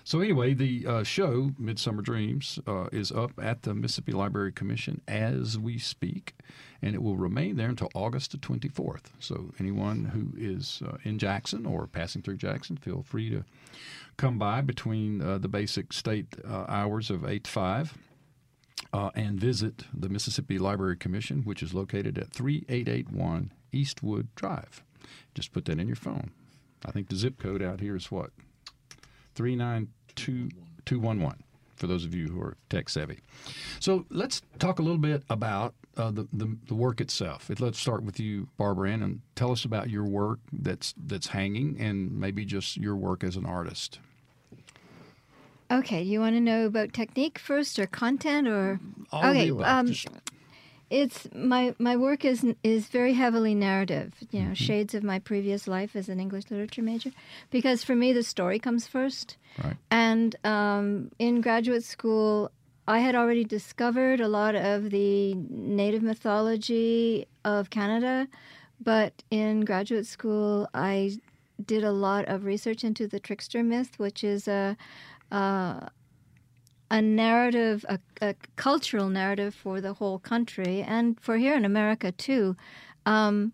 So 0.04 0.20
anyway, 0.20 0.54
the 0.54 0.86
uh, 0.86 1.02
show 1.02 1.52
Midsummer 1.58 2.02
Dreams 2.02 2.58
uh, 2.66 2.88
is 2.92 3.10
up 3.10 3.32
at 3.40 3.62
the 3.62 3.74
Mississippi 3.74 4.12
Library 4.12 4.52
Commission 4.52 5.00
as 5.08 5.58
we 5.58 5.78
speak, 5.78 6.34
and 6.82 6.94
it 6.94 7.02
will 7.02 7.16
remain 7.16 7.56
there 7.56 7.70
until 7.70 7.90
August 7.94 8.32
the 8.32 8.38
24th. 8.38 9.04
So 9.18 9.52
anyone 9.58 10.06
who 10.06 10.32
is 10.36 10.82
uh, 10.86 10.98
in 11.04 11.18
Jackson 11.18 11.64
or 11.64 11.86
passing 11.86 12.22
through 12.22 12.36
Jackson, 12.36 12.76
feel 12.76 13.02
free 13.02 13.30
to 13.30 13.44
come 14.16 14.38
by 14.38 14.60
between 14.60 15.22
uh, 15.22 15.38
the 15.38 15.48
basic 15.48 15.92
state 15.92 16.36
uh, 16.46 16.64
hours 16.68 17.10
of 17.10 17.24
8 17.24 17.44
to 17.44 17.50
5 17.50 17.98
uh, 18.92 19.10
and 19.14 19.40
visit 19.40 19.84
the 19.92 20.08
Mississippi 20.08 20.58
Library 20.58 20.96
Commission, 20.96 21.42
which 21.42 21.62
is 21.62 21.74
located 21.74 22.18
at 22.18 22.30
3881 22.30 23.52
Eastwood 23.72 24.28
Drive. 24.34 24.84
Just 25.34 25.52
put 25.52 25.64
that 25.64 25.80
in 25.80 25.86
your 25.86 25.96
phone. 25.96 26.30
I 26.84 26.92
think 26.92 27.08
the 27.08 27.16
zip 27.16 27.38
code 27.38 27.62
out 27.62 27.80
here 27.80 27.96
is 27.96 28.10
what? 28.10 28.30
392211 29.34 31.42
for 31.76 31.86
those 31.88 32.04
of 32.04 32.14
you 32.14 32.28
who 32.28 32.40
are 32.40 32.56
tech 32.70 32.88
savvy. 32.88 33.18
So 33.80 34.06
let's 34.08 34.42
talk 34.58 34.78
a 34.78 34.82
little 34.82 34.98
bit 34.98 35.24
about 35.28 35.74
uh, 35.96 36.10
the, 36.10 36.26
the 36.32 36.56
the 36.66 36.74
work 36.74 37.00
itself. 37.00 37.50
It- 37.50 37.60
Let's 37.60 37.78
start 37.78 38.02
with 38.02 38.18
you, 38.20 38.48
Barbara 38.56 38.90
Ann, 38.92 39.02
and 39.02 39.20
tell 39.36 39.52
us 39.52 39.64
about 39.64 39.90
your 39.90 40.04
work 40.04 40.38
that's 40.52 40.94
that's 41.06 41.28
hanging, 41.28 41.76
and 41.80 42.12
maybe 42.18 42.44
just 42.44 42.76
your 42.76 42.96
work 42.96 43.22
as 43.24 43.36
an 43.36 43.46
artist. 43.46 43.98
Okay, 45.70 46.02
you 46.02 46.20
want 46.20 46.34
to 46.36 46.40
know 46.40 46.66
about 46.66 46.92
technique 46.92 47.38
first 47.38 47.78
or 47.78 47.86
content 47.86 48.46
or 48.48 48.80
All 49.12 49.24
okay, 49.30 49.50
um, 49.50 49.94
it's 50.90 51.28
my 51.34 51.74
my 51.78 51.96
work 51.96 52.24
is 52.24 52.44
is 52.62 52.86
very 52.88 53.14
heavily 53.14 53.54
narrative, 53.54 54.14
you 54.30 54.40
Mm-hmm. 54.40 54.48
know, 54.48 54.54
shades 54.54 54.94
of 54.94 55.02
my 55.02 55.18
previous 55.18 55.66
life 55.66 55.96
as 55.96 56.08
an 56.08 56.20
English 56.20 56.44
literature 56.50 56.82
major 56.82 57.10
because 57.50 57.82
for 57.84 57.94
me 57.96 58.12
the 58.12 58.22
story 58.22 58.58
comes 58.58 58.86
first. 58.86 59.36
right. 59.62 59.76
And 59.90 60.36
um, 60.44 61.10
in 61.18 61.40
graduate 61.40 61.84
school, 61.84 62.50
I 62.86 62.98
had 62.98 63.14
already 63.14 63.44
discovered 63.44 64.20
a 64.20 64.28
lot 64.28 64.54
of 64.54 64.90
the 64.90 65.34
native 65.34 66.02
mythology 66.02 67.26
of 67.44 67.70
Canada, 67.70 68.28
but 68.80 69.22
in 69.30 69.64
graduate 69.64 70.06
school, 70.06 70.68
I 70.74 71.18
did 71.64 71.84
a 71.84 71.92
lot 71.92 72.24
of 72.26 72.44
research 72.44 72.84
into 72.84 73.06
the 73.06 73.20
trickster 73.20 73.62
myth, 73.62 73.98
which 73.98 74.22
is 74.24 74.46
a 74.48 74.76
a, 75.30 75.88
a 76.94 77.02
narrative, 77.02 77.84
a, 77.88 77.98
a 78.22 78.36
cultural 78.54 79.08
narrative 79.08 79.52
for 79.52 79.80
the 79.80 79.94
whole 79.94 80.20
country 80.20 80.80
and 80.80 81.20
for 81.20 81.36
here 81.36 81.56
in 81.56 81.64
America 81.64 82.12
too, 82.12 82.54
um, 83.04 83.52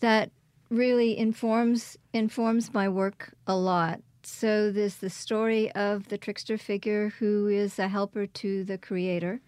that 0.00 0.30
really 0.70 1.18
informs 1.18 1.98
informs 2.14 2.72
my 2.72 2.88
work 2.88 3.34
a 3.46 3.54
lot. 3.54 4.00
So 4.22 4.72
there's 4.72 4.96
the 4.96 5.10
story 5.10 5.70
of 5.72 6.08
the 6.08 6.16
trickster 6.16 6.56
figure 6.56 7.10
who 7.18 7.46
is 7.46 7.78
a 7.78 7.88
helper 7.88 8.26
to 8.26 8.64
the 8.64 8.78
creator. 8.78 9.42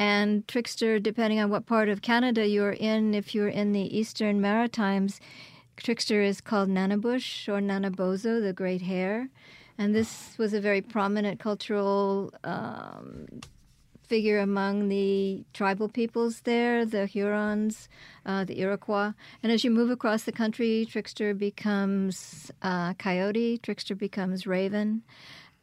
And 0.00 0.48
trickster, 0.48 0.98
depending 0.98 1.38
on 1.38 1.50
what 1.50 1.64
part 1.64 1.88
of 1.88 2.02
Canada 2.02 2.44
you're 2.44 2.72
in, 2.72 3.14
if 3.14 3.36
you're 3.36 3.54
in 3.60 3.70
the 3.72 3.86
Eastern 3.96 4.40
Maritimes, 4.40 5.20
trickster 5.76 6.22
is 6.22 6.40
called 6.40 6.68
Nanabush 6.68 7.46
or 7.46 7.60
Nanabozo, 7.60 8.42
the 8.42 8.52
great 8.52 8.82
hare. 8.82 9.28
And 9.78 9.94
this 9.94 10.36
was 10.36 10.52
a 10.52 10.60
very 10.60 10.82
prominent 10.82 11.38
cultural 11.38 12.34
um, 12.42 13.28
figure 14.08 14.40
among 14.40 14.88
the 14.88 15.44
tribal 15.52 15.88
peoples 15.88 16.40
there, 16.40 16.84
the 16.84 17.06
Hurons, 17.06 17.88
uh, 18.26 18.44
the 18.44 18.58
Iroquois. 18.58 19.12
And 19.42 19.52
as 19.52 19.62
you 19.62 19.70
move 19.70 19.90
across 19.90 20.24
the 20.24 20.32
country, 20.32 20.86
trickster 20.90 21.32
becomes 21.34 22.50
uh, 22.62 22.94
coyote, 22.94 23.58
trickster 23.58 23.94
becomes 23.94 24.46
raven. 24.46 25.02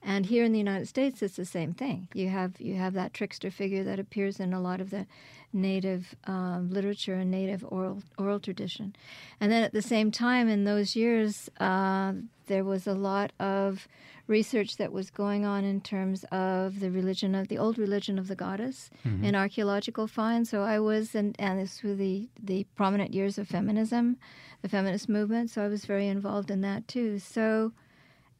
And 0.01 0.27
here 0.27 0.43
in 0.43 0.51
the 0.51 0.59
United 0.59 0.87
States, 0.87 1.23
it's 1.23 1.35
the 1.35 1.45
same 1.45 1.73
thing. 1.73 2.07
You 2.13 2.29
have 2.29 2.61
you 2.61 2.75
have 2.75 2.93
that 2.93 3.13
trickster 3.13 3.49
figure 3.49 3.83
that 3.83 3.99
appears 3.99 4.39
in 4.39 4.53
a 4.53 4.61
lot 4.61 4.79
of 4.79 4.91
the 4.91 5.07
native 5.55 6.15
um, 6.25 6.69
literature 6.69 7.15
and 7.15 7.31
native 7.31 7.65
oral 7.67 8.03
oral 8.17 8.39
tradition. 8.39 8.95
And 9.39 9.51
then 9.51 9.63
at 9.63 9.73
the 9.73 9.81
same 9.81 10.11
time, 10.11 10.47
in 10.47 10.65
those 10.65 10.95
years, 10.95 11.49
uh, 11.59 12.13
there 12.47 12.63
was 12.63 12.85
a 12.85 12.93
lot 12.93 13.31
of 13.39 13.87
research 14.27 14.77
that 14.77 14.91
was 14.91 15.09
going 15.09 15.45
on 15.45 15.63
in 15.63 15.79
terms 15.81 16.23
of 16.31 16.79
the 16.79 16.91
religion 16.91 17.35
of 17.35 17.47
the 17.47 17.57
old 17.57 17.77
religion 17.77 18.17
of 18.19 18.27
the 18.27 18.35
goddess 18.35 18.89
in 19.23 19.35
archaeological 19.35 20.07
finds. 20.07 20.49
So 20.49 20.61
I 20.61 20.79
was, 20.79 21.13
and, 21.15 21.35
and 21.39 21.59
this 21.59 21.83
was 21.83 21.97
the 21.97 22.29
the 22.43 22.65
prominent 22.75 23.13
years 23.13 23.37
of 23.37 23.47
feminism, 23.47 24.17
the 24.61 24.69
feminist 24.69 25.07
movement. 25.09 25.49
So 25.51 25.63
I 25.63 25.67
was 25.67 25.85
very 25.85 26.07
involved 26.07 26.51
in 26.51 26.61
that 26.61 26.87
too. 26.87 27.19
So. 27.19 27.71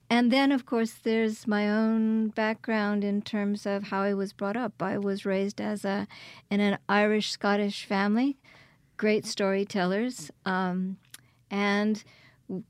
And 0.10 0.32
then, 0.32 0.52
of 0.52 0.66
course, 0.66 0.94
there's 0.94 1.48
my 1.48 1.70
own 1.70 2.28
background 2.30 3.04
in 3.04 3.22
terms 3.22 3.66
of 3.66 3.86
how 3.86 4.02
I 4.02 4.14
was 4.14 4.34
brought 4.34 4.56
up. 4.56 4.82
I 4.82 4.98
was 4.98 5.26
raised 5.26 5.60
as 5.60 5.84
a 5.84 6.08
in 6.52 6.60
an 6.60 6.78
Irish 6.88 7.32
Scottish 7.32 7.86
family, 7.86 8.38
great 8.98 9.26
storytellers, 9.26 10.30
um, 10.46 10.98
and 11.50 12.04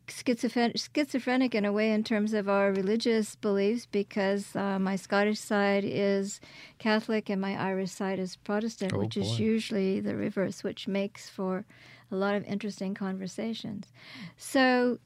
schizophrenic, 0.08 0.78
schizophrenic 0.78 1.54
in 1.54 1.66
a 1.66 1.74
way 1.74 1.92
in 1.92 2.04
terms 2.04 2.34
of 2.34 2.48
our 2.48 2.72
religious 2.72 3.36
beliefs 3.36 3.86
because 3.86 4.56
uh, 4.56 4.80
my 4.80 4.96
Scottish 4.96 5.40
side 5.40 5.84
is 5.86 6.40
Catholic 6.80 7.30
and 7.30 7.42
my 7.42 7.56
Irish 7.56 7.92
side 7.92 8.18
is 8.20 8.38
Protestant, 8.38 8.94
Oh, 8.94 9.00
which 9.00 9.18
is 9.18 9.40
usually 9.40 10.00
the 10.00 10.16
reverse, 10.16 10.64
which 10.64 10.88
makes 10.88 11.30
for 11.30 11.66
a 12.12 12.16
lot 12.16 12.36
of 12.36 12.46
interesting 12.46 12.94
conversations. 12.94 13.92
So 14.38 15.00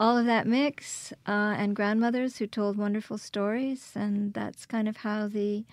all 0.00 0.18
of 0.18 0.26
that 0.26 0.46
mix 0.46 1.12
uh, 1.26 1.54
and 1.56 1.76
grandmothers 1.76 2.38
who 2.38 2.46
told 2.46 2.76
wonderful 2.76 3.16
stories 3.18 3.92
and 3.94 4.34
that's 4.34 4.66
kind 4.66 4.88
of 4.88 4.98
how 4.98 5.28
the 5.28 5.64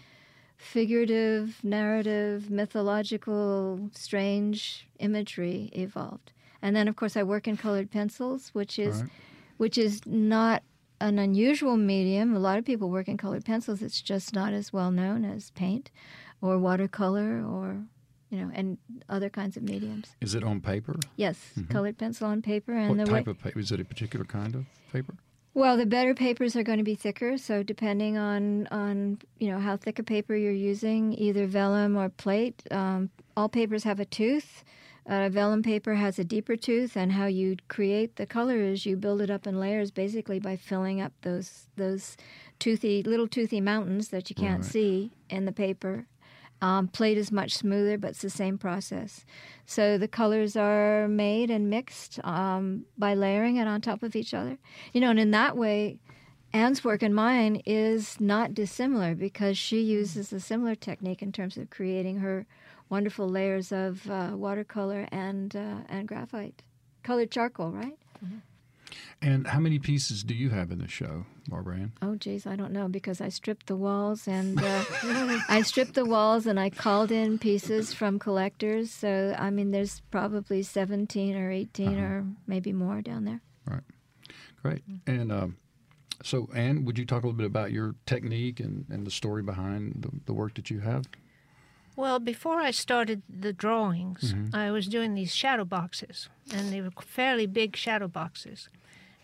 figurative 0.58 1.58
narrative 1.64 2.50
mythological 2.52 3.90
strange 3.94 4.88
imagery 5.00 5.70
evolved. 5.74 6.32
And 6.62 6.76
then 6.76 6.88
of 6.88 6.96
course 6.96 7.18
i 7.18 7.24
work 7.24 7.48
in 7.48 7.58
colored 7.58 7.90
pencils 7.92 8.50
which 8.54 8.78
is 8.78 9.02
Right. 9.02 9.12
which 9.58 9.78
is 9.78 10.02
not 10.06 10.64
an 11.00 11.18
unusual 11.18 11.78
medium. 11.78 12.36
A 12.36 12.40
lot 12.40 12.60
of 12.60 12.66
people 12.66 12.92
work 12.92 13.08
in 13.08 13.18
colored 13.18 13.44
pencils. 13.44 13.82
It's 13.82 14.02
just 14.04 14.36
not 14.36 14.54
as 14.54 14.72
well 14.72 14.92
known 14.92 15.26
as 15.26 15.50
paint 15.52 15.90
or 16.42 16.60
watercolor 16.60 17.44
or 17.44 17.86
you 18.32 18.38
know 18.40 18.50
and 18.54 18.78
other 19.10 19.30
kinds 19.30 19.58
of 19.58 19.64
mediums 19.64 20.16
Is 20.22 20.34
it 20.36 20.44
on 20.44 20.62
paper? 20.62 20.96
yes 21.18 21.38
colored 21.70 21.98
pencil 21.98 22.28
on 22.28 22.42
paper 22.42 22.74
and 22.74 22.90
Mm-hmm. 22.92 22.98
what 23.00 23.06
the 23.06 23.12
type 23.12 23.28
way 23.28 23.32
of 23.32 23.40
paper? 23.44 23.60
Is 23.60 23.72
it 23.72 23.80
a 23.80 23.86
particular 23.86 24.26
kind 24.26 24.56
of 24.56 24.66
paper? 24.92 25.14
Well, 25.54 25.76
the 25.76 25.86
better 25.86 26.14
papers 26.16 26.56
are 26.56 26.64
going 26.64 26.78
to 26.78 26.84
be 26.86 26.96
thicker. 26.96 27.38
So 27.38 27.62
depending 27.62 28.18
on 28.18 28.68
on 28.68 29.20
you 29.38 29.50
know 29.52 29.60
how 29.60 29.76
thick 29.76 30.00
a 30.00 30.04
paper 30.04 30.34
you're 30.34 30.54
using, 30.72 31.12
either 31.14 31.46
vellum 31.46 31.98
or 31.98 32.08
plate. 32.10 32.64
Um, 32.72 33.10
all 33.36 33.50
papers 33.50 33.84
have 33.84 34.00
a 34.00 34.06
tooth. 34.06 34.64
Uh, 35.06 35.28
vellum 35.30 35.62
paper 35.64 35.96
has 35.96 36.18
a 36.20 36.24
deeper 36.24 36.56
tooth, 36.56 36.96
and 36.96 37.12
how 37.12 37.26
you 37.26 37.58
create 37.68 38.16
the 38.16 38.26
color 38.38 38.60
is 38.62 38.86
you 38.86 38.96
build 38.96 39.20
it 39.20 39.30
up 39.30 39.46
in 39.46 39.60
layers, 39.60 39.92
basically 39.92 40.40
by 40.40 40.56
filling 40.56 41.02
up 41.02 41.12
those 41.24 41.68
those 41.76 42.16
toothy 42.60 43.04
little 43.04 43.28
toothy 43.28 43.60
mountains 43.60 44.08
that 44.10 44.30
you 44.30 44.36
can't 44.36 44.62
Right. 44.62 44.72
see 44.72 45.12
in 45.30 45.44
the 45.46 45.52
paper. 45.52 46.06
Um, 46.62 46.88
plate 46.88 47.18
is 47.18 47.32
much 47.32 47.56
smoother, 47.56 47.98
but 47.98 48.12
it's 48.12 48.22
the 48.22 48.30
same 48.30 48.58
process. 48.58 49.26
So 49.66 49.98
the 49.98 50.08
colors 50.08 50.56
are 50.56 51.08
made 51.08 51.50
and 51.50 51.70
mixed 51.70 52.20
um, 52.24 52.86
by 52.98 53.16
layering 53.16 53.58
it 53.58 53.68
on 53.68 53.82
top 53.82 54.04
of 54.04 54.16
each 54.16 54.34
other. 54.34 54.58
You 54.94 55.02
know, 55.02 55.10
and 55.10 55.20
in 55.20 55.32
that 55.32 55.58
way, 55.58 55.98
Anne's 56.54 56.84
work 56.84 57.02
and 57.02 57.16
mine 57.16 57.62
is 57.66 58.20
not 58.20 58.54
dissimilar 58.54 59.16
because 59.16 59.58
she 59.58 59.82
uses 59.82 60.34
a 60.34 60.40
similar 60.40 60.76
technique 60.76 61.22
in 61.22 61.32
terms 61.32 61.58
of 61.58 61.70
creating 61.70 62.20
her 62.20 62.46
wonderful 62.90 63.28
layers 63.28 63.72
of 63.72 64.10
uh, 64.10 64.32
watercolor 64.34 65.08
and 65.12 65.56
uh, 65.56 65.78
and 65.88 66.08
graphite, 66.08 66.62
colored 67.04 67.32
charcoal, 67.32 67.72
right? 67.72 67.98
And 69.22 69.48
how 69.48 69.60
many 69.60 69.80
pieces 69.80 70.24
do 70.24 70.34
you 70.34 70.50
have 70.50 70.72
in 70.72 70.80
the 70.80 70.88
show, 70.88 71.26
Barbara 71.48 71.76
Ann? 71.76 71.92
Oh, 72.02 72.16
geez, 72.16 72.46
I 72.46 72.56
don't 72.56 72.72
know 72.72 72.88
because 72.88 73.22
I 73.22 73.30
stripped 73.30 73.68
the 73.68 73.76
walls 73.76 74.28
and 74.28 74.62
uh, 74.62 74.84
I 75.50 75.62
stripped 75.64 75.94
the 75.94 76.06
walls 76.06 76.46
and 76.46 76.60
I 76.60 76.70
called 76.70 77.12
in 77.12 77.38
pieces 77.40 77.94
from 77.94 78.20
collectors. 78.20 78.92
So 78.92 79.36
I 79.38 79.50
mean, 79.50 79.72
there's 79.72 80.02
probably 80.12 80.64
17 80.64 81.36
or 81.36 81.52
18 81.52 82.00
or 82.00 82.26
maybe 82.48 82.74
more 82.74 83.02
down 83.02 83.26
there. 83.26 83.42
Right. 83.66 83.84
Great. 84.62 84.84
And 85.08 85.32
um, 85.32 85.58
so, 86.24 86.50
Anne, 86.54 86.86
would 86.86 86.98
you 86.98 87.06
talk 87.06 87.24
a 87.24 87.28
little 87.28 87.38
bit 87.38 87.48
about 87.48 87.72
your 87.72 87.96
technique 88.06 88.60
and, 88.60 88.86
and 88.90 89.06
the 89.08 89.12
story 89.12 89.42
behind 89.44 90.04
the, 90.04 90.10
the 90.26 90.34
work 90.34 90.54
that 90.56 90.70
you 90.70 90.80
have? 90.82 91.06
Well, 91.96 92.20
before 92.20 92.62
I 92.62 92.72
started 92.72 93.22
the 93.28 93.54
drawings, 93.54 94.34
Mm-hmm. 94.34 94.56
I 94.56 94.72
was 94.72 94.88
doing 94.88 95.14
these 95.14 95.34
shadow 95.36 95.66
boxes, 95.66 96.30
and 96.54 96.72
they 96.72 96.80
were 96.82 96.92
fairly 97.02 97.48
big 97.48 97.76
shadow 97.76 98.08
boxes, 98.08 98.70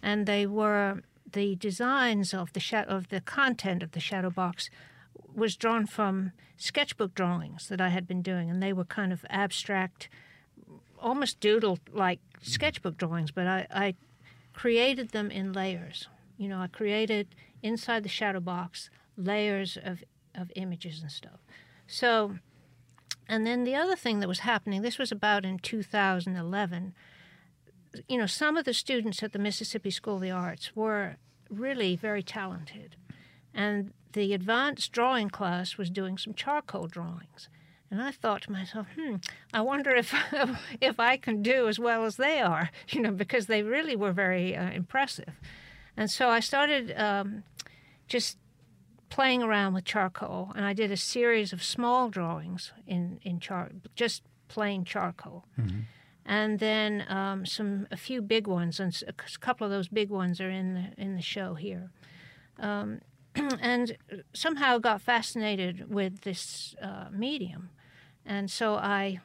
and 0.02 0.26
they 0.26 0.46
were 0.46 1.02
the 1.32 1.56
designs 1.56 2.34
of 2.34 2.54
the 2.54 2.86
of 2.88 3.10
the 3.10 3.22
content 3.22 3.84
of 3.84 3.92
the 3.92 4.00
shadow 4.00 4.30
box 4.30 4.70
was 5.36 5.56
drawn 5.56 5.86
from 5.86 6.32
sketchbook 6.56 7.14
drawings 7.14 7.68
that 7.70 7.82
I 7.82 7.90
had 7.90 8.08
been 8.08 8.22
doing, 8.22 8.50
and 8.50 8.62
they 8.62 8.74
were 8.74 8.86
kind 8.86 9.14
of 9.14 9.26
abstract, 9.30 10.10
almost 11.00 11.40
doodle-like 11.40 12.20
sketchbook 12.42 12.98
drawings, 12.98 13.32
but 13.32 13.46
I, 13.46 13.68
I 13.70 13.96
created 14.54 15.10
them 15.10 15.30
in 15.30 15.54
layers. 15.54 16.08
You 16.38 16.48
know, 16.50 16.60
I 16.60 16.68
created 16.68 17.28
inside 17.62 18.04
the 18.04 18.10
shadow 18.10 18.40
box 18.40 18.90
layers 19.18 19.78
of 19.84 20.04
of 20.36 20.52
images 20.56 21.02
and 21.02 21.12
stuff. 21.12 21.40
So 21.88 22.38
and 23.28 23.46
then 23.46 23.64
the 23.64 23.76
other 23.76 23.96
thing 23.96 24.20
that 24.20 24.28
was 24.28 24.40
happening, 24.40 24.82
this 24.82 24.98
was 24.98 25.12
about 25.12 25.46
in 25.46 25.60
2011, 25.60 26.94
you 28.08 28.18
know, 28.18 28.26
some 28.26 28.58
of 28.58 28.66
the 28.66 28.74
students 28.74 29.24
at 29.24 29.34
the 29.34 29.40
Mississippi 29.40 29.92
School 29.92 30.16
of 30.16 30.22
the 30.22 30.32
Arts 30.32 30.76
were 30.76 31.18
really 31.50 31.96
very 31.96 32.24
talented. 32.24 32.96
And 33.54 33.94
the 34.14 34.34
advanced 34.34 34.92
drawing 34.92 35.30
class 35.30 35.78
was 35.78 35.90
doing 35.90 36.18
some 36.18 36.34
charcoal 36.34 36.88
drawings. 36.88 37.50
And 37.90 38.02
I 38.02 38.12
thought 38.12 38.42
to 38.44 38.52
myself, 38.52 38.88
hmm, 39.00 39.16
I 39.54 39.62
wonder 39.62 39.92
if 39.96 40.14
if 40.82 41.00
I 41.00 41.18
can 41.18 41.42
do 41.42 41.68
as 41.68 41.80
well 41.80 42.06
as 42.06 42.18
they 42.18 42.42
are, 42.42 42.70
you 42.90 43.02
know, 43.02 43.12
because 43.12 43.48
they 43.48 43.64
really 43.64 43.96
were 43.96 44.12
very 44.12 44.56
uh, 44.56 44.72
impressive. 44.72 45.34
And 45.96 46.12
so 46.12 46.30
I 46.30 46.42
started 46.42 46.94
um, 47.00 47.44
just 48.08 48.38
playing 49.10 49.42
around 49.42 49.74
with 49.74 49.86
charcoal, 49.86 50.52
and 50.56 50.66
I 50.66 50.74
did 50.74 50.92
a 50.92 50.98
series 50.98 51.54
of 51.54 51.64
small 51.64 52.10
drawings 52.10 52.74
in 52.86 53.20
in 53.24 53.40
char 53.40 53.72
just 53.96 54.24
plain 54.50 54.84
charcoal, 54.84 55.46
and 56.28 56.60
then 56.60 57.06
um, 57.08 57.46
some 57.46 57.88
a 57.90 57.98
few 57.98 58.22
big 58.22 58.48
ones, 58.48 58.80
and 58.82 59.02
a 59.08 59.14
couple 59.40 59.66
of 59.66 59.72
those 59.72 59.88
big 59.88 60.10
ones 60.10 60.42
are 60.42 60.50
in 60.50 60.74
the 60.74 61.02
in 61.02 61.16
the 61.16 61.22
show 61.22 61.54
here. 61.54 61.90
Um, 62.60 63.00
and 63.62 63.98
somehow 64.34 64.78
got 64.78 65.02
fascinated 65.02 65.90
with 65.90 66.22
this 66.22 66.76
uh, 66.82 67.06
medium, 67.12 67.70
and 68.26 68.52
so 68.52 68.76
I 68.76 69.22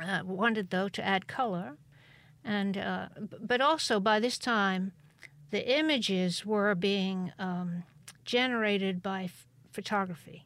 uh, 0.00 0.20
wanted 0.24 0.68
though 0.68 0.90
to 0.90 1.02
add 1.02 1.26
color, 1.26 1.78
and 2.44 2.76
uh, 2.76 3.08
but 3.40 3.62
also 3.62 3.98
by 3.98 4.20
this 4.20 4.36
time, 4.36 4.92
the 5.50 5.78
images 5.78 6.44
were 6.44 6.74
being 6.74 7.32
um, 7.38 7.84
generated 8.26 9.02
by 9.02 9.24
f- 9.24 9.46
photography. 9.72 10.44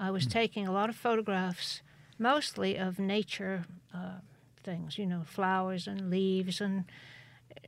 I 0.00 0.10
was 0.10 0.26
taking 0.26 0.66
a 0.66 0.72
lot 0.72 0.88
of 0.88 0.96
photographs, 0.96 1.82
mostly 2.18 2.76
of 2.76 2.98
nature 2.98 3.64
uh, 3.94 4.20
things, 4.66 4.98
you 4.98 5.06
know, 5.06 5.22
flowers 5.24 5.86
and 5.86 6.10
leaves 6.10 6.60
and 6.60 6.84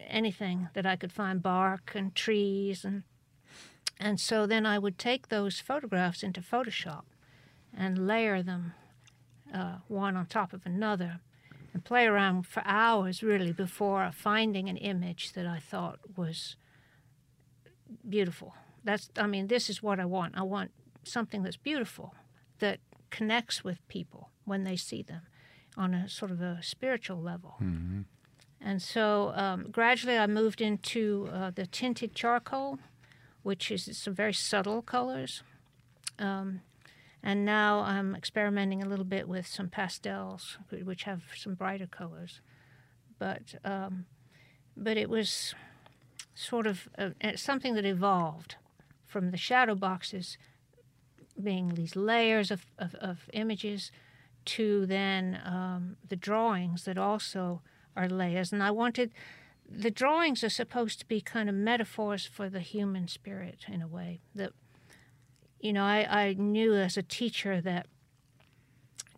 anything 0.07 0.69
that 0.75 0.85
I 0.85 0.97
could 0.97 1.13
find, 1.13 1.43
bark 1.43 1.93
and 1.95 2.15
trees 2.15 2.85
and 2.85 3.05
and 4.01 4.21
so 4.21 4.47
then 4.47 4.65
I 4.65 4.79
would 4.79 4.97
take 4.97 5.29
those 5.29 5.59
photographs 5.59 6.23
into 6.23 6.41
Photoshop 6.41 7.03
and 7.77 8.07
layer 8.07 8.43
them 8.45 8.75
uh, 9.53 9.79
one 9.89 10.17
on 10.17 10.27
top 10.27 10.53
of 10.53 10.65
another 10.65 11.19
and 11.73 11.85
play 11.85 12.07
around 12.07 12.47
for 12.47 12.63
hours 12.65 13.23
really 13.23 13.53
before 13.53 14.11
finding 14.13 14.69
an 14.69 14.77
image 14.77 15.33
that 15.33 15.47
I 15.47 15.59
thought 15.59 15.99
was 16.17 16.57
beautiful. 18.09 18.55
That's 18.85 19.11
I 19.17 19.27
mean, 19.27 19.49
this 19.49 19.69
is 19.69 19.83
what 19.83 19.99
I 19.99 20.05
want. 20.05 20.35
I 20.37 20.43
want 20.43 20.71
something 21.03 21.43
that's 21.43 21.57
beautiful 21.57 22.15
that 22.61 22.79
connects 23.11 23.65
with 23.65 23.87
people 23.89 24.31
when 24.45 24.65
they 24.65 24.77
see 24.77 25.03
them 25.03 25.23
on 25.77 25.95
a 25.95 26.09
sort 26.09 26.31
of 26.31 26.41
a 26.41 26.59
spiritual 26.63 27.21
level. 27.21 27.55
Mm-hmm. 27.63 28.03
And 28.61 28.83
so 28.83 29.33
um, 29.35 29.69
gradually 29.71 30.19
I 30.19 30.27
moved 30.27 30.61
into 30.61 31.29
uh, 31.33 31.51
the 31.55 31.67
tinted 31.67 32.15
charcoal, 32.15 32.79
which 33.43 33.71
is 33.71 33.97
some 33.97 34.15
very 34.15 34.35
subtle 34.35 34.83
colors. 34.83 35.43
Um, 36.19 36.63
and 37.23 37.45
now 37.45 37.81
I'm 37.81 38.15
experimenting 38.15 38.83
a 38.83 38.89
little 38.89 39.05
bit 39.05 39.29
with 39.29 39.47
some 39.47 39.69
pastels, 39.69 40.59
which 40.71 41.05
have 41.05 41.23
some 41.37 41.55
brighter 41.55 41.87
colors. 41.87 42.41
But 43.19 43.55
um, 43.65 44.07
but 44.77 44.97
it 44.97 45.11
was 45.11 45.55
sort 46.35 46.67
of 46.67 46.89
uh, 46.97 47.11
something 47.35 47.75
that 47.75 47.85
evolved 47.85 48.55
from 49.07 49.31
the 49.31 49.37
shadow 49.37 49.75
boxes 49.75 50.39
being 51.43 51.75
these 51.75 51.97
layers 51.97 52.51
of, 52.51 52.67
of, 52.79 52.95
of 52.97 53.29
images 53.33 53.91
to 54.49 54.87
then 54.87 55.39
um, 55.45 55.97
the 56.09 56.17
drawings 56.17 56.85
that 56.85 56.97
also 56.97 57.61
are 57.95 58.09
layers. 58.09 58.51
And 58.51 58.63
I 58.63 58.71
wanted 58.71 59.13
the 59.71 59.91
drawings 59.91 60.43
are 60.43 60.49
supposed 60.49 60.99
to 61.01 61.07
be 61.07 61.21
kind 61.21 61.49
of 61.49 61.55
metaphors 61.55 62.25
for 62.25 62.49
the 62.49 62.61
human 62.61 63.07
spirit 63.09 63.67
in 63.69 63.83
a 63.83 63.87
way 63.87 64.21
that 64.35 64.53
you 65.61 65.75
know 65.75 65.85
I, 65.85 66.29
I 66.29 66.33
knew 66.33 66.75
as 66.75 66.97
a 66.97 67.03
teacher 67.03 67.61
that 67.61 67.87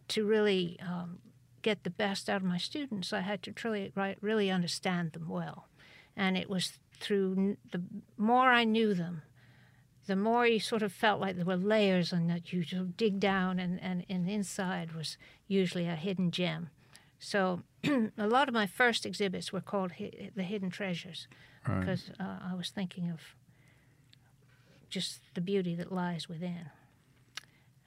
to 0.08 0.26
really 0.26 0.76
um, 0.84 1.20
get 1.62 1.84
the 1.84 1.90
best 1.90 2.28
out 2.28 2.38
of 2.38 2.42
my 2.42 2.58
students 2.58 3.12
I 3.12 3.20
had 3.20 3.44
to 3.44 3.52
truly 3.52 3.92
really 4.20 4.50
understand 4.50 5.12
them 5.12 5.28
well 5.28 5.68
and 6.16 6.36
it 6.36 6.50
was 6.50 6.80
through 6.98 7.56
the 7.70 7.82
more 8.18 8.48
I 8.48 8.64
knew 8.64 8.92
them 8.92 9.22
the 10.06 10.16
more 10.16 10.46
you 10.46 10.58
sort 10.60 10.82
of 10.82 10.92
felt 10.92 11.20
like 11.20 11.36
there 11.36 11.44
were 11.44 11.56
layers 11.56 12.12
and 12.12 12.28
that 12.30 12.52
you 12.52 12.64
sort 12.64 12.82
of 12.82 12.96
dig 12.96 13.20
down 13.20 13.58
and, 13.58 13.80
and, 13.82 14.04
and 14.08 14.28
inside 14.28 14.92
was 14.92 15.16
usually 15.46 15.86
a 15.86 15.94
hidden 15.94 16.30
gem 16.30 16.70
so 17.18 17.62
a 17.84 18.26
lot 18.26 18.48
of 18.48 18.54
my 18.54 18.66
first 18.66 19.04
exhibits 19.04 19.52
were 19.52 19.60
called 19.60 19.92
Hi- 19.98 20.30
the 20.34 20.42
Hidden 20.42 20.70
Treasures 20.70 21.28
Right. 21.68 21.80
because 21.80 22.10
uh, 22.18 22.38
I 22.50 22.54
was 22.54 22.70
thinking 22.70 23.10
of 23.10 23.20
just 24.88 25.20
the 25.34 25.40
beauty 25.42 25.74
that 25.74 25.92
lies 25.92 26.28
within. 26.28 26.70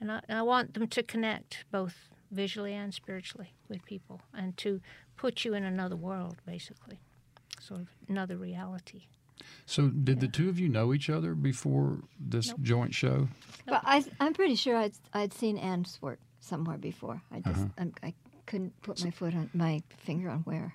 And 0.00 0.10
I, 0.12 0.20
I 0.28 0.42
want 0.42 0.74
them 0.74 0.86
to 0.86 1.02
connect 1.02 1.64
both 1.70 2.08
visually 2.30 2.72
and 2.74 2.94
spiritually 2.94 3.52
with 3.68 3.84
people 3.84 4.20
and 4.32 4.56
to 4.58 4.80
put 5.16 5.44
you 5.44 5.54
in 5.54 5.64
another 5.64 5.96
world, 5.96 6.36
basically, 6.46 7.00
sort 7.60 7.80
of 7.80 7.88
another 8.08 8.36
reality. 8.36 9.08
So, 9.66 9.88
did 9.88 10.20
the 10.20 10.28
two 10.28 10.48
of 10.48 10.58
you 10.58 10.68
know 10.68 10.92
each 10.92 11.08
other 11.10 11.34
before 11.34 12.00
this 12.20 12.48
Nope. 12.48 12.60
joint 12.62 12.94
show? 12.94 13.28
But 13.66 13.82
I, 13.84 14.04
I'm 14.20 14.34
pretty 14.34 14.56
sure 14.56 14.76
I'd, 14.76 14.92
I'd 15.12 15.32
seen 15.32 15.56
Anne's 15.58 15.98
work 16.02 16.18
somewhere 16.40 16.76
before. 16.78 17.20
I 17.32 17.40
just 17.40 17.56
Uh-huh. 17.60 17.68
I'm, 17.78 17.94
I 18.02 18.14
couldn't 18.46 18.80
put 18.82 19.02
my 19.02 19.10
foot 19.10 19.34
on 19.34 19.48
my 19.54 19.82
finger 19.96 20.28
on 20.30 20.40
where. 20.40 20.74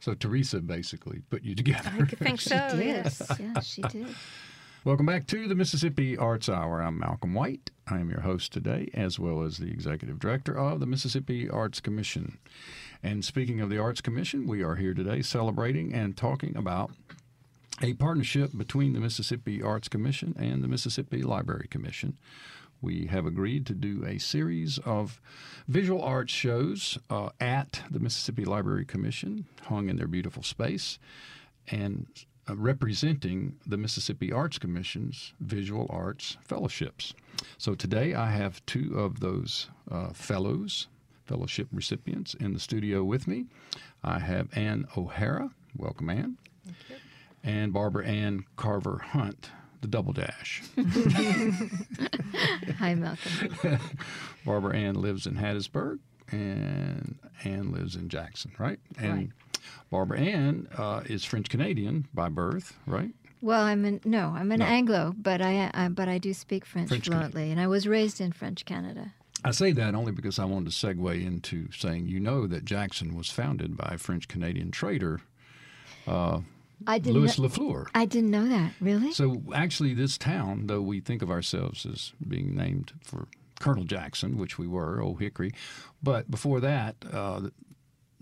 So, 0.00 0.14
Teresa 0.14 0.60
basically 0.60 1.20
put 1.30 1.42
you 1.42 1.54
together. 1.54 1.90
I 2.00 2.04
think 2.06 2.40
so, 2.52 2.54
yes. 2.74 3.22
yeah, 3.40 3.60
she 3.60 3.82
did. 3.82 4.06
Welcome 4.84 5.06
back 5.06 5.28
to 5.28 5.46
the 5.46 5.54
Mississippi 5.54 6.16
Arts 6.18 6.48
Hour. 6.48 6.80
I'm 6.82 6.98
Malcolm 6.98 7.34
White. 7.34 7.70
I 7.86 8.00
am 8.00 8.10
your 8.10 8.22
host 8.22 8.52
today, 8.52 8.90
as 8.94 9.16
well 9.16 9.42
as 9.42 9.58
the 9.58 9.70
executive 9.70 10.18
director 10.18 10.58
of 10.58 10.80
the 10.80 10.86
Mississippi 10.86 11.48
Arts 11.48 11.78
Commission. 11.78 12.38
And 13.00 13.24
speaking 13.24 13.60
of 13.60 13.70
the 13.70 13.78
Arts 13.78 14.00
Commission, 14.00 14.44
we 14.46 14.62
are 14.64 14.74
here 14.74 14.92
today 14.92 15.22
celebrating 15.22 15.92
and 15.94 16.16
talking 16.16 16.56
about 16.56 16.90
a 17.80 17.94
partnership 17.94 18.50
between 18.56 18.92
the 18.92 19.00
Mississippi 19.00 19.62
Arts 19.62 19.88
Commission 19.88 20.34
and 20.38 20.62
the 20.62 20.68
Mississippi 20.68 21.22
Library 21.22 21.68
Commission. 21.68 22.18
We 22.80 23.06
have 23.06 23.26
agreed 23.26 23.66
to 23.66 23.74
do 23.74 24.04
a 24.04 24.18
series 24.18 24.78
of 24.78 25.20
visual 25.68 26.02
arts 26.02 26.32
shows 26.32 26.98
uh, 27.08 27.30
at 27.40 27.82
the 27.90 28.00
Mississippi 28.00 28.44
Library 28.44 28.84
Commission, 28.84 29.46
hung 29.62 29.88
in 29.88 29.96
their 29.96 30.08
beautiful 30.08 30.42
space, 30.42 30.98
and 31.68 32.06
uh, 32.50 32.56
representing 32.56 33.54
the 33.64 33.76
Mississippi 33.76 34.32
Arts 34.32 34.58
Commission's 34.58 35.32
visual 35.40 35.86
arts 35.90 36.36
fellowships. 36.42 37.14
So 37.56 37.76
today 37.76 38.14
I 38.14 38.30
have 38.32 38.64
two 38.66 38.98
of 38.98 39.20
those 39.20 39.68
uh, 39.90 40.08
fellows, 40.12 40.88
fellowship 41.24 41.68
recipients, 41.72 42.34
in 42.34 42.52
the 42.52 42.60
studio 42.60 43.04
with 43.04 43.28
me. 43.28 43.46
I 44.02 44.18
have 44.18 44.48
Ann 44.56 44.86
O'Hara. 44.96 45.50
Welcome, 45.76 46.10
Ann. 46.10 46.36
And 47.44 47.72
Barbara 47.72 48.06
Ann 48.06 48.44
Carver 48.56 48.98
Hunt, 48.98 49.50
the 49.80 49.88
Double 49.88 50.12
Dash. 50.12 50.62
Hi, 52.78 52.94
Malcolm. 52.94 53.78
Barbara 54.46 54.76
Ann 54.76 54.94
lives 54.94 55.26
in 55.26 55.34
Hattiesburg, 55.36 55.98
and 56.30 57.18
Ann 57.44 57.72
lives 57.72 57.96
in 57.96 58.08
Jackson, 58.08 58.52
right? 58.58 58.78
And 58.98 59.12
Right. 59.12 59.30
Barbara 59.90 60.20
Ann 60.20 60.68
uh, 60.76 61.02
is 61.06 61.24
French 61.24 61.48
Canadian 61.48 62.06
by 62.14 62.28
birth, 62.28 62.76
right? 62.86 63.10
Well, 63.40 63.62
I'm 63.62 63.84
an 63.84 64.00
no, 64.04 64.28
I'm 64.36 64.52
an 64.52 64.60
No. 64.60 64.66
Anglo, 64.66 65.14
but 65.16 65.42
I, 65.42 65.70
I 65.74 65.88
but 65.88 66.08
I 66.08 66.18
do 66.18 66.32
speak 66.32 66.64
French, 66.64 66.88
French 66.88 67.06
fluently, 67.08 67.50
and 67.50 67.60
I 67.60 67.66
was 67.66 67.86
raised 67.88 68.20
in 68.20 68.32
French 68.32 68.64
Canada. 68.64 69.12
I 69.44 69.50
say 69.50 69.72
that 69.72 69.94
only 69.96 70.12
because 70.12 70.38
I 70.38 70.44
wanted 70.44 70.70
to 70.72 70.86
segue 70.86 71.26
into 71.26 71.70
saying 71.72 72.06
you 72.06 72.20
know 72.20 72.46
that 72.46 72.64
Jackson 72.64 73.16
was 73.16 73.28
founded 73.30 73.76
by 73.76 73.92
a 73.94 73.98
French 73.98 74.28
Canadian 74.28 74.70
trader, 74.70 75.20
I 76.86 76.98
didn't. 76.98 77.14
Louis 77.20 77.38
know, 77.38 77.48
LeFleur. 77.48 77.86
I 77.94 78.04
didn't 78.04 78.30
know 78.30 78.46
that. 78.48 78.72
Really? 78.80 79.12
So 79.12 79.42
actually, 79.54 79.94
this 79.94 80.16
town, 80.18 80.66
though 80.66 80.82
we 80.82 81.00
think 81.00 81.22
of 81.22 81.30
ourselves 81.30 81.84
as 81.86 82.12
being 82.26 82.54
named 82.54 82.92
for 83.04 83.28
Colonel 83.60 83.84
Jackson, 83.84 84.36
which 84.38 84.58
we 84.58 84.66
were, 84.66 85.00
Old 85.00 85.20
Hickory, 85.20 85.52
but 86.02 86.30
before 86.30 86.60
that, 86.60 86.96
uh, 87.12 87.48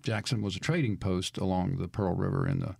Jackson 0.03 0.43
was 0.43 0.57
a 0.57 0.61
trading 0.61 0.97
post 0.97 1.37
along 1.39 1.77
the 1.77 1.89
Pearl 1.89 2.15
River 2.15 2.47
and 2.47 2.63
the 2.63 2.77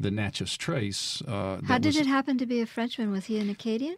the 0.00 0.10
Natchez 0.10 0.56
Trace. 0.56 1.22
Uh, 1.22 1.60
How 1.66 1.78
did 1.78 1.90
was- 1.90 1.98
it 1.98 2.06
happen 2.06 2.36
to 2.38 2.46
be 2.46 2.60
a 2.60 2.66
Frenchman? 2.66 3.12
Was 3.12 3.26
he 3.26 3.38
an 3.38 3.48
Acadian? 3.48 3.96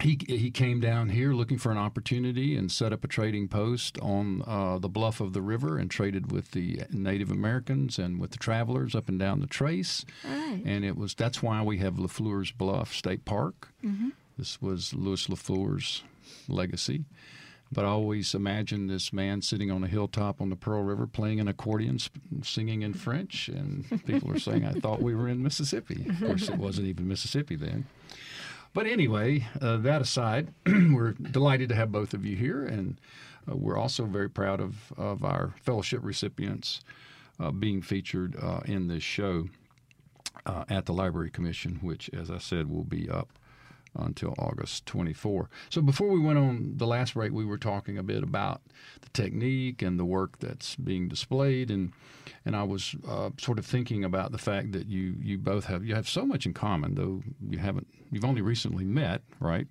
He 0.00 0.18
he 0.26 0.50
came 0.50 0.80
down 0.80 1.10
here 1.10 1.32
looking 1.32 1.56
for 1.56 1.70
an 1.70 1.78
opportunity 1.78 2.56
and 2.56 2.70
set 2.70 2.92
up 2.92 3.04
a 3.04 3.08
trading 3.08 3.46
post 3.46 3.96
on 4.00 4.42
uh, 4.44 4.78
the 4.78 4.88
bluff 4.88 5.20
of 5.20 5.32
the 5.34 5.40
river 5.40 5.78
and 5.78 5.88
traded 5.88 6.32
with 6.32 6.50
the 6.50 6.82
Native 6.90 7.30
Americans 7.30 7.98
and 7.98 8.20
with 8.20 8.32
the 8.32 8.38
travelers 8.38 8.96
up 8.96 9.08
and 9.08 9.20
down 9.20 9.40
the 9.40 9.46
Trace. 9.46 10.04
Right. 10.24 10.60
And 10.64 10.84
it 10.84 10.96
was 10.96 11.14
that's 11.14 11.42
why 11.42 11.62
we 11.62 11.78
have 11.78 11.94
LeFleur's 11.94 12.50
Bluff 12.50 12.92
State 12.92 13.24
Park. 13.24 13.68
Mm-hmm. 13.84 14.08
This 14.36 14.60
was 14.60 14.92
Louis 14.94 15.28
LeFleur's 15.28 16.02
legacy. 16.48 17.04
But 17.72 17.84
I 17.84 17.88
always 17.88 18.34
imagined 18.34 18.90
this 18.90 19.12
man 19.12 19.42
sitting 19.42 19.70
on 19.70 19.82
a 19.82 19.88
hilltop 19.88 20.40
on 20.40 20.50
the 20.50 20.56
Pearl 20.56 20.82
River 20.82 21.06
playing 21.06 21.40
an 21.40 21.48
accordion, 21.48 21.98
sp- 21.98 22.18
singing 22.42 22.82
in 22.82 22.94
French, 22.94 23.48
and 23.48 23.84
people 24.06 24.30
are 24.30 24.38
saying 24.38 24.64
I 24.64 24.74
thought 24.74 25.02
we 25.02 25.14
were 25.14 25.28
in 25.28 25.42
Mississippi. 25.42 26.06
Of 26.08 26.20
course, 26.20 26.48
it 26.48 26.56
wasn't 26.56 26.86
even 26.88 27.08
Mississippi 27.08 27.56
then. 27.56 27.86
But 28.74 28.86
anyway, 28.86 29.46
uh, 29.60 29.76
that 29.78 30.02
aside, 30.02 30.52
we're 30.66 31.12
delighted 31.12 31.68
to 31.70 31.76
have 31.76 31.92
both 31.92 32.12
of 32.12 32.26
you 32.26 32.36
here, 32.36 32.64
and 32.64 33.00
uh, 33.48 33.56
we're 33.56 33.78
also 33.78 34.04
very 34.04 34.28
proud 34.28 34.60
of, 34.60 34.92
of 34.96 35.24
our 35.24 35.54
fellowship 35.62 36.00
recipients 36.02 36.80
uh, 37.38 37.52
being 37.52 37.82
featured 37.82 38.36
uh, 38.40 38.60
in 38.64 38.88
this 38.88 39.04
show 39.04 39.46
uh, 40.44 40.64
at 40.68 40.86
the 40.86 40.92
Library 40.92 41.30
Commission, 41.30 41.78
which, 41.82 42.10
as 42.12 42.32
I 42.32 42.38
said, 42.38 42.68
will 42.68 42.84
be 42.84 43.08
up 43.08 43.28
until 43.96 44.34
August 44.38 44.86
24. 44.86 45.48
So 45.70 45.80
before 45.80 46.08
we 46.08 46.18
went 46.18 46.38
on 46.38 46.72
the 46.76 46.86
last 46.86 47.14
break, 47.14 47.32
we 47.32 47.44
were 47.44 47.58
talking 47.58 47.96
a 47.96 48.02
bit 48.02 48.24
about 48.24 48.60
the 49.02 49.08
technique 49.10 49.82
and 49.82 50.00
the 50.00 50.04
work 50.04 50.40
that's 50.40 50.74
being 50.74 51.08
displayed, 51.08 51.70
and 51.70 51.92
and 52.44 52.56
I 52.56 52.64
was 52.64 52.94
uh, 53.08 53.30
sort 53.38 53.58
of 53.58 53.66
thinking 53.66 54.02
about 54.02 54.32
the 54.32 54.38
fact 54.38 54.72
that 54.72 54.88
you 54.88 55.14
you 55.20 55.38
both 55.38 55.66
have 55.66 55.84
you 55.84 55.94
have 55.94 56.08
so 56.08 56.26
much 56.26 56.44
in 56.44 56.54
common, 56.54 56.96
though 56.96 57.22
you 57.48 57.58
haven't 57.58 57.86
you've 58.14 58.24
only 58.24 58.42
recently 58.42 58.84
met, 58.84 59.22
right? 59.40 59.66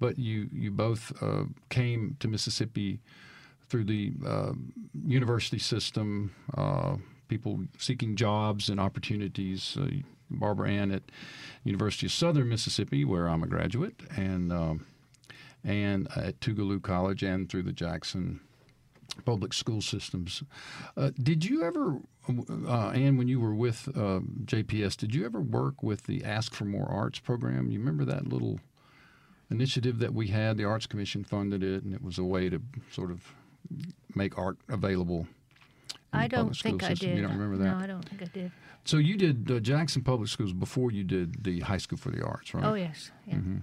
But 0.00 0.18
you 0.18 0.48
you 0.52 0.70
both 0.70 1.12
uh, 1.22 1.44
came 1.68 2.16
to 2.20 2.28
Mississippi 2.28 3.00
through 3.68 3.84
the 3.84 4.12
uh, 4.26 4.52
university 5.06 5.58
system, 5.58 6.34
uh, 6.56 6.96
people 7.28 7.60
seeking 7.78 8.16
jobs 8.16 8.68
and 8.68 8.80
opportunities. 8.80 9.76
Uh, 9.80 9.88
Barbara 10.30 10.70
Ann 10.70 10.90
at 10.90 11.02
University 11.62 12.06
of 12.06 12.12
Southern 12.12 12.48
Mississippi, 12.48 13.04
where 13.04 13.28
I'm 13.28 13.42
a 13.42 13.46
graduate, 13.46 14.00
and 14.16 14.50
um, 14.50 14.86
and 15.62 16.08
at 16.16 16.40
Tougaloo 16.40 16.82
College, 16.82 17.22
and 17.22 17.48
through 17.48 17.64
the 17.64 17.72
Jackson 17.72 18.40
public 19.24 19.52
school 19.52 19.80
systems. 19.80 20.42
Uh, 20.96 21.10
did 21.22 21.44
you 21.44 21.62
ever, 21.62 21.98
uh, 22.66 22.90
Ann, 22.90 23.16
when 23.16 23.28
you 23.28 23.40
were 23.40 23.54
with 23.54 23.88
uh, 23.88 24.20
JPS, 24.44 24.96
did 24.96 25.14
you 25.14 25.24
ever 25.24 25.40
work 25.40 25.82
with 25.82 26.04
the 26.04 26.24
Ask 26.24 26.54
for 26.54 26.64
More 26.64 26.88
Arts 26.88 27.18
program? 27.18 27.70
You 27.70 27.78
remember 27.78 28.04
that 28.06 28.26
little 28.26 28.60
initiative 29.50 29.98
that 29.98 30.14
we 30.14 30.28
had? 30.28 30.56
The 30.56 30.64
Arts 30.64 30.86
Commission 30.86 31.24
funded 31.24 31.62
it, 31.62 31.84
and 31.84 31.94
it 31.94 32.02
was 32.02 32.18
a 32.18 32.24
way 32.24 32.48
to 32.48 32.60
sort 32.90 33.10
of 33.10 33.34
make 34.14 34.36
art 34.38 34.58
available 34.68 35.26
I 36.12 36.28
don't 36.28 36.54
think 36.56 36.82
I 36.82 36.94
did. 36.94 37.16
You 37.16 37.22
don't 37.22 37.32
remember 37.32 37.56
that? 37.58 37.78
No, 37.78 37.84
I 37.84 37.86
don't 37.86 38.06
think 38.06 38.22
I 38.22 38.26
did. 38.26 38.52
So 38.84 38.98
you 38.98 39.16
did 39.16 39.50
uh, 39.50 39.60
Jackson 39.60 40.02
Public 40.02 40.28
Schools 40.28 40.52
before 40.52 40.90
you 40.90 41.04
did 41.04 41.44
the 41.44 41.60
High 41.60 41.78
School 41.78 41.98
for 41.98 42.10
the 42.10 42.22
Arts, 42.22 42.52
right? 42.52 42.64
Oh 42.64 42.74
yes, 42.74 43.10
yeah, 43.26 43.34
Mm-hmm. 43.36 43.58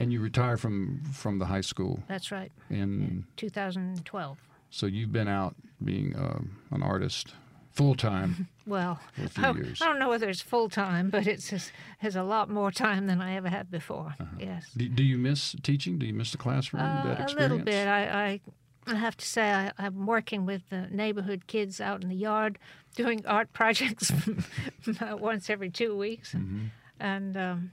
And 0.00 0.10
you 0.10 0.20
retired 0.20 0.58
from 0.58 1.02
from 1.12 1.38
the 1.38 1.44
high 1.44 1.60
school, 1.60 2.02
that's 2.08 2.32
right. 2.32 2.50
In 2.70 3.26
2012. 3.36 4.38
So 4.70 4.86
you've 4.86 5.12
been 5.12 5.28
out 5.28 5.54
being 5.82 6.14
um, 6.16 6.58
an 6.70 6.82
artist 6.82 7.34
full 7.72 7.94
time. 7.94 8.48
Well, 8.68 8.98
For 9.12 9.22
a 9.22 9.28
few 9.28 9.44
I, 9.44 9.52
years. 9.52 9.80
I 9.80 9.84
don't 9.84 10.00
know 10.00 10.08
whether 10.08 10.28
it's 10.28 10.40
full 10.40 10.68
time, 10.68 11.08
but 11.08 11.28
it's 11.28 11.54
has 11.98 12.16
a 12.16 12.24
lot 12.24 12.50
more 12.50 12.72
time 12.72 13.06
than 13.06 13.20
I 13.20 13.36
ever 13.36 13.48
had 13.48 13.70
before. 13.70 14.16
Uh-huh. 14.18 14.24
Yes. 14.40 14.72
do, 14.76 14.88
do 14.88 15.04
you 15.04 15.16
miss 15.16 15.54
teaching? 15.62 16.00
Do 16.00 16.04
you 16.04 16.12
miss 16.12 16.32
the 16.32 16.36
classroom? 16.36 16.82
Uh, 16.82 17.14
a 17.16 17.32
little 17.38 17.60
bit. 17.60 17.86
I, 17.86 18.02
I, 18.08 18.40
I 18.88 18.94
have 18.96 19.16
to 19.18 19.24
say, 19.24 19.52
I, 19.52 19.70
I'm 19.78 20.04
working 20.04 20.46
with 20.46 20.68
the 20.68 20.88
neighborhood 20.90 21.46
kids 21.46 21.80
out 21.80 22.02
in 22.02 22.08
the 22.08 22.16
yard 22.16 22.58
doing 22.96 23.24
art 23.24 23.52
projects 23.52 24.10
once 25.12 25.48
every 25.48 25.70
two 25.70 25.96
weeks. 25.96 26.32
Mm-hmm. 26.32 26.66
And, 26.98 27.36
um, 27.36 27.72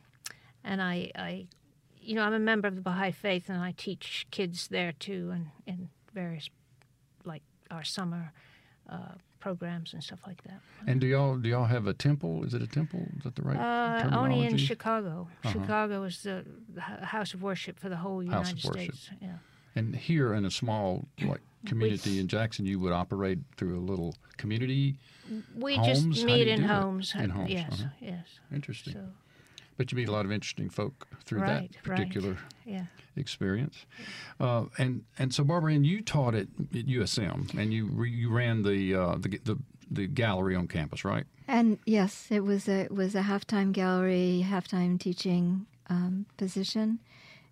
and 0.64 0.80
I, 0.80 1.10
I, 1.16 1.48
you 2.00 2.14
know, 2.14 2.22
I'm 2.22 2.34
a 2.34 2.40
member 2.40 2.68
of 2.68 2.76
the 2.76 2.82
Baha'i 2.82 3.12
Faith 3.12 3.50
and 3.50 3.60
I 3.60 3.74
teach 3.76 4.28
kids 4.30 4.68
there 4.68 4.92
too 4.92 5.32
and 5.34 5.48
in 5.66 5.90
various, 6.14 6.52
our 7.74 7.84
summer 7.84 8.32
uh, 8.90 9.14
programs 9.40 9.94
and 9.94 10.02
stuff 10.04 10.20
like 10.26 10.42
that. 10.44 10.60
And 10.88 11.02
do 11.02 11.08
y'all 11.08 11.36
do 11.38 11.50
y'all 11.50 11.66
have 11.66 11.88
a 11.88 11.94
temple? 11.94 12.44
Is 12.46 12.54
it 12.54 12.62
a 12.62 12.68
temple? 12.68 13.06
Is 13.18 13.24
that 13.24 13.36
the 13.36 13.42
right 13.42 13.58
Uh, 13.58 14.02
terminology? 14.04 14.34
only 14.36 14.48
in 14.48 14.58
Chicago. 14.58 15.28
Uh-huh. 15.44 15.52
Chicago 15.54 16.04
is 16.04 16.24
the, 16.24 16.46
the 16.74 16.82
house 16.82 17.34
of 17.34 17.42
worship 17.42 17.80
for 17.80 17.90
the 17.90 17.98
whole 17.98 18.20
House 18.26 18.50
United 18.52 18.58
of 18.60 18.64
worship. 18.76 18.96
States. 18.96 19.10
Yeah. 19.22 19.38
And 19.76 19.96
here 19.96 20.34
in 20.34 20.46
a 20.46 20.52
small 20.52 21.06
like 21.26 21.42
community 21.66 22.20
in 22.20 22.28
Jackson, 22.28 22.66
you 22.66 22.80
would 22.80 22.94
operate 22.94 23.40
through 23.58 23.80
a 23.80 23.84
little 23.92 24.16
community. 24.38 24.96
We 25.56 25.76
Homes? 25.76 25.88
just 25.88 26.26
meet 26.26 26.48
in 26.48 26.62
homes. 26.64 27.14
In 27.16 27.30
homes, 27.30 27.50
Yes, 27.52 27.72
uh-huh. 27.82 27.90
yes. 28.02 28.26
Interesting. 28.54 28.94
So, 28.94 29.06
But 29.78 29.92
you 29.92 29.96
meet 29.98 30.08
a 30.08 30.12
lot 30.12 30.26
of 30.26 30.32
interesting 30.32 30.70
folk 30.70 31.08
through 31.26 31.42
Right, 31.42 31.72
that 31.72 31.90
right. 31.90 31.98
particular 31.98 32.38
yeah. 32.66 32.86
experience. 33.16 33.86
Uh, 34.40 34.66
and 34.78 35.04
and 35.18 35.34
so 35.34 35.44
Barbara, 35.44 35.74
and 35.74 35.86
you 35.86 36.02
taught 36.02 36.36
at, 36.36 36.48
at 36.76 36.86
USM, 36.88 37.54
and 37.58 37.74
you 37.74 37.88
re, 37.88 38.10
you 38.10 38.30
ran 38.32 38.64
the, 38.64 38.96
uh, 38.96 39.16
the 39.16 39.40
the 39.44 39.58
the 39.90 40.08
gallery 40.08 40.56
on 40.56 40.68
campus, 40.68 41.04
right? 41.06 41.26
And 41.48 41.80
yes, 41.86 42.28
it 42.30 42.42
was 42.42 42.68
a 42.68 42.82
it 42.86 42.92
was 42.92 43.16
a 43.16 43.22
halftime 43.22 43.72
gallery, 43.72 44.46
halftime 44.48 45.00
teaching 45.00 45.66
um, 45.90 46.26
position, 46.38 47.00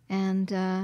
and 0.10 0.52
uh, 0.54 0.84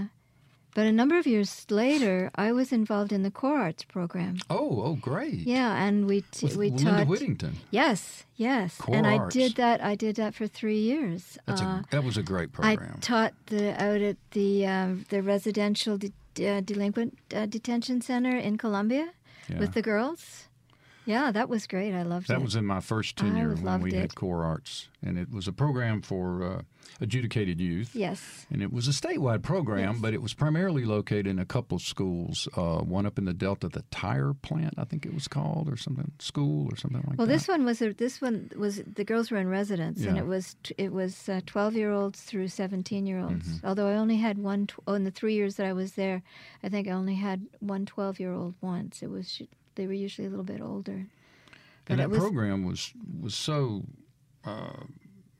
but 0.78 0.86
a 0.86 0.92
number 0.92 1.18
of 1.18 1.26
years 1.26 1.66
later, 1.72 2.30
I 2.36 2.52
was 2.52 2.72
involved 2.72 3.12
in 3.12 3.24
the 3.24 3.32
core 3.32 3.58
arts 3.58 3.84
program. 3.84 4.38
Oh, 4.48 4.70
oh, 4.86 4.96
great. 5.02 5.40
Yeah, 5.48 5.74
and 5.86 6.06
we 6.06 6.22
t- 6.22 6.46
With 6.46 6.56
we 6.56 6.70
Linda 6.70 6.84
taught. 6.84 7.08
Whittington. 7.08 7.54
Yes, 7.72 8.26
yes, 8.36 8.78
Core 8.78 8.96
and 8.96 9.08
I 9.08 9.28
did 9.30 9.56
that. 9.56 9.82
I 9.84 9.96
did 9.96 10.16
that 10.18 10.36
for 10.36 10.46
three 10.46 10.78
years. 10.80 11.40
That's 11.48 11.62
Uh, 11.62 11.66
a 11.66 11.86
that 11.90 12.04
was 12.04 12.16
a 12.18 12.24
great 12.24 12.52
program. 12.54 12.94
I 12.98 13.00
taught 13.02 13.34
the 13.48 13.74
out 13.82 14.02
at 14.02 14.18
the 14.38 14.68
um, 14.68 15.06
the 15.10 15.22
residential 15.24 15.98
de- 15.98 16.14
uh, 16.48 16.62
delinquent 16.62 17.18
uh, 17.34 17.48
detention 17.48 18.02
center 18.02 18.38
in 18.38 18.58
Columbia 18.58 19.10
Yeah. 19.50 19.58
with 19.60 19.74
the 19.74 19.82
girls. 19.82 20.47
Yeah, 21.08 21.32
that 21.32 21.50
was 21.50 21.66
great. 21.66 21.94
I 21.96 22.04
loved 22.04 22.26
it. 22.30 22.34
That 22.34 22.42
was 22.44 22.56
in 22.56 22.66
my 22.66 22.80
first 22.82 23.16
tenure 23.16 23.56
when 23.56 23.82
we 23.82 23.94
had 23.96 24.14
core 24.14 24.44
arts, 24.44 24.90
and 25.02 25.18
it 25.18 25.32
was 25.32 25.48
a 25.48 25.52
program 25.54 26.02
for 26.02 26.44
uh, 26.44 26.62
adjudicated 27.02 27.60
youth. 27.62 27.92
yes. 27.96 28.46
And 28.52 28.62
it 28.62 28.72
was 28.74 28.88
a 28.88 28.92
statewide 28.92 29.42
program, 29.42 29.94
Yes. 29.94 30.02
but 30.02 30.14
it 30.14 30.22
was 30.22 30.34
primarily 30.34 30.84
located 30.86 31.28
in 31.28 31.40
a 31.40 31.46
couple 31.46 31.78
of 31.78 31.82
schools. 31.82 32.48
Uh, 32.56 32.80
one 32.80 33.06
up 33.06 33.18
in 33.18 33.26
the 33.26 33.34
Delta, 33.34 33.70
the 33.70 33.84
tire 33.90 34.34
plant, 34.34 34.74
I 34.78 34.84
think 34.84 35.06
it 35.06 35.14
was 35.14 35.28
called, 35.28 35.70
or 35.70 35.78
something, 35.78 36.12
school 36.20 36.68
or 36.72 36.76
something 36.76 37.02
like 37.08 37.18
Well, 37.18 37.26
that. 37.26 37.32
Well, 37.32 37.38
this 37.38 37.48
one 37.48 37.64
was 37.66 37.82
a, 37.82 37.94
this 37.94 38.22
one 38.22 38.52
was 38.58 38.82
the 38.86 39.04
girls 39.06 39.32
were 39.32 39.38
in 39.38 39.48
residence, 39.48 40.04
and 40.04 40.18
it 40.18 40.26
was 40.26 40.56
t- 40.64 40.76
it 40.78 40.92
was 40.92 41.30
uh, 41.30 41.40
twelve 41.46 41.74
year 41.76 41.92
olds 41.92 42.22
through 42.22 42.50
seventeen 42.50 43.06
year 43.06 43.20
olds. 43.20 43.48
Mm-hmm. 43.48 43.66
Although 43.68 43.88
I 43.88 43.94
only 43.96 44.18
had 44.18 44.38
one 44.38 44.68
tw- 44.68 44.80
oh, 44.88 44.94
in 44.94 45.04
the 45.06 45.12
three 45.12 45.36
years 45.36 45.56
that 45.56 45.66
I 45.66 45.74
was 45.74 45.94
there, 45.94 46.22
I 46.64 46.70
think 46.70 46.88
I 46.88 46.92
only 46.92 47.16
had 47.16 47.46
one 47.60 47.86
12 47.86 48.20
year 48.20 48.34
old 48.34 48.56
once. 48.62 49.02
It 49.02 49.10
was 49.10 49.42
they 49.78 49.88
were 49.88 49.94
usually 49.94 50.28
a 50.28 50.30
little 50.30 50.44
bit 50.46 50.62
older. 50.62 51.08
But 51.86 51.94
and 51.94 52.00
that 52.02 52.10
was 52.10 52.20
program 52.20 52.66
was 52.66 52.92
was 53.22 53.34
so, 53.34 53.84
uh, 54.44 54.84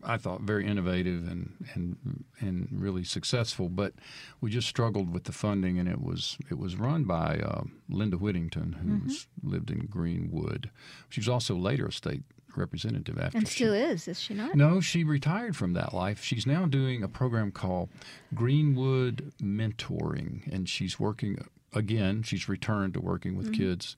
I 0.04 0.16
thought, 0.18 0.42
very 0.42 0.66
innovative 0.66 1.28
and 1.28 1.54
and 1.74 2.24
and 2.40 2.70
really 2.72 3.04
successful. 3.04 3.68
But 3.68 3.94
we 4.40 4.50
just 4.50 4.70
struggled 4.70 5.12
with 5.14 5.26
the 5.26 5.34
funding, 5.34 5.78
and 5.78 5.90
it 5.90 6.02
was 6.02 6.38
it 6.50 6.58
was 6.58 6.78
run 6.78 7.04
by 7.04 7.40
uh, 7.44 7.64
Linda 7.90 8.18
Whittington, 8.18 8.74
who's 8.74 9.28
Mm-hmm. 9.28 9.50
lived 9.52 9.70
in 9.72 9.88
Greenwood. 9.88 10.70
She 11.10 11.20
was 11.20 11.28
also 11.28 11.56
later 11.58 11.88
a 11.88 11.92
state 11.92 12.24
representative 12.56 13.20
after 13.20 13.38
and 13.38 13.48
she 13.48 13.56
still 13.66 13.74
is, 13.74 14.08
is 14.08 14.20
she 14.20 14.34
not? 14.34 14.56
No, 14.56 14.82
she 14.82 15.04
retired 15.04 15.56
from 15.56 15.74
that 15.74 15.94
life. 15.94 16.24
She's 16.24 16.48
now 16.48 16.66
doing 16.66 17.04
a 17.04 17.08
program 17.08 17.52
called 17.52 17.90
Greenwood 18.34 19.34
Mentoring, 19.44 20.42
and 20.52 20.68
she's 20.70 21.00
working 21.00 21.38
again. 21.78 22.24
She's 22.24 22.50
returned 22.50 22.94
to 22.96 23.00
working 23.02 23.36
with 23.38 23.48
Mm-hmm. 23.52 23.64
kids 23.64 23.96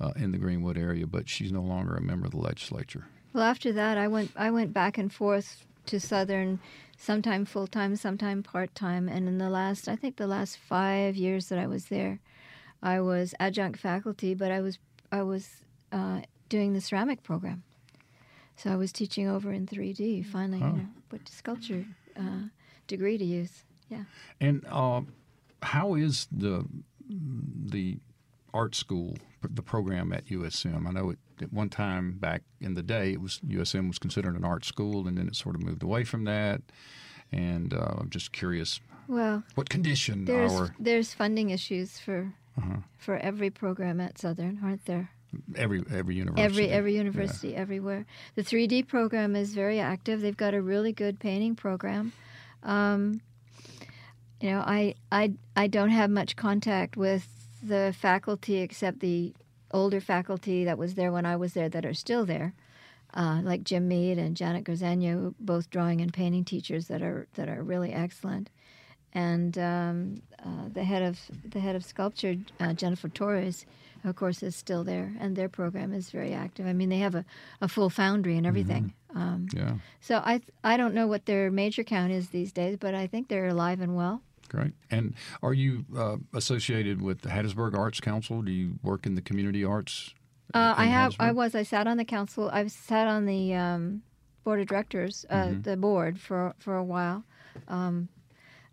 uh, 0.00 0.12
in 0.16 0.32
the 0.32 0.38
Greenwood 0.38 0.76
area, 0.76 1.06
but 1.06 1.28
she's 1.28 1.52
no 1.52 1.62
longer 1.62 1.94
a 1.94 2.00
member 2.02 2.26
of 2.26 2.32
the 2.32 2.38
legislature. 2.38 3.06
Well, 3.32 3.44
after 3.44 3.72
that, 3.72 3.96
I 3.96 4.08
went 4.08 4.30
I 4.36 4.50
went 4.50 4.72
back 4.74 4.98
and 4.98 5.10
forth 5.12 5.64
to 5.86 5.98
Southern, 5.98 6.60
sometime 6.98 7.44
full 7.44 7.66
time, 7.66 7.96
sometime 7.96 8.42
part 8.42 8.74
time, 8.74 9.08
and 9.08 9.26
in 9.28 9.38
the 9.38 9.48
last 9.50 9.88
I 9.88 9.96
think 9.96 10.16
the 10.16 10.26
last 10.26 10.58
five 10.58 11.16
years 11.16 11.48
that 11.48 11.58
I 11.58 11.66
was 11.66 11.86
there, 11.86 12.20
I 12.82 13.00
was 13.00 13.34
adjunct 13.40 13.78
faculty, 13.80 14.34
but 14.34 14.50
I 14.50 14.60
was 14.60 14.78
I 15.10 15.22
was 15.22 15.48
uh, 15.92 16.20
doing 16.48 16.72
the 16.74 16.80
ceramic 16.80 17.22
program, 17.22 17.62
so 18.56 18.70
I 18.70 18.76
was 18.76 18.92
teaching 18.92 19.28
over 19.28 19.50
in 19.52 19.66
3D. 19.66 20.26
Finally, 20.26 20.60
Oh. 20.62 20.66
you 20.66 20.82
know, 20.82 20.88
put 21.08 21.28
sculpture 21.28 21.84
uh, 22.18 22.48
degree 22.86 23.16
to 23.18 23.24
use. 23.24 23.64
Yeah. 23.88 24.04
And 24.40 24.64
uh, 24.70 25.02
how 25.62 25.94
is 25.94 26.26
the 26.30 26.64
the 27.66 27.98
art 28.54 28.74
school, 28.74 29.16
the 29.42 29.62
program 29.62 30.12
at 30.12 30.26
USM? 30.26 30.86
I 30.86 30.90
know 30.92 31.10
it, 31.10 31.18
at 31.40 31.52
one 31.52 31.68
time 31.68 32.12
back 32.18 32.42
in 32.60 32.74
the 32.74 32.82
day, 32.82 33.12
it 33.12 33.20
was 33.20 33.40
USM 33.46 33.88
was 33.88 33.98
considered 33.98 34.36
an 34.36 34.44
art 34.44 34.64
school, 34.64 35.06
and 35.08 35.16
then 35.18 35.26
it 35.28 35.36
sort 35.36 35.54
of 35.54 35.62
moved 35.62 35.82
away 35.82 36.04
from 36.04 36.24
that. 36.24 36.60
And 37.32 37.72
uh, 37.72 37.94
I'm 37.98 38.10
just 38.10 38.32
curious 38.32 38.80
Well, 39.08 39.42
what 39.54 39.70
condition 39.70 40.24
there's 40.26 40.52
our 40.52 40.74
there's 40.78 41.14
funding 41.14 41.50
issues 41.50 41.98
for 41.98 42.34
Uh-huh. 42.58 42.76
for 42.98 43.16
every 43.16 43.48
program 43.50 44.00
at 44.00 44.18
Southern, 44.18 44.60
aren't 44.62 44.84
there? 44.84 45.10
every 45.56 45.82
every 45.90 46.14
university 46.14 46.44
Every 46.44 46.68
every 46.68 46.92
Yeah. 46.92 46.98
university, 46.98 47.56
everywhere. 47.56 48.04
The 48.34 48.42
3D 48.42 48.86
program 48.86 49.34
is 49.34 49.54
very 49.54 49.80
active. 49.80 50.20
They've 50.20 50.36
got 50.36 50.52
a 50.52 50.60
really 50.60 50.92
good 50.92 51.18
painting 51.18 51.56
program. 51.56 52.12
Um, 52.62 53.22
you 54.42 54.50
know, 54.50 54.58
I, 54.66 54.94
I 55.12 55.32
I 55.56 55.68
don't 55.68 55.90
have 55.90 56.10
much 56.10 56.34
contact 56.34 56.96
with 56.96 57.28
the 57.62 57.94
faculty 57.96 58.58
except 58.58 58.98
the 58.98 59.32
older 59.70 60.00
faculty 60.00 60.64
that 60.64 60.76
was 60.76 60.94
there 60.94 61.12
when 61.12 61.24
I 61.24 61.36
was 61.36 61.54
there 61.54 61.68
that 61.68 61.86
are 61.86 61.94
still 61.94 62.26
there, 62.26 62.52
uh, 63.14 63.40
like 63.44 63.62
Jim 63.62 63.86
Mead 63.86 64.18
and 64.18 64.36
Janet 64.36 64.64
Grzanyo, 64.64 65.34
both 65.38 65.70
drawing 65.70 66.00
and 66.00 66.12
painting 66.12 66.44
teachers 66.44 66.88
that 66.88 67.02
are 67.02 67.28
that 67.34 67.48
are 67.48 67.62
really 67.62 67.92
excellent. 67.92 68.50
And 69.14 69.56
um, 69.58 70.22
uh, 70.44 70.68
the 70.72 70.82
head 70.84 71.02
of 71.02 71.20
the 71.44 71.60
head 71.60 71.76
of 71.76 71.84
sculpture, 71.84 72.34
uh, 72.58 72.72
Jennifer 72.72 73.08
Torres, 73.08 73.64
of 74.02 74.16
course, 74.16 74.42
is 74.42 74.56
still 74.56 74.82
there, 74.82 75.12
and 75.20 75.36
their 75.36 75.48
program 75.48 75.92
is 75.92 76.10
very 76.10 76.32
active. 76.32 76.66
I 76.66 76.72
mean, 76.72 76.88
they 76.88 76.98
have 76.98 77.14
a, 77.14 77.24
a 77.60 77.68
full 77.68 77.90
foundry 77.90 78.36
and 78.36 78.46
everything. 78.46 78.94
Um, 79.14 79.46
Yeah, 79.54 79.74
so 80.00 80.16
I 80.16 80.40
I 80.64 80.76
don't 80.76 80.94
know 80.94 81.06
what 81.06 81.26
their 81.26 81.50
major 81.50 81.84
count 81.84 82.10
is 82.10 82.30
these 82.30 82.52
days, 82.52 82.76
but 82.76 82.94
I 82.94 83.06
think 83.06 83.28
they're 83.28 83.48
alive 83.48 83.80
and 83.80 83.94
well. 83.94 84.22
Great. 84.52 84.72
And 84.90 85.14
are 85.42 85.52
you 85.54 85.84
uh, 85.96 86.16
associated 86.34 87.00
with 87.02 87.22
the 87.22 87.28
Hattiesburg 87.30 87.76
Arts 87.76 88.00
Council? 88.00 88.42
Do 88.42 88.52
you 88.52 88.78
work 88.82 89.06
in 89.06 89.14
the 89.14 89.22
community 89.22 89.64
arts? 89.64 90.14
Uh, 90.54 90.74
I 90.76 90.84
in 90.84 90.90
have. 90.90 91.16
I 91.18 91.32
was. 91.32 91.54
I 91.54 91.62
sat 91.64 91.86
on 91.86 91.96
the 91.96 92.04
council. 92.04 92.50
I've 92.52 92.70
sat 92.70 93.08
on 93.08 93.26
the 93.26 93.54
um, 93.54 94.02
board 94.44 94.60
of 94.60 94.66
directors, 94.66 95.24
uh, 95.30 95.46
Mm-hmm. 95.46 95.62
the 95.62 95.76
board 95.76 96.20
for 96.20 96.54
for 96.58 96.76
a 96.76 96.84
while. 96.84 97.24
Um, 97.68 98.08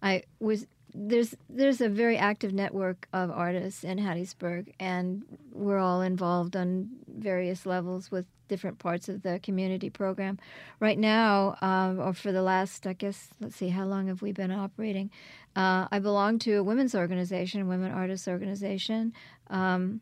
I 0.04 0.24
was. 0.40 0.68
There's 0.94 1.36
there's 1.50 1.82
a 1.82 1.88
very 1.90 2.18
active 2.18 2.52
network 2.52 3.08
of 3.14 3.30
artists 3.32 3.84
in 3.84 4.00
Hattiesburg, 4.00 4.74
and 4.80 5.24
we're 5.54 5.78
all 5.78 6.02
involved 6.02 6.56
on 6.56 6.90
various 7.08 7.66
levels 7.66 8.10
with 8.12 8.26
different 8.48 8.80
parts 8.80 9.08
of 9.08 9.22
the 9.22 9.40
community 9.44 9.92
program. 9.92 10.40
Right 10.80 10.98
now, 10.98 11.56
um, 11.62 12.00
or 12.00 12.14
for 12.14 12.32
the 12.32 12.42
last, 12.42 12.88
I 12.88 12.94
guess, 12.94 13.30
let's 13.40 13.56
see, 13.56 13.70
how 13.70 13.86
long 13.86 14.08
have 14.08 14.24
we 14.24 14.32
been 14.32 14.52
operating? 14.52 15.12
Uh, 15.56 15.88
I 15.92 16.00
belong 16.00 16.40
to 16.40 16.54
a 16.56 16.64
women's 16.64 16.96
organization, 16.96 17.68
women 17.68 17.92
artists 17.92 18.28
organization. 18.28 19.14
Um, 19.50 20.02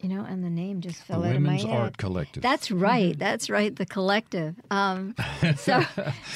you 0.00 0.10
know, 0.10 0.22
and 0.22 0.44
the 0.44 0.50
name 0.50 0.82
just 0.82 0.98
The 1.00 1.04
fell 1.06 1.24
out 1.24 1.34
of 1.34 1.40
my 1.40 1.52
Women's 1.52 1.62
head. 1.62 1.80
Art 1.80 1.96
Collective. 1.96 2.42
That's 2.42 2.70
right. 2.70 3.18
That's 3.18 3.48
right. 3.48 3.74
The 3.74 3.86
collective. 3.86 4.54
Um, 4.70 5.14
so, 5.56 5.82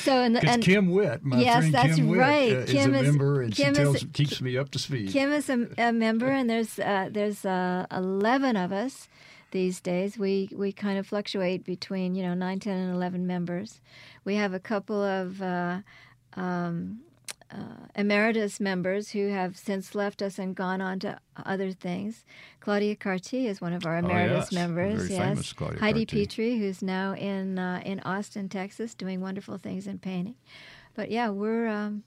so 0.01 0.13
and, 0.23 0.35
Because 0.37 0.55
and 0.55 0.63
Kim 0.65 0.91
Witt, 0.91 1.23
my 1.23 1.39
Yes, 1.41 1.59
friend 1.59 1.75
that's 1.75 1.97
Kim 1.97 2.09
Witt, 2.09 2.19
right. 2.21 2.53
uh, 2.57 2.65
Kim 2.67 2.95
is 2.95 3.01
a 3.03 3.05
is- 3.05 3.11
member, 3.11 3.43
and 3.43 3.55
Kim 3.55 3.75
she 3.75 3.83
is- 3.83 4.07
keeps 4.15 4.41
me 4.41 4.57
up 4.57 4.71
to 4.71 4.79
speed. 4.79 5.11
Kim 5.11 5.31
is 5.33 5.51
a, 5.51 5.69
a 5.77 5.93
member, 5.93 6.29
and 6.31 6.49
there's 6.49 6.79
uh, 6.79 7.11
there's 7.13 7.45
uh, 7.45 7.85
eleven 7.93 8.57
of 8.57 8.73
us 8.73 9.07
these 9.51 9.81
days. 9.83 10.17
We 10.19 10.49
we 10.57 10.73
kind 10.73 10.99
of 10.99 11.07
fluctuate 11.07 11.65
between 11.65 12.15
you 12.15 12.23
know 12.23 12.33
nine, 12.33 12.61
ten, 12.61 12.79
and 12.79 12.95
eleven 12.95 13.27
members. 13.27 13.83
We 14.25 14.37
have 14.37 14.55
a 14.55 14.61
couple 14.61 15.03
of. 15.03 15.43
Uh, 15.43 15.81
um, 16.37 17.01
uh, 17.51 17.87
emeritus 17.95 18.61
members 18.61 19.11
who 19.11 19.29
have 19.29 19.57
since 19.57 19.95
left 19.95 20.21
us 20.21 20.39
and 20.39 20.55
gone 20.55 20.81
on 20.81 20.99
to 21.01 21.19
other 21.47 21.73
things. 21.73 22.25
Claudia 22.61 22.95
Carty 22.97 23.47
is 23.47 23.61
one 23.61 23.73
of 23.73 23.87
our 23.87 23.97
emeritus 23.99 24.35
Oh, 24.35 24.37
yes. 24.51 24.53
members. 24.53 25.03
Very 25.09 25.15
yes, 25.15 25.55
famous 25.55 25.81
Heidi 25.81 26.05
Carty. 26.05 26.27
Petrie, 26.27 26.59
who's 26.59 26.83
now 26.83 27.15
in 27.15 27.59
uh, 27.59 27.81
in 27.85 28.01
Austin, 28.01 28.49
Texas, 28.49 28.95
doing 28.95 29.21
wonderful 29.21 29.57
things 29.59 29.87
in 29.87 29.99
painting. 29.99 30.35
But 30.95 31.11
yeah, 31.11 31.31
we're 31.31 31.69
um, 31.69 32.03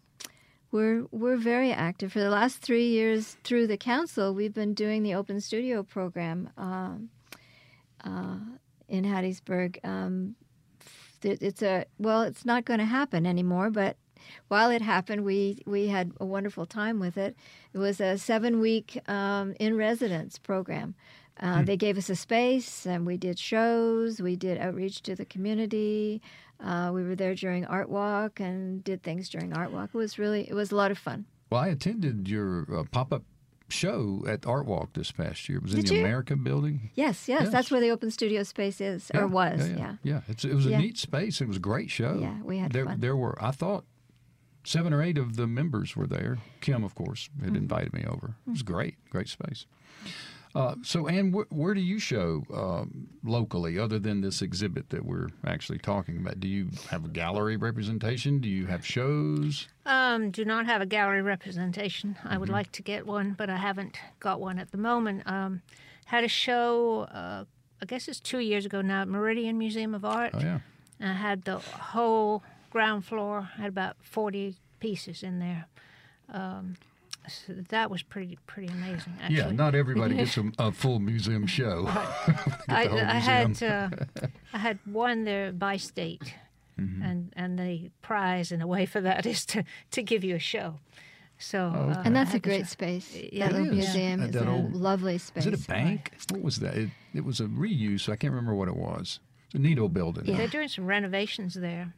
we're 0.72 1.06
we're 1.12 1.38
very 1.38 1.72
active. 1.72 2.14
For 2.14 2.20
the 2.20 2.30
last 2.30 2.58
three 2.60 2.88
years 2.90 3.36
through 3.44 3.66
the 3.68 3.78
council, 3.78 4.34
we've 4.36 4.54
been 4.54 4.74
doing 4.76 5.02
the 5.02 5.16
Open 5.16 5.42
Studio 5.42 5.82
program 5.82 6.50
um, 6.58 7.10
uh, 8.06 8.38
in 8.88 9.06
Hattiesburg. 9.06 9.84
Um, 9.84 10.36
it's 11.24 11.62
a 11.64 11.86
well, 11.98 12.22
it's 12.24 12.46
not 12.46 12.66
going 12.66 12.80
to 12.80 12.86
happen 12.86 13.26
anymore, 13.26 13.70
but 13.70 13.96
while 14.48 14.70
it 14.72 14.82
happened, 14.82 15.24
we 15.26 15.62
we 15.66 15.88
had 15.88 16.12
a 16.20 16.26
wonderful 16.26 16.66
time 16.66 17.00
with 17.00 17.18
it. 17.18 17.36
It 17.74 17.78
was 17.78 18.00
a 18.02 18.18
seven 18.18 18.60
week 18.60 19.00
um, 19.10 19.54
in 19.60 19.78
residence 19.78 20.38
program. 20.38 20.96
Uh, 21.40 21.64
They 21.64 21.78
gave 21.78 21.98
us 21.98 22.10
a 22.10 22.16
space, 22.16 22.86
and 22.86 23.06
we 23.06 23.18
did 23.18 23.40
shows. 23.40 24.22
We 24.22 24.36
did 24.36 24.58
outreach 24.60 25.02
to 25.04 25.16
the 25.16 25.26
community. 25.26 26.22
Uh, 26.60 26.92
we 26.94 27.04
were 27.04 27.16
there 27.16 27.34
during 27.36 27.66
Art 27.66 27.90
Walk 27.90 28.40
and 28.40 28.84
did 28.84 29.02
things 29.02 29.30
during 29.30 29.52
Art 29.54 29.72
Walk. 29.72 29.90
It 29.94 29.98
was 29.98 30.20
really 30.20 30.48
it 30.48 30.54
was 30.54 30.72
a 30.72 30.76
lot 30.76 30.92
of 30.92 30.98
fun. 30.98 31.26
Well, 31.50 31.62
I 31.62 31.68
attended 31.70 32.28
your 32.30 32.68
uh, 32.74 32.84
pop 32.92 33.12
up 33.12 33.24
show 33.70 34.24
at 34.28 34.46
Art 34.46 34.66
Walk 34.66 34.94
this 34.94 35.12
past 35.12 35.48
year. 35.50 35.58
It 35.58 35.64
was 35.64 35.74
in 35.74 35.82
the 35.86 35.96
you? 35.96 36.02
America 36.02 36.36
building. 36.36 36.92
Yes, 36.94 37.28
yes, 37.28 37.44
Yes. 37.44 37.52
that's 37.52 37.72
where 37.72 37.80
the 37.82 37.90
open 37.90 38.12
studio 38.12 38.44
space 38.44 38.82
is 38.82 39.10
or 39.14 39.28
was. 39.28 39.70
Yeah, 39.70 39.78
Yeah, 39.78 39.96
yeah. 40.04 40.22
It's, 40.28 40.44
it 40.46 40.54
was 40.54 40.66
Yeah. 40.66 40.78
a 40.78 40.82
neat 40.82 40.98
space. 40.98 41.40
It 41.42 41.48
was 41.48 41.58
a 41.58 41.62
great 41.62 41.90
show. 41.90 42.20
Yeah, 42.22 42.42
we 42.44 42.58
had 42.58 42.74
there, 42.74 42.86
fun. 42.86 43.00
There 43.00 43.16
were, 43.16 43.42
I 43.42 43.52
thought, 43.52 43.86
seven 44.64 44.94
or 44.94 45.02
eight 45.02 45.18
of 45.18 45.36
the 45.38 45.48
members 45.48 45.96
were 45.96 46.08
there. 46.08 46.38
Kim, 46.62 46.84
of 46.84 46.96
course, 46.96 47.30
had 47.40 47.48
Mm-hmm. 47.50 47.56
invited 47.58 47.94
me 47.94 48.04
over. 48.08 48.36
It 48.48 48.52
was 48.52 48.64
great, 48.64 48.96
great 49.10 49.28
space. 49.30 49.66
Uh, 50.54 50.76
so, 50.84 51.08
Anne, 51.08 51.32
wh- 51.32 51.50
where 51.54 51.74
do 51.74 51.80
you 51.80 51.98
show 51.98 52.44
um, 52.54 53.08
locally 53.24 53.80
other 53.80 53.98
than 54.00 54.20
this 54.20 54.42
exhibit 54.42 54.90
that 54.90 55.06
we're 55.06 55.30
actually 55.46 55.78
talking 55.78 56.18
about? 56.18 56.42
Do 56.42 56.48
you 56.50 56.68
have 56.90 57.06
a 57.06 57.08
gallery 57.08 57.56
representation? 57.56 58.40
Do 58.40 58.50
you 58.50 58.66
have 58.68 58.86
shows? 58.86 59.70
Um, 59.86 60.30
do 60.30 60.44
not 60.44 60.66
have 60.66 60.82
a 60.82 60.86
gallery 60.86 61.22
representation. 61.22 62.18
I 62.26 62.32
Mm-hmm. 62.32 62.40
would 62.42 62.50
like 62.50 62.72
to 62.74 62.82
get 62.82 63.08
one, 63.08 63.34
but 63.38 63.50
I 63.50 63.56
haven't 63.56 63.98
got 64.20 64.42
one 64.42 64.60
at 64.60 64.72
the 64.72 64.78
moment. 64.78 65.24
Um, 65.26 65.62
had 66.06 66.26
a 66.26 66.28
show, 66.28 67.04
uh, 67.04 67.46
I 67.82 67.86
guess 67.86 68.10
it's 68.10 68.20
two 68.20 68.40
years 68.40 68.66
ago 68.66 68.82
now, 68.82 69.04
at 69.04 69.08
Meridian 69.08 69.58
Museum 69.58 69.96
of 69.96 70.04
Art. 70.04 70.32
Oh, 70.34 70.40
yeah. 70.42 70.60
I 71.00 71.14
had 71.14 71.46
the 71.46 71.60
whole 71.60 72.44
ground 72.72 73.06
floor, 73.06 73.44
had 73.58 73.68
about 73.68 73.96
40 74.02 74.56
pieces 74.80 75.22
in 75.22 75.38
there. 75.40 75.66
Um, 76.34 76.76
so 77.28 77.54
that 77.70 77.92
was 77.92 78.02
pretty 78.02 78.40
pretty 78.48 78.74
amazing, 78.74 79.14
actually. 79.22 79.38
Yeah, 79.38 79.52
not 79.52 79.76
everybody 79.76 80.16
gets 80.16 80.36
a, 80.38 80.52
a 80.58 80.72
full 80.72 81.00
museum 81.00 81.46
show. 81.46 81.86
I, 82.68 82.86
the 82.86 82.90
whole 82.90 83.00
I 83.00 83.20
had 83.20 83.62
uh, 83.64 83.90
I 84.54 84.58
had 84.58 84.80
one 84.86 85.24
there 85.26 85.52
by 85.52 85.78
state, 85.78 86.34
Mm-hmm. 86.80 87.04
and 87.04 87.34
and 87.36 87.60
the 87.60 87.92
prize 88.02 88.52
in 88.52 88.62
a 88.62 88.66
way 88.66 88.88
for 88.88 89.02
that 89.02 89.26
is 89.28 89.46
to 89.48 89.64
to 89.92 90.02
give 90.02 90.24
you 90.24 90.36
a 90.36 90.40
show. 90.40 90.80
So 91.38 91.68
uh, 91.68 92.02
and 92.06 92.16
that's 92.16 92.34
a 92.34 92.40
great 92.40 92.62
show. 92.62 92.78
space. 92.78 93.14
Yeah, 93.32 93.50
that 93.50 93.56
it 93.56 93.62
little 93.62 93.78
is. 93.80 93.86
museum 93.86 94.22
Uh, 94.22 94.26
is 94.26 94.32
that 94.32 94.48
a 94.48 94.50
old- 94.52 94.74
lovely 94.74 95.18
space. 95.20 95.46
Is 95.46 95.54
it 95.54 95.66
a 95.66 95.68
bank? 95.68 96.12
What 96.32 96.42
was 96.42 96.58
that? 96.58 96.76
It, 96.78 96.90
it 97.14 97.24
was 97.26 97.40
a 97.40 97.46
reuse. 97.46 98.10
I 98.10 98.16
can't 98.16 98.32
remember 98.34 98.56
what 98.56 98.68
it 98.68 98.76
was. 98.76 99.20
It's 99.52 99.56
a 99.56 99.60
needle 99.60 99.90
building. 99.90 100.26
Yeah. 100.28 100.38
They're 100.38 100.48
doing 100.48 100.70
some 100.70 100.86
renovations 100.86 101.56
there 101.56 101.94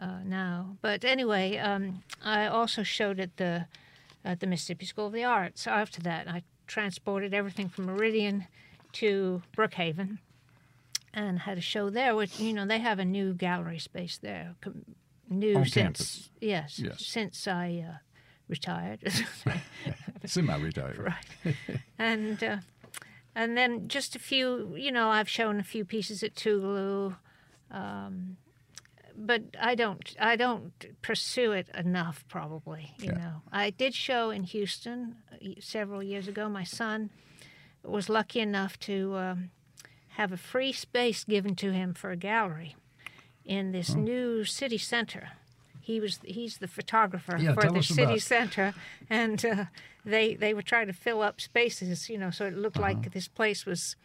uh, 0.00 0.18
now. 0.24 0.76
But 0.80 1.04
anyway, 1.04 1.58
um, 1.58 2.04
I 2.24 2.46
also 2.46 2.84
showed 2.84 3.18
at 3.18 3.36
the 3.36 3.66
at 4.24 4.38
the 4.38 4.46
Mississippi 4.46 4.86
School 4.86 5.08
of 5.08 5.12
the 5.12 5.24
Arts. 5.24 5.66
After 5.66 6.00
that, 6.02 6.28
I 6.28 6.44
transported 6.68 7.34
everything 7.34 7.68
from 7.68 7.86
Meridian 7.86 8.46
to 8.92 9.42
Brookhaven 9.56 10.18
and 11.12 11.40
had 11.40 11.58
a 11.58 11.60
show 11.60 11.90
there. 11.90 12.14
Which 12.14 12.38
you 12.38 12.52
know 12.52 12.64
they 12.64 12.78
have 12.78 13.00
a 13.00 13.04
new 13.04 13.34
gallery 13.34 13.80
space 13.80 14.16
there, 14.18 14.54
com- 14.60 14.84
new 15.28 15.56
On 15.56 15.64
since 15.64 15.74
campus. 15.74 16.30
yes, 16.40 16.78
Yes. 16.78 17.04
since 17.04 17.48
I 17.48 17.84
uh, 17.90 17.96
retired. 18.46 19.00
Semi-retired. 20.24 20.98
right. 20.98 21.56
and 21.98 22.42
uh, 22.42 22.56
and 23.34 23.56
then 23.56 23.88
just 23.88 24.14
a 24.16 24.18
few, 24.18 24.74
you 24.76 24.92
know, 24.92 25.08
I've 25.08 25.28
shown 25.28 25.58
a 25.60 25.64
few 25.64 25.84
pieces 25.84 26.22
at 26.22 26.34
Tougaloo, 26.34 27.16
um, 27.70 28.36
but 29.16 29.42
I 29.60 29.74
don't 29.74 30.14
I 30.20 30.36
don't 30.36 30.72
pursue 31.02 31.52
it 31.52 31.68
enough. 31.74 32.24
Probably, 32.28 32.92
you 32.98 33.06
Yeah. 33.06 33.18
know, 33.18 33.42
I 33.52 33.70
did 33.70 33.94
show 33.94 34.30
in 34.30 34.44
Houston 34.44 35.16
uh, 35.32 35.36
several 35.60 36.02
years 36.02 36.28
ago. 36.28 36.48
My 36.48 36.64
son 36.64 37.10
was 37.82 38.08
lucky 38.08 38.40
enough 38.40 38.78
to 38.80 39.14
um, 39.16 39.50
have 40.16 40.32
a 40.32 40.36
free 40.36 40.72
space 40.72 41.24
given 41.24 41.54
to 41.56 41.72
him 41.72 41.94
for 41.94 42.10
a 42.10 42.16
gallery 42.16 42.76
in 43.44 43.72
this 43.72 43.90
Oh. 43.90 43.98
new 44.00 44.44
city 44.44 44.78
center. 44.78 45.28
He 45.84 46.00
was 46.00 46.18
he's 46.24 46.58
the 46.58 46.68
photographer 46.68 47.38
Yeah, 47.38 47.52
for 47.54 47.70
the 47.70 47.82
city 47.82 48.18
center, 48.18 48.74
and 49.10 49.44
uh, 49.44 49.64
they 50.04 50.34
they 50.34 50.54
were 50.54 50.62
trying 50.62 50.86
to 50.86 50.92
fill 50.94 51.20
up 51.22 51.40
spaces, 51.40 52.08
you 52.08 52.18
know, 52.18 52.30
so 52.30 52.46
it 52.46 52.56
looked 52.56 52.78
Uh-huh. 52.78 52.94
like 52.94 53.12
this 53.12 53.28
place 53.28 53.66
was 53.66 53.96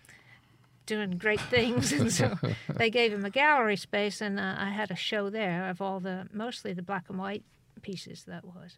doing 0.85 1.17
great 1.17 1.39
things, 1.49 1.91
and 1.93 2.11
so 2.11 2.37
they 2.77 2.89
gave 2.89 3.13
him 3.13 3.23
a 3.25 3.29
gallery 3.29 3.77
space, 3.77 4.21
and 4.21 4.39
uh, 4.39 4.55
I 4.57 4.69
had 4.71 4.91
a 4.91 4.95
show 4.95 5.29
there 5.29 5.69
of 5.69 5.81
all 5.81 5.99
the 6.01 6.27
mostly 6.33 6.73
the 6.73 6.81
black 6.83 7.05
and 7.09 7.17
white 7.19 7.43
pieces 7.81 8.23
that 8.25 8.43
was, 8.43 8.77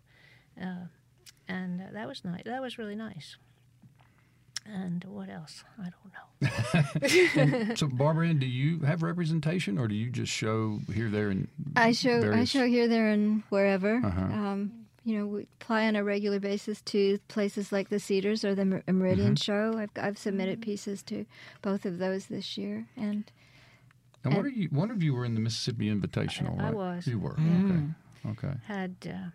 uh, 0.62 0.86
and 1.48 1.82
uh, 1.82 1.86
that 1.94 2.08
was 2.08 2.24
nice. 2.24 2.44
That 2.46 2.62
was 2.62 2.78
really 2.78 2.96
nice. 2.96 3.38
And 4.66 5.04
what 5.06 5.30
else? 5.30 5.64
I 5.80 5.90
don't 5.90 5.94
know. 6.14 7.74
So, 7.76 7.88
Barbara 7.88 8.28
Ann, 8.30 8.40
do 8.40 8.46
you 8.46 8.80
have 8.80 9.02
representation, 9.04 9.78
or 9.78 9.88
do 9.88 9.96
you 9.96 10.10
just 10.10 10.32
show 10.32 10.80
here, 10.94 11.10
there, 11.10 11.30
and 11.30 11.48
I 11.76 11.92
show 11.92 12.32
I 12.32 12.44
show 12.46 12.66
here, 12.68 12.88
there, 12.88 13.08
and 13.10 13.44
wherever. 13.50 13.96
Uh-huh. 13.98 14.22
Um, 14.22 14.72
you 15.04 15.18
know, 15.18 15.26
we 15.26 15.48
apply 15.60 15.88
on 15.88 15.96
a 15.96 16.04
regular 16.04 16.40
basis 16.40 16.82
to 16.84 17.18
places 17.28 17.72
like 17.72 17.90
the 17.90 18.00
Cedars 18.00 18.44
or 18.46 18.54
the 18.54 18.66
Mer- 18.66 18.84
Meridian 18.88 19.34
Mm-hmm. 19.36 19.72
Show. 19.74 19.78
I've 19.80 19.90
I've 19.96 20.18
submitted 20.18 20.62
pieces 20.62 21.02
to 21.04 21.26
both 21.62 21.86
of 21.86 21.98
those 21.98 22.28
this 22.28 22.58
year, 22.58 22.88
and 22.96 23.32
And 24.24 24.34
what 24.36 24.46
And- 24.46 24.56
are 24.56 24.60
you? 24.60 24.68
One 24.70 24.92
of 24.92 25.02
you 25.02 25.14
were 25.16 25.26
in 25.26 25.34
the 25.34 25.42
Mississippi 25.42 25.90
Invitational, 25.94 26.60
I 26.60 26.66
right? 26.66 26.74
was. 26.74 27.08
You 27.08 27.20
were. 27.20 27.36
Mm. 27.36 27.96
Okay. 28.28 28.48
Okay. 28.48 28.58
had 28.68 28.96
uh, 29.08 29.30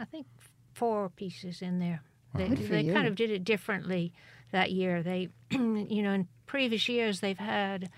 I 0.00 0.04
think 0.04 0.26
four 0.74 1.08
pieces 1.08 1.62
in 1.62 1.80
there. 1.80 2.02
They, 2.34 2.48
Good 2.48 2.58
for 2.60 2.64
they 2.68 2.84
kind 2.92 3.08
of 3.08 3.16
did 3.16 3.30
it 3.30 3.42
differently 3.44 4.12
that 4.52 4.72
year. 4.72 5.02
They, 5.02 5.28
you 5.50 6.02
know, 6.02 6.12
in 6.12 6.28
previous 6.46 6.88
years 6.88 7.20
they've 7.20 7.38
had 7.38 7.90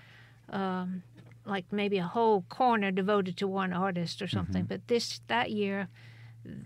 um, 0.49 1.03
like 1.45 1.65
maybe 1.71 1.97
a 1.97 2.03
whole 2.07 2.43
corner 2.49 2.91
devoted 2.91 3.37
to 3.37 3.47
one 3.47 3.73
artist 3.73 4.21
or 4.21 4.27
something. 4.27 4.65
But 4.65 4.87
this 4.87 5.21
that 5.27 5.51
year 5.51 5.87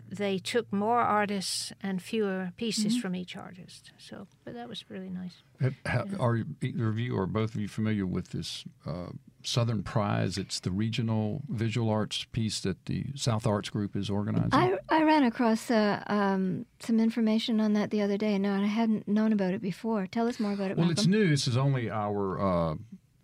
they 0.10 0.38
took 0.38 0.72
more 0.72 1.00
artists 1.00 1.74
and 1.82 2.02
fewer 2.02 2.52
pieces 2.56 2.98
from 2.98 3.16
each 3.16 3.36
artist. 3.36 3.92
So, 3.98 4.28
but 4.46 4.54
that 4.54 4.70
was 4.70 4.90
really 4.90 5.10
nice. 5.10 5.36
Have, 5.60 5.76
ha 5.86 6.04
Are 6.20 6.44
either 6.62 6.88
of 6.88 6.98
you 6.98 7.16
or 7.16 7.26
both 7.26 7.56
of 7.56 7.62
you 7.62 7.68
familiar 7.68 8.06
with 8.06 8.30
this 8.30 8.64
uh, 8.86 9.08
Southern 9.48 9.84
Prize? 9.84 10.38
It's 10.38 10.60
the 10.60 10.72
regional 10.72 11.42
visual 11.50 11.90
arts 11.90 12.26
piece 12.32 12.60
that 12.62 12.86
the 12.86 13.06
South 13.16 13.46
Arts 13.48 13.70
Group 13.70 13.96
is 13.96 14.10
organizing. 14.10 14.54
I 14.54 14.78
I 14.90 15.04
ran 15.04 15.24
across 15.24 15.70
uh, 15.72 16.04
um, 16.08 16.66
some 16.80 17.00
information 17.00 17.60
on 17.60 17.74
that 17.74 17.92
the 17.92 18.02
other 18.02 18.18
day. 18.18 18.38
No, 18.38 18.54
and 18.54 18.64
I 18.64 18.68
hadn't 18.68 19.08
known 19.08 19.34
about 19.34 19.54
it 19.54 19.62
before. 19.62 20.08
Tell 20.08 20.28
us 20.28 20.40
more 20.40 20.54
about 20.54 20.72
it, 20.72 20.78
well, 20.78 20.88
Malcolm. 20.88 20.92
it's 21.04 21.08
new. 21.08 21.30
This 21.30 21.48
is 21.48 21.58
only 21.58 21.90
our 21.90 22.40
uh, 22.40 22.76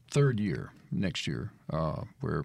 third 0.09 0.39
year 0.39 0.71
next 0.91 1.27
year, 1.27 1.51
uh, 1.71 2.03
where 2.19 2.43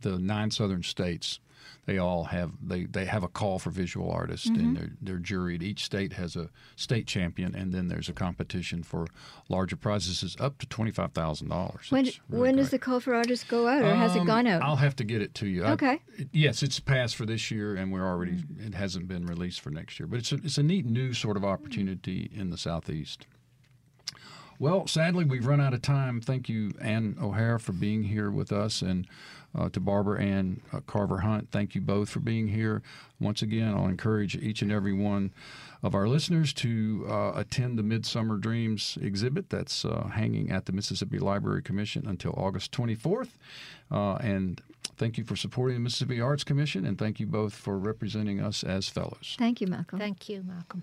the 0.00 0.18
nine 0.18 0.50
southern 0.50 0.82
states 0.82 1.40
they 1.86 1.98
all 1.98 2.24
have 2.24 2.52
they, 2.62 2.84
they 2.84 3.04
have 3.04 3.22
a 3.22 3.28
call 3.28 3.58
for 3.58 3.70
visual 3.70 4.10
artists 4.10 4.48
Mm-hmm. 4.48 4.60
and 4.60 4.76
they're, 4.76 4.90
they're 5.00 5.18
juried. 5.18 5.62
Each 5.62 5.84
state 5.84 6.14
has 6.14 6.36
a 6.36 6.48
state 6.76 7.06
champion, 7.06 7.54
and 7.54 7.72
then 7.72 7.88
there's 7.88 8.08
a 8.08 8.12
competition 8.12 8.82
for 8.82 9.06
larger 9.48 9.76
prizes. 9.76 10.22
It's 10.22 10.36
up 10.40 10.58
to 10.58 10.66
twenty 10.66 10.90
five 10.90 11.12
thousand 11.12 11.48
dollars. 11.48 11.86
When 11.90 12.08
when 12.28 12.56
does 12.56 12.70
the 12.70 12.78
call 12.78 13.00
for 13.00 13.14
artists 13.14 13.44
go 13.48 13.66
out, 13.68 13.82
or 13.82 13.94
has 13.94 14.16
it 14.16 14.20
Um, 14.20 14.26
gone 14.26 14.46
out? 14.46 14.62
I'll 14.62 14.76
have 14.76 14.96
to 14.96 15.04
get 15.04 15.22
it 15.22 15.34
to 15.36 15.46
you. 15.46 15.64
Okay. 15.64 16.00
it- 16.16 16.28
yes, 16.32 16.62
it's 16.62 16.80
passed 16.80 17.16
for 17.16 17.26
this 17.26 17.50
year, 17.50 17.74
and 17.76 17.92
we're 17.92 18.06
already. 18.06 18.32
Mm. 18.32 18.66
It 18.68 18.74
hasn't 18.74 19.08
been 19.08 19.26
released 19.26 19.60
for 19.60 19.70
next 19.70 19.98
year, 20.00 20.06
but 20.06 20.18
it's 20.18 20.32
a, 20.32 20.36
it's 20.36 20.58
a 20.58 20.62
neat 20.62 20.86
new 20.86 21.12
sort 21.12 21.36
of 21.36 21.44
opportunity 21.44 22.30
in 22.34 22.50
the 22.50 22.58
southeast. 22.58 23.26
Well, 24.60 24.86
sadly, 24.86 25.24
we've 25.24 25.46
run 25.46 25.60
out 25.60 25.74
of 25.74 25.82
time. 25.82 26.20
Thank 26.20 26.48
you, 26.48 26.70
Ann 26.80 27.16
O'Hare, 27.20 27.58
for 27.58 27.72
being 27.72 28.04
here 28.04 28.30
with 28.30 28.52
us, 28.52 28.82
and 28.82 29.06
uh, 29.56 29.68
to 29.70 29.80
Barbara 29.80 30.20
and 30.20 30.60
uh, 30.72 30.80
Carver 30.80 31.18
Hunt. 31.18 31.48
Thank 31.50 31.74
you 31.74 31.80
both 31.80 32.08
for 32.08 32.20
being 32.20 32.48
here. 32.48 32.82
Once 33.20 33.42
again, 33.42 33.74
I'll 33.74 33.86
encourage 33.86 34.36
each 34.36 34.62
and 34.62 34.72
every 34.72 34.92
one 34.92 35.32
of 35.82 35.94
our 35.94 36.08
listeners 36.08 36.52
to 36.54 37.06
uh, 37.08 37.32
attend 37.34 37.78
the 37.78 37.82
Midsummer 37.82 38.38
Dreams 38.38 38.98
exhibit 39.00 39.50
that's 39.50 39.84
uh, 39.84 40.08
hanging 40.12 40.50
at 40.50 40.66
the 40.66 40.72
Mississippi 40.72 41.18
Library 41.18 41.62
Commission 41.62 42.06
until 42.06 42.32
August 42.36 42.72
24th. 42.72 43.30
Uh, 43.90 44.14
and 44.14 44.60
thank 44.96 45.18
you 45.18 45.24
for 45.24 45.36
supporting 45.36 45.76
the 45.76 45.80
Mississippi 45.80 46.20
Arts 46.20 46.42
Commission, 46.42 46.84
and 46.84 46.98
thank 46.98 47.20
you 47.20 47.26
both 47.26 47.54
for 47.54 47.78
representing 47.78 48.40
us 48.40 48.64
as 48.64 48.88
fellows. 48.88 49.36
Thank 49.38 49.60
you, 49.60 49.66
Malcolm. 49.66 49.98
Thank 49.98 50.28
you, 50.28 50.42
Malcolm. 50.42 50.82